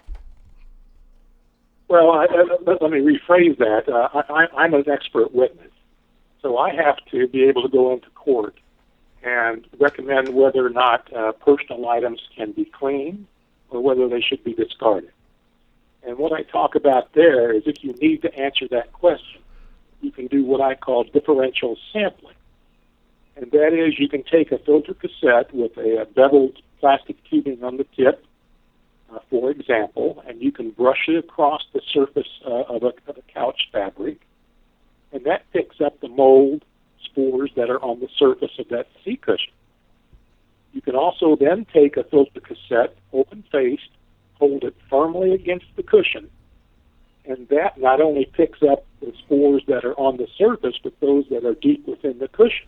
Well, 1.88 2.10
I, 2.10 2.26
let 2.66 2.90
me 2.90 2.98
rephrase 2.98 3.58
that. 3.58 3.88
Uh, 3.88 4.22
I, 4.32 4.46
I'm 4.56 4.74
an 4.74 4.88
expert 4.88 5.32
witness, 5.32 5.70
so 6.42 6.58
I 6.58 6.74
have 6.74 6.96
to 7.12 7.28
be 7.28 7.44
able 7.44 7.62
to 7.62 7.68
go 7.68 7.92
into 7.92 8.10
court 8.10 8.58
and 9.22 9.66
recommend 9.78 10.28
whether 10.28 10.64
or 10.64 10.70
not 10.70 11.12
uh, 11.12 11.32
personal 11.32 11.88
items 11.88 12.20
can 12.36 12.52
be 12.52 12.64
cleaned 12.64 13.26
or 13.70 13.80
whether 13.80 14.08
they 14.08 14.20
should 14.20 14.42
be 14.44 14.52
discarded. 14.52 15.10
And 16.04 16.18
what 16.18 16.32
I 16.32 16.42
talk 16.42 16.76
about 16.76 17.12
there 17.14 17.52
is 17.52 17.64
if 17.66 17.82
you 17.82 17.92
need 17.94 18.22
to 18.22 18.34
answer 18.38 18.68
that 18.68 18.92
question, 18.92 19.40
you 20.00 20.12
can 20.12 20.28
do 20.28 20.44
what 20.44 20.60
I 20.60 20.76
call 20.76 21.04
differential 21.04 21.76
sampling. 21.92 22.35
And 23.36 23.50
that 23.50 23.74
is 23.74 23.98
you 23.98 24.08
can 24.08 24.22
take 24.22 24.50
a 24.50 24.58
filter 24.58 24.94
cassette 24.94 25.52
with 25.52 25.76
a, 25.76 26.06
beveled 26.14 26.58
plastic 26.80 27.16
tubing 27.28 27.62
on 27.62 27.76
the 27.76 27.84
tip, 27.96 28.24
uh, 29.12 29.18
for 29.30 29.50
example, 29.50 30.22
and 30.26 30.40
you 30.40 30.50
can 30.50 30.70
brush 30.70 31.04
it 31.08 31.16
across 31.16 31.62
the 31.72 31.82
surface 31.92 32.28
uh, 32.46 32.62
of, 32.62 32.82
a, 32.82 32.92
of 33.08 33.16
a 33.18 33.32
couch 33.32 33.68
fabric, 33.72 34.20
and 35.12 35.24
that 35.24 35.42
picks 35.52 35.80
up 35.80 36.00
the 36.00 36.08
mold 36.08 36.64
spores 37.04 37.50
that 37.56 37.70
are 37.70 37.82
on 37.82 38.00
the 38.00 38.08
surface 38.18 38.58
of 38.58 38.68
that 38.68 38.86
seat 39.04 39.22
cushion. 39.22 39.52
You 40.72 40.80
can 40.80 40.96
also 40.96 41.36
then 41.36 41.66
take 41.72 41.96
a 41.96 42.04
filter 42.04 42.40
cassette, 42.40 42.96
open 43.12 43.44
faced, 43.52 43.90
hold 44.34 44.64
it 44.64 44.74
firmly 44.90 45.32
against 45.32 45.66
the 45.76 45.82
cushion, 45.82 46.28
and 47.26 47.48
that 47.48 47.78
not 47.78 48.00
only 48.00 48.26
picks 48.26 48.62
up 48.62 48.84
the 49.00 49.12
spores 49.18 49.62
that 49.68 49.84
are 49.84 49.94
on 49.94 50.16
the 50.16 50.28
surface, 50.36 50.76
but 50.82 50.98
those 51.00 51.24
that 51.30 51.44
are 51.44 51.54
deep 51.54 51.86
within 51.86 52.18
the 52.18 52.28
cushion. 52.28 52.66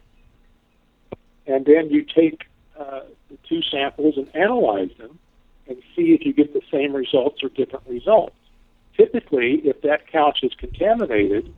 And 1.48 1.64
then 1.64 1.90
you 1.90 2.02
take 2.04 2.46
uh, 2.78 3.00
the 3.30 3.38
two 3.48 3.62
samples 3.62 4.16
and 4.16 4.28
analyze 4.36 4.90
them 4.98 5.18
and 5.66 5.78
see 5.96 6.12
if 6.12 6.24
you 6.24 6.32
get 6.32 6.52
the 6.52 6.62
same 6.70 6.92
results 6.94 7.42
or 7.42 7.48
different 7.48 7.86
results. 7.88 8.36
Typically, 8.96 9.54
if 9.64 9.80
that 9.82 10.06
couch 10.06 10.40
is 10.42 10.52
contaminated, 10.54 11.52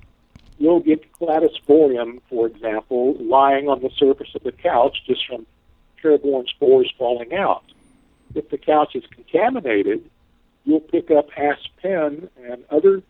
you'll 0.58 0.80
get 0.80 1.12
cladosporium, 1.12 2.20
for 2.28 2.46
example, 2.46 3.14
lying 3.14 3.68
on 3.68 3.80
the 3.82 3.90
surface 3.96 4.34
of 4.34 4.42
the 4.44 4.52
couch 4.52 4.98
just 5.06 5.26
from 5.26 5.44
airborne 6.04 6.46
spores 6.46 6.92
falling 6.96 7.34
out. 7.34 7.64
If 8.34 8.48
the 8.50 8.58
couch 8.58 8.94
is 8.94 9.04
contaminated, 9.10 10.08
you'll 10.64 10.80
pick 10.80 11.10
up 11.10 11.28
Asp/Pen 11.36 12.28
and 12.48 12.64
other 12.70 13.02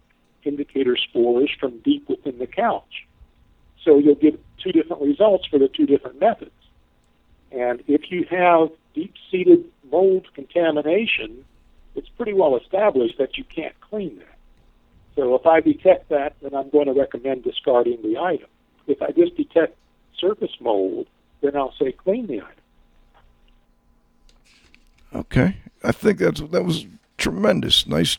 indicator 0.45 0.97
spores 0.97 1.51
from 1.61 1.79
deep 1.81 2.09
within 2.09 2.39
the 2.39 2.47
couch. 2.47 3.07
So 3.85 3.99
you'll 3.99 4.15
get 4.15 4.41
two 4.59 4.73
different 4.73 5.03
results 5.03 5.47
for 5.47 5.59
the 5.59 5.69
two 5.69 5.87
different 5.87 6.19
methods. 6.21 6.53
And 7.53 7.83
if 7.87 8.11
you 8.11 8.25
have 8.31 8.71
deep 8.95 9.15
seated 9.31 9.65
mold 9.91 10.27
contamination, 10.35 11.45
it's 11.95 12.09
pretty 12.11 12.33
well 12.33 12.57
established 12.57 13.19
that 13.19 13.37
you 13.37 13.45
can't 13.45 13.79
clean 13.81 14.19
that. 14.19 14.27
So 15.17 15.35
if 15.35 15.47
I 15.47 15.61
detect 15.61 16.09
that, 16.11 16.35
then 16.41 16.55
I'm 16.55 16.71
going 16.71 16.87
to 16.87 16.93
recommend 16.93 17.45
discarding 17.45 18.01
the 18.03 18.19
item. 18.19 18.49
If 18.87 19.03
I 19.03 19.11
just 19.11 19.37
detect 19.37 19.77
surface 20.19 20.57
mold, 20.61 21.07
then 21.41 21.57
I'll 21.57 21.75
say 21.79 21.93
clean 21.93 22.27
the 22.27 22.41
item. 22.41 22.55
Okay, 25.13 25.57
I 25.83 25.91
think 25.91 26.19
that's 26.19 26.41
that 26.41 26.65
was 26.65 26.87
tremendous. 27.19 27.87
Nice, 27.87 28.17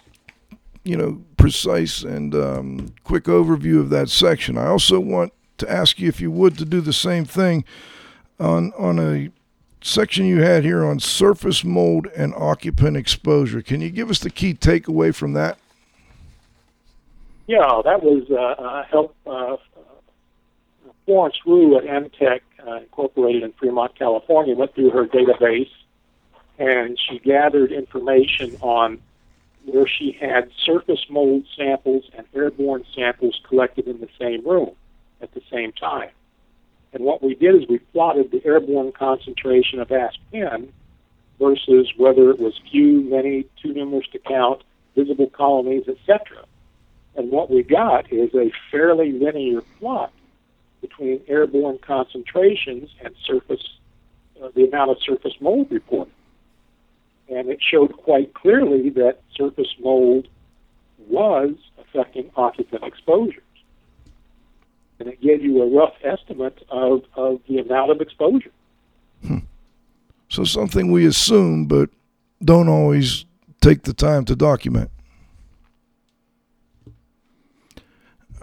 you 0.84 0.98
know, 0.98 1.24
precise 1.38 2.04
and 2.04 2.36
um, 2.36 2.94
quick 3.06 3.26
overview 3.26 3.80
of 3.80 3.90
that 3.92 4.10
section. 4.10 4.58
I 4.58 4.68
also 4.68 5.00
want 5.00 5.32
to 5.60 5.72
ask 5.72 6.00
you 6.00 6.10
if 6.10 6.20
you 6.20 6.32
would 6.32 6.58
to 6.58 6.66
do 6.66 6.82
the 6.82 6.92
same 6.92 7.24
thing 7.24 7.64
on 8.42 8.74
on 8.78 9.00
a 9.00 9.30
section 9.82 10.26
you 10.26 10.42
had 10.42 10.64
here 10.64 10.84
on 10.86 11.00
surface 11.00 11.64
mold 11.64 12.08
and 12.16 12.34
occupant 12.36 12.98
exposure. 12.98 13.62
Can 13.62 13.82
you 13.82 13.90
give 13.90 14.10
us 14.10 14.20
the 14.20 14.30
key 14.30 14.54
takeaway 14.54 15.14
from 15.14 15.34
that? 15.34 15.58
Yeah, 17.48 17.82
that 17.84 18.04
was 18.04 18.24
uh, 18.30 18.36
uh, 18.36 18.84
help. 18.86 19.16
Uh, 19.26 19.58
Florence 21.06 21.36
Rue 21.46 21.78
at 21.78 21.84
Amtech 21.84 22.42
uh, 22.66 22.76
Incorporated 22.76 23.44
in 23.44 23.52
Fremont, 23.54 23.98
California, 23.98 24.56
went 24.56 24.76
through 24.76 24.92
her 24.92 25.08
database 25.08 25.70
and 26.62 26.98
she 27.10 27.18
gathered 27.20 27.72
information 27.72 28.56
on 28.62 29.00
where 29.66 29.88
she 29.88 30.12
had 30.12 30.50
surface 30.64 31.06
mold 31.10 31.44
samples 31.58 32.04
and 32.16 32.26
airborne 32.36 32.86
samples 32.96 33.40
collected 33.48 33.88
in 33.88 34.00
the 34.00 34.10
same 34.20 34.46
room 34.48 34.72
at 35.22 35.34
the 35.34 35.42
same 35.52 35.72
time. 35.72 36.10
And 36.94 37.04
what 37.04 37.24
we 37.24 37.36
did 37.36 37.56
is 37.56 37.68
we 37.70 37.80
plotted 37.80 38.32
the 38.32 38.46
airborne 38.46 38.92
concentration 38.92 39.80
of 39.80 39.92
Asp/Pen 39.92 40.72
versus 41.40 41.92
whether 41.98 42.30
it 42.32 42.40
was 42.40 42.60
few, 42.70 43.02
many, 43.02 43.46
too 43.62 43.74
numerous 43.74 44.08
to 44.12 44.20
count, 44.20 44.64
visible 44.96 45.30
colonies, 45.30 45.88
etc. 45.88 46.46
And 47.16 47.32
what 47.32 47.50
we 47.50 47.64
got 47.64 48.12
is 48.12 48.34
a 48.36 48.52
fairly 48.70 49.12
linear 49.12 49.62
plot 49.80 50.12
between 50.82 51.22
airborne 51.28 51.80
concentrations 51.80 52.90
and 53.04 53.16
surface, 53.26 53.78
uh, 54.42 54.50
the 54.56 54.68
amount 54.68 54.92
of 54.92 54.98
surface 55.02 55.34
mold 55.40 55.68
reported 55.72 56.12
and 57.32 57.50
it 57.50 57.60
showed 57.62 57.94
quite 57.94 58.34
clearly 58.34 58.90
that 58.90 59.20
surface 59.36 59.74
mold 59.80 60.28
was 61.08 61.56
affecting 61.80 62.30
occupant 62.36 62.84
exposures. 62.84 63.42
And 65.02 65.10
it 65.10 65.20
gave 65.20 65.44
you 65.44 65.62
a 65.64 65.68
rough 65.68 65.96
estimate 66.04 66.64
of, 66.70 67.04
of 67.16 67.42
the 67.50 67.58
amount 67.58 67.90
of 67.90 68.02
exposure. 68.02 68.52
Hmm. 69.26 69.40
So 70.30 70.44
something 70.44 70.92
we 70.92 71.06
assume, 71.08 71.66
but 71.66 71.90
don't 72.44 72.70
always 72.70 73.26
take 73.62 73.84
the 73.84 73.94
time 73.94 74.26
to 74.26 74.36
document. 74.36 74.92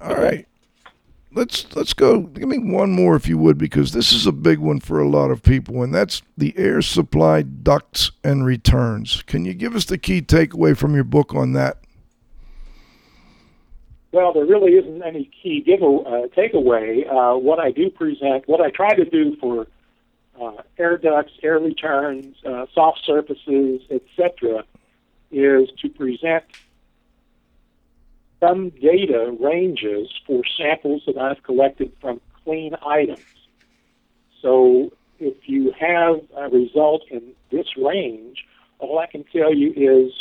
All 0.03 0.17
right 0.17 0.49
let's 1.39 1.75
let's 1.75 1.95
go. 1.95 2.21
Give 2.21 2.49
me 2.49 2.59
one 2.59 2.91
more 2.91 3.17
if 3.17 3.29
you 3.29 3.39
would, 3.39 3.57
because 3.57 3.93
this 3.93 4.13
is 4.13 4.27
a 4.27 4.33
big 4.33 4.59
one 4.59 4.81
for 4.81 4.99
a 4.99 5.09
lot 5.09 5.31
of 5.31 5.43
people, 5.43 5.83
and 5.83 5.95
that's 5.95 6.21
the 6.37 6.53
air 6.59 6.83
supply 6.83 7.43
ducts 7.43 8.11
and 8.23 8.45
returns. 8.45 9.23
Can 9.23 9.45
you 9.45 9.55
give 9.55 9.75
us 9.75 9.87
the 9.87 9.99
key 9.99 10.21
takeaway 10.21 10.77
from 10.77 10.95
your 10.95 11.05
book 11.05 11.35
on 11.35 11.53
that? 11.53 11.79
Well, 14.11 14.33
there 14.33 14.47
really 14.47 14.73
isn't 14.73 15.03
any 15.03 15.31
key 15.43 15.61
give 15.61 15.83
uh, 15.83 16.29
takeaway. 16.37 17.07
Uh, 17.07 17.39
what 17.39 17.59
I 17.59 17.71
do 17.71 17.91
present, 17.91 18.49
what 18.49 18.61
I 18.61 18.71
try 18.71 18.95
to 18.95 19.05
do 19.05 19.37
for 19.37 19.67
uh, 20.41 20.63
air 20.79 20.97
ducts, 20.97 21.33
air 21.43 21.59
returns, 21.59 22.37
uh, 22.45 22.67
soft 22.75 23.01
surfaces, 23.05 23.83
etc., 23.91 24.65
is 25.31 25.69
to 25.83 25.89
present 25.91 26.45
some 28.41 28.71
data 28.71 29.37
ranges 29.39 30.09
for 30.27 30.43
samples 30.57 31.03
that 31.07 31.19
I've 31.19 31.43
collected 31.43 31.93
from 32.01 32.21
clean 32.45 32.75
items. 32.87 33.21
So 34.41 34.93
if 35.19 35.49
you 35.49 35.73
have 35.79 36.21
a 36.37 36.49
result 36.49 37.03
in 37.11 37.33
this 37.51 37.67
range, 37.77 38.45
all 38.79 38.99
I 38.99 39.07
can 39.07 39.25
tell 39.25 39.53
you 39.53 39.73
is 39.77 40.13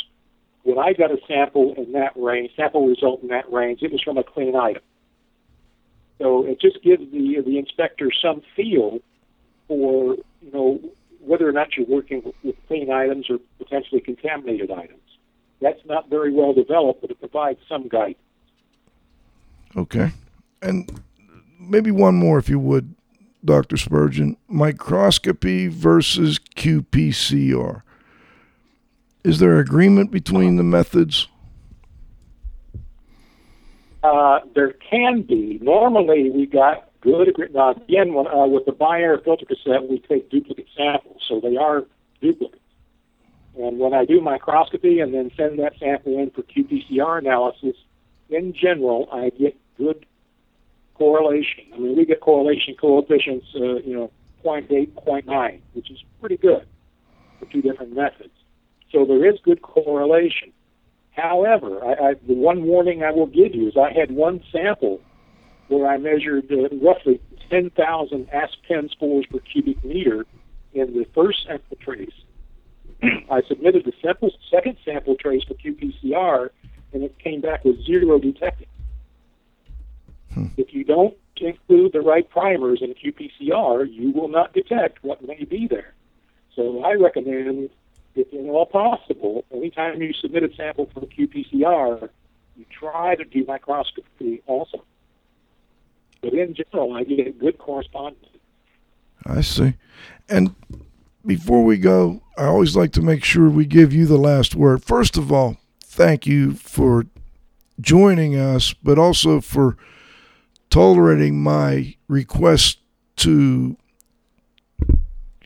when 0.68 0.78
I 0.78 0.92
got 0.92 1.10
a 1.10 1.16
sample 1.26 1.72
in 1.78 1.92
that 1.92 2.12
range, 2.14 2.50
sample 2.54 2.86
result 2.86 3.22
in 3.22 3.28
that 3.28 3.50
range, 3.50 3.82
it 3.82 3.90
was 3.90 4.02
from 4.02 4.18
a 4.18 4.22
clean 4.22 4.54
item. 4.54 4.82
So 6.18 6.44
it 6.44 6.60
just 6.60 6.82
gives 6.82 7.10
the 7.10 7.40
the 7.44 7.58
inspector 7.58 8.10
some 8.22 8.42
feel 8.54 8.98
for 9.66 10.16
you 10.42 10.52
know 10.52 10.78
whether 11.20 11.48
or 11.48 11.52
not 11.52 11.74
you're 11.74 11.86
working 11.86 12.22
with, 12.42 12.54
clean 12.66 12.90
items 12.90 13.30
or 13.30 13.38
potentially 13.56 14.02
contaminated 14.02 14.70
items. 14.70 15.00
That's 15.62 15.80
not 15.86 16.10
very 16.10 16.32
well 16.32 16.52
developed, 16.52 17.00
but 17.00 17.10
it 17.10 17.18
provides 17.18 17.60
some 17.66 17.88
guidance. 17.88 18.18
Okay. 19.74 20.12
And 20.60 21.00
maybe 21.58 21.90
one 21.90 22.14
more, 22.14 22.38
if 22.38 22.48
you 22.48 22.58
would, 22.58 22.94
Dr. 23.44 23.76
Spurgeon. 23.76 24.36
Microscopy 24.48 25.68
versus 25.68 26.38
qPCR. 26.56 27.82
Is 29.28 29.40
there 29.40 29.58
agreement 29.58 30.10
between 30.10 30.56
the 30.56 30.62
methods? 30.62 31.28
Uh, 34.02 34.40
there 34.54 34.72
can 34.72 35.20
be. 35.20 35.58
Normally, 35.60 36.30
we 36.30 36.46
got 36.46 36.88
good 37.02 37.28
agreement. 37.28 37.82
Again, 37.82 38.14
when, 38.14 38.26
uh, 38.26 38.46
with 38.46 38.64
the 38.64 38.72
BiAir 38.72 39.22
filter 39.22 39.44
cassette, 39.44 39.86
we 39.86 39.98
take 39.98 40.30
duplicate 40.30 40.68
samples, 40.74 41.22
so 41.28 41.40
they 41.40 41.58
are 41.58 41.84
duplicates. 42.22 42.62
And 43.58 43.78
when 43.78 43.92
I 43.92 44.06
do 44.06 44.22
microscopy 44.22 45.00
and 45.00 45.12
then 45.12 45.30
send 45.36 45.58
that 45.58 45.74
sample 45.78 46.18
in 46.18 46.30
for 46.30 46.40
qPCR 46.44 47.18
analysis, 47.18 47.76
in 48.30 48.54
general, 48.54 49.10
I 49.12 49.28
get 49.28 49.54
good 49.76 50.06
correlation. 50.94 51.64
I 51.74 51.76
mean, 51.76 51.98
we 51.98 52.06
get 52.06 52.22
correlation 52.22 52.76
coefficients, 52.80 53.48
uh, 53.54 53.74
you 53.80 53.92
know, 53.92 54.10
0.8, 54.42 54.90
0.9, 55.04 55.60
which 55.74 55.90
is 55.90 56.02
pretty 56.18 56.38
good 56.38 56.66
for 57.38 57.44
two 57.52 57.60
different 57.60 57.94
methods. 57.94 58.30
So 58.92 59.04
there 59.04 59.28
is 59.28 59.38
good 59.42 59.62
correlation. 59.62 60.52
However, 61.12 61.84
I, 61.84 62.10
I, 62.10 62.14
the 62.26 62.34
one 62.34 62.64
warning 62.64 63.02
I 63.02 63.10
will 63.10 63.26
give 63.26 63.54
you 63.54 63.68
is 63.68 63.76
I 63.76 63.92
had 63.92 64.10
one 64.10 64.42
sample 64.52 65.00
where 65.68 65.86
I 65.86 65.98
measured 65.98 66.50
uh, 66.50 66.74
roughly 66.80 67.20
10,000 67.50 68.28
Asp/Pen 68.32 68.88
spores 68.90 69.26
per 69.26 69.38
cubic 69.40 69.84
meter 69.84 70.26
in 70.72 70.94
the 70.94 71.06
first 71.14 71.44
sample 71.46 71.76
trace. 71.80 72.10
I 73.30 73.42
submitted 73.46 73.84
the 73.84 73.92
sample, 74.02 74.30
second 74.50 74.76
sample 74.84 75.16
trace 75.16 75.42
for 75.44 75.54
qPCR, 75.54 76.50
and 76.92 77.02
it 77.02 77.18
came 77.18 77.40
back 77.40 77.64
with 77.64 77.84
zero 77.84 78.18
detected. 78.18 78.68
Hmm. 80.32 80.46
If 80.56 80.72
you 80.72 80.84
don't 80.84 81.16
include 81.36 81.92
the 81.92 82.00
right 82.00 82.28
primers 82.28 82.80
in 82.82 82.94
qPCR, 82.94 83.92
you 83.92 84.12
will 84.12 84.28
not 84.28 84.52
detect 84.52 85.02
what 85.02 85.26
may 85.26 85.44
be 85.44 85.66
there. 85.68 85.94
So 86.56 86.82
I 86.84 86.94
recommend, 86.94 87.70
if 88.18 88.34
at 88.34 88.50
all 88.50 88.66
possible, 88.66 89.44
anytime 89.52 90.02
you 90.02 90.12
submit 90.12 90.42
a 90.42 90.54
sample 90.54 90.90
for 90.92 91.00
qPCR, 91.00 92.08
you 92.56 92.64
try 92.70 93.14
to 93.14 93.24
do 93.24 93.44
microscopy 93.46 94.42
also. 94.46 94.84
But 96.20 96.34
in 96.34 96.54
general, 96.54 96.94
I 96.94 97.04
get 97.04 97.38
good 97.38 97.58
correspondence. 97.58 98.26
I 99.24 99.40
see. 99.42 99.74
And 100.28 100.54
before 101.24 101.64
we 101.64 101.78
go, 101.78 102.22
I 102.36 102.46
always 102.46 102.74
like 102.74 102.92
to 102.92 103.02
make 103.02 103.22
sure 103.22 103.48
we 103.48 103.66
give 103.66 103.92
you 103.92 104.06
the 104.06 104.18
last 104.18 104.54
word. 104.54 104.82
First 104.82 105.16
of 105.16 105.30
all, 105.30 105.56
thank 105.80 106.26
you 106.26 106.54
for 106.54 107.06
joining 107.80 108.34
us, 108.34 108.72
but 108.72 108.98
also 108.98 109.40
for 109.40 109.76
tolerating 110.70 111.40
my 111.40 111.96
request 112.08 112.78
to 113.16 113.76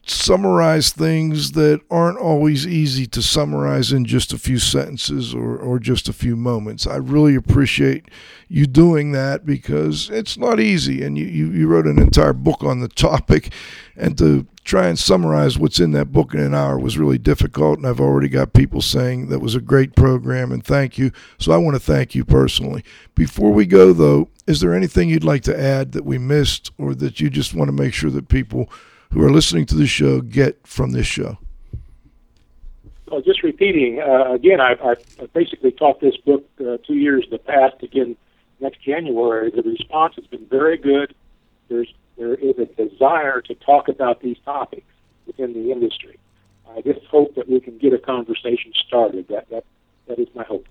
summarize 0.04 0.90
things 0.90 1.52
that 1.52 1.80
aren't 1.90 2.18
always 2.18 2.66
easy 2.66 3.06
to 3.06 3.22
summarize 3.22 3.92
in 3.92 4.04
just 4.04 4.32
a 4.32 4.38
few 4.38 4.58
sentences 4.58 5.34
or, 5.34 5.56
or 5.56 5.78
just 5.78 6.08
a 6.08 6.12
few 6.12 6.34
moments. 6.34 6.86
I 6.86 6.96
really 6.96 7.36
appreciate 7.36 8.06
you 8.48 8.66
doing 8.66 9.12
that 9.12 9.46
because 9.46 10.10
it's 10.10 10.36
not 10.36 10.58
easy. 10.58 11.02
And 11.02 11.16
you, 11.16 11.26
you, 11.26 11.50
you 11.50 11.68
wrote 11.68 11.86
an 11.86 12.00
entire 12.00 12.32
book 12.32 12.64
on 12.64 12.80
the 12.80 12.88
topic, 12.88 13.52
and 13.96 14.18
to 14.18 14.46
try 14.64 14.88
and 14.88 14.98
summarize 14.98 15.58
what's 15.58 15.80
in 15.80 15.92
that 15.92 16.12
book 16.12 16.34
in 16.34 16.40
an 16.40 16.54
hour 16.54 16.78
was 16.78 16.98
really 16.98 17.18
difficult. 17.18 17.78
And 17.78 17.86
I've 17.86 18.00
already 18.00 18.28
got 18.28 18.52
people 18.52 18.80
saying 18.80 19.28
that 19.28 19.40
was 19.40 19.54
a 19.54 19.60
great 19.60 19.96
program 19.96 20.52
and 20.52 20.64
thank 20.64 20.98
you. 20.98 21.10
So 21.38 21.52
I 21.52 21.56
want 21.56 21.74
to 21.74 21.80
thank 21.80 22.14
you 22.14 22.24
personally. 22.24 22.84
Before 23.14 23.52
we 23.52 23.66
go, 23.66 23.92
though, 23.92 24.28
is 24.46 24.60
there 24.60 24.74
anything 24.74 25.08
you'd 25.08 25.24
like 25.24 25.42
to 25.44 25.60
add 25.60 25.92
that 25.92 26.04
we 26.04 26.18
missed 26.18 26.70
or 26.78 26.94
that 26.94 27.20
you 27.20 27.28
just 27.28 27.54
want 27.54 27.68
to 27.68 27.72
make 27.72 27.94
sure 27.94 28.10
that 28.10 28.28
people 28.28 28.70
who 29.12 29.22
are 29.22 29.30
listening 29.30 29.66
to 29.66 29.74
the 29.74 29.86
show 29.86 30.20
get 30.20 30.66
from 30.66 30.92
this 30.92 31.06
show? 31.06 31.38
Well, 33.06 33.20
just 33.20 33.42
repeating 33.42 34.00
uh, 34.00 34.32
again, 34.32 34.60
I, 34.60 34.74
I 34.82 34.96
basically 35.34 35.70
taught 35.70 36.00
this 36.00 36.16
book 36.16 36.48
uh, 36.60 36.78
two 36.86 36.94
years 36.94 37.24
in 37.24 37.30
the 37.30 37.38
past. 37.38 37.82
Again, 37.82 38.16
next 38.58 38.80
January, 38.82 39.50
the 39.50 39.62
response 39.62 40.14
has 40.16 40.26
been 40.26 40.46
very 40.46 40.78
good. 40.78 41.14
There's 41.68 41.92
there 42.16 42.34
is 42.34 42.54
a 42.58 42.66
desire 42.66 43.40
to 43.42 43.54
talk 43.54 43.88
about 43.88 44.22
these 44.22 44.38
topics 44.44 44.86
within 45.26 45.52
the 45.52 45.70
industry. 45.72 46.18
I 46.74 46.80
just 46.80 47.04
hope 47.06 47.34
that 47.34 47.48
we 47.48 47.60
can 47.60 47.76
get 47.78 47.92
a 47.92 47.98
conversation 47.98 48.72
started. 48.86 49.28
That 49.28 49.50
that 49.50 49.64
that 50.06 50.18
is 50.18 50.28
my 50.34 50.44
hope. 50.44 50.66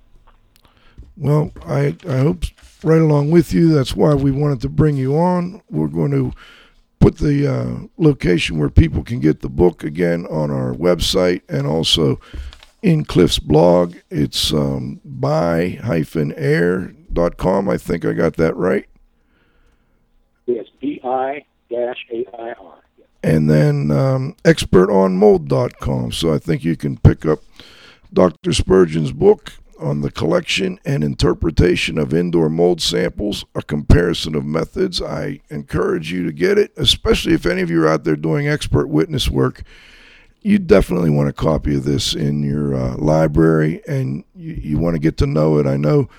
Well, 1.18 1.52
I 1.64 1.96
I 2.08 2.18
hope 2.18 2.46
right 2.84 3.02
along 3.02 3.30
with 3.30 3.54
you. 3.54 3.72
That's 3.72 3.96
why 3.96 4.16
we 4.16 4.32
wanted 4.32 4.62
to 4.62 4.70
bring 4.70 4.98
you 4.98 5.16
on. 5.16 5.62
We're 5.70 5.88
going 5.88 6.12
to 6.12 6.34
put 7.02 7.18
the 7.18 7.52
uh, 7.52 7.88
location 7.97 8.58
where 8.60 8.70
people 8.70 9.04
can 9.04 9.20
get 9.20 9.41
the 9.41 9.49
book 9.49 9.84
again 9.84 10.26
on 10.28 10.52
our 10.52 10.74
website 10.74 11.41
and 11.49 11.66
also 11.68 12.20
in 12.84 13.04
Cliff's 13.04 13.39
blog. 13.39 13.95
It's 14.10 14.54
um, 14.54 15.02
bi-air.com. 15.04 15.80
I 17.70 17.78
think 17.78 18.06
I 18.06 18.14
got 18.14 18.36
that 18.38 18.56
right. 18.56 18.88
Yes, 20.45 20.68
B-I 20.80 21.43
dash 21.70 22.06
A-I-R. 22.12 22.78
And 23.24 23.49
then 23.49 23.91
um, 23.91 24.36
expertonmold.com. 24.43 26.12
So 26.12 26.34
I 26.34 26.38
think 26.38 26.64
you 26.64 26.76
can 26.76 26.97
pick 26.97 27.26
up 27.26 27.39
Dr. 28.14 28.54
Spurgeon's 28.54 29.12
book 29.12 29.54
on 29.82 30.02
the 30.02 30.12
collection 30.12 30.80
and 30.86 31.04
interpretation 31.04 31.98
of 31.98 32.14
indoor 32.14 32.50
mold 32.50 32.82
samples, 32.82 33.44
a 33.56 33.62
comparison 33.62 34.36
of 34.36 34.46
methods. 34.46 35.02
I 35.02 35.42
encourage 35.50 36.12
you 36.12 36.24
to 36.26 36.32
get 36.32 36.58
it, 36.58 36.72
especially 36.78 37.34
if 37.34 37.46
any 37.46 37.62
of 37.62 37.70
you 37.70 37.84
are 37.84 37.88
out 37.88 38.04
there 38.04 38.16
doing 38.16 38.48
expert 38.48 38.88
witness 38.88 39.30
work. 39.30 39.64
You 40.42 40.60
definitely 40.60 41.10
want 41.10 41.30
a 41.30 41.34
copy 41.34 41.76
of 41.76 41.84
this 41.84 42.16
in 42.16 42.44
your 42.44 42.76
uh, 42.76 42.96
library 42.98 43.82
and 43.88 44.24
you, 44.36 44.54
you 44.54 44.78
want 44.78 44.96
to 44.96 45.00
get 45.00 45.18
to 45.18 45.28
know 45.28 45.58
it. 45.58 45.68
I 45.68 45.78
know, 45.78 46.10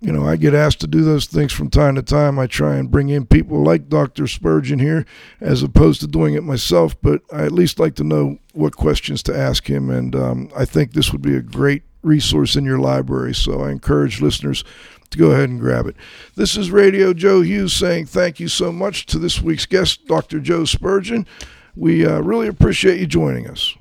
you 0.00 0.12
know, 0.12 0.26
I 0.26 0.36
get 0.36 0.54
asked 0.54 0.80
to 0.80 0.88
do 0.88 1.02
those 1.02 1.26
things 1.26 1.52
from 1.52 1.70
time 1.70 1.94
to 1.94 2.02
time. 2.02 2.38
I 2.38 2.46
try 2.46 2.76
and 2.76 2.90
bring 2.90 3.08
in 3.08 3.24
people 3.24 3.62
like 3.62 3.88
Dr. 3.88 4.26
Spurgeon 4.26 4.80
here 4.80 5.06
as 5.40 5.62
opposed 5.62 6.00
to 6.00 6.08
doing 6.08 6.34
it 6.34 6.42
myself, 6.42 7.00
but 7.00 7.22
I 7.32 7.44
at 7.44 7.52
least 7.52 7.78
like 7.78 7.94
to 7.96 8.04
know 8.04 8.38
what 8.52 8.76
questions 8.76 9.22
to 9.24 9.36
ask 9.36 9.68
him. 9.70 9.90
And 9.90 10.16
um, 10.16 10.50
I 10.56 10.64
think 10.64 10.92
this 10.92 11.12
would 11.12 11.22
be 11.22 11.36
a 11.36 11.42
great 11.42 11.84
resource 12.06 12.56
in 12.56 12.64
your 12.64 12.78
library. 12.78 13.34
So 13.34 13.62
I 13.62 13.70
encourage 13.70 14.22
listeners 14.22 14.64
to 15.10 15.18
go 15.18 15.32
ahead 15.32 15.48
and 15.48 15.60
grab 15.60 15.86
it. 15.86 15.96
This 16.34 16.56
is 16.56 16.70
Radio 16.70 17.12
Joe 17.12 17.42
Hughes 17.42 17.72
saying 17.72 18.06
thank 18.06 18.40
you 18.40 18.48
so 18.48 18.72
much 18.72 19.06
to 19.06 19.18
this 19.18 19.42
week's 19.42 19.66
guest, 19.66 20.06
Dr. 20.06 20.40
Joe 20.40 20.64
Spurgeon. 20.64 21.26
We 21.74 22.06
uh, 22.06 22.20
really 22.20 22.48
appreciate 22.48 23.00
you 23.00 23.06
joining 23.06 23.48
us. 23.48 23.74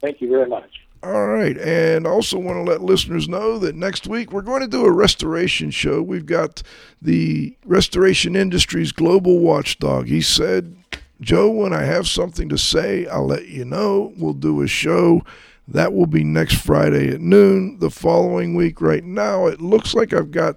Thank 0.00 0.20
you 0.20 0.28
very 0.28 0.48
much. 0.48 0.70
All 1.02 1.28
right. 1.28 1.56
And 1.58 2.06
also 2.06 2.38
want 2.38 2.64
to 2.64 2.70
let 2.70 2.82
listeners 2.82 3.28
know 3.28 3.58
that 3.58 3.76
next 3.76 4.06
week 4.06 4.32
we're 4.32 4.42
going 4.42 4.62
to 4.62 4.68
do 4.68 4.84
a 4.84 4.90
restoration 4.90 5.70
show. 5.70 6.02
We've 6.02 6.26
got 6.26 6.62
the 7.00 7.56
restoration 7.64 8.34
industry's 8.34 8.90
global 8.90 9.38
watchdog. 9.38 10.06
He 10.06 10.20
said, 10.20 10.76
Joe, 11.20 11.50
when 11.50 11.72
I 11.72 11.82
have 11.82 12.08
something 12.08 12.48
to 12.48 12.58
say, 12.58 13.06
I'll 13.06 13.26
let 13.26 13.48
you 13.48 13.64
know. 13.64 14.12
We'll 14.16 14.32
do 14.32 14.62
a 14.62 14.66
show 14.66 15.22
that 15.68 15.92
will 15.92 16.06
be 16.06 16.24
next 16.24 16.56
Friday 16.56 17.08
at 17.08 17.20
noon. 17.20 17.78
The 17.78 17.90
following 17.90 18.54
week, 18.54 18.80
right 18.80 19.04
now, 19.04 19.46
it 19.46 19.60
looks 19.60 19.94
like 19.94 20.12
I've 20.14 20.30
got 20.30 20.56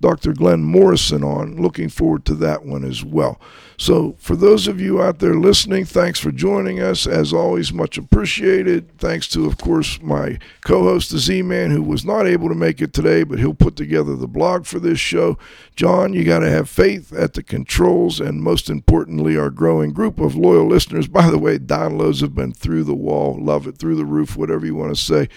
Dr. 0.00 0.32
Glenn 0.32 0.62
Morrison 0.62 1.22
on. 1.22 1.56
Looking 1.56 1.90
forward 1.90 2.24
to 2.26 2.34
that 2.36 2.64
one 2.64 2.82
as 2.82 3.04
well. 3.04 3.38
So, 3.78 4.16
for 4.18 4.36
those 4.36 4.66
of 4.66 4.80
you 4.80 5.02
out 5.02 5.18
there 5.18 5.34
listening, 5.34 5.84
thanks 5.84 6.18
for 6.18 6.30
joining 6.30 6.80
us. 6.80 7.06
As 7.06 7.32
always, 7.32 7.72
much 7.72 7.98
appreciated. 7.98 8.96
Thanks 8.98 9.28
to, 9.28 9.44
of 9.44 9.58
course, 9.58 10.00
my 10.00 10.38
co 10.64 10.84
host, 10.84 11.10
the 11.10 11.18
Z 11.18 11.42
Man, 11.42 11.70
who 11.70 11.82
was 11.82 12.04
not 12.04 12.26
able 12.26 12.48
to 12.48 12.54
make 12.54 12.80
it 12.80 12.94
today, 12.94 13.22
but 13.22 13.38
he'll 13.38 13.52
put 13.52 13.76
together 13.76 14.16
the 14.16 14.26
blog 14.26 14.64
for 14.64 14.78
this 14.78 14.98
show. 14.98 15.38
John, 15.74 16.14
you 16.14 16.24
got 16.24 16.38
to 16.38 16.50
have 16.50 16.70
faith 16.70 17.12
at 17.12 17.34
the 17.34 17.42
controls, 17.42 18.18
and 18.18 18.42
most 18.42 18.70
importantly, 18.70 19.36
our 19.36 19.50
growing 19.50 19.92
group 19.92 20.18
of 20.18 20.34
loyal 20.34 20.66
listeners. 20.66 21.06
By 21.06 21.30
the 21.30 21.38
way, 21.38 21.58
downloads 21.58 22.22
have 22.22 22.34
been 22.34 22.52
through 22.52 22.84
the 22.84 22.94
wall. 22.94 23.36
Love 23.38 23.66
it, 23.66 23.76
through 23.76 23.96
the 23.96 24.06
roof, 24.06 24.36
whatever 24.36 24.64
you 24.64 24.74
want 24.74 24.96
to 24.96 25.02
say. 25.02 25.28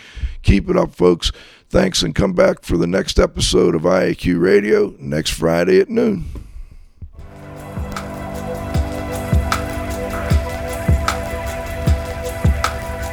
Keep 0.43 0.69
it 0.69 0.77
up, 0.77 0.95
folks. 0.95 1.33
Thanks, 1.69 2.01
and 2.01 2.15
come 2.15 2.33
back 2.33 2.63
for 2.63 2.77
the 2.77 2.87
next 2.87 3.19
episode 3.19 3.75
of 3.75 3.81
IAQ 3.81 4.41
Radio 4.41 4.95
next 4.97 5.31
Friday 5.31 5.79
at 5.79 5.89
noon. 5.89 6.48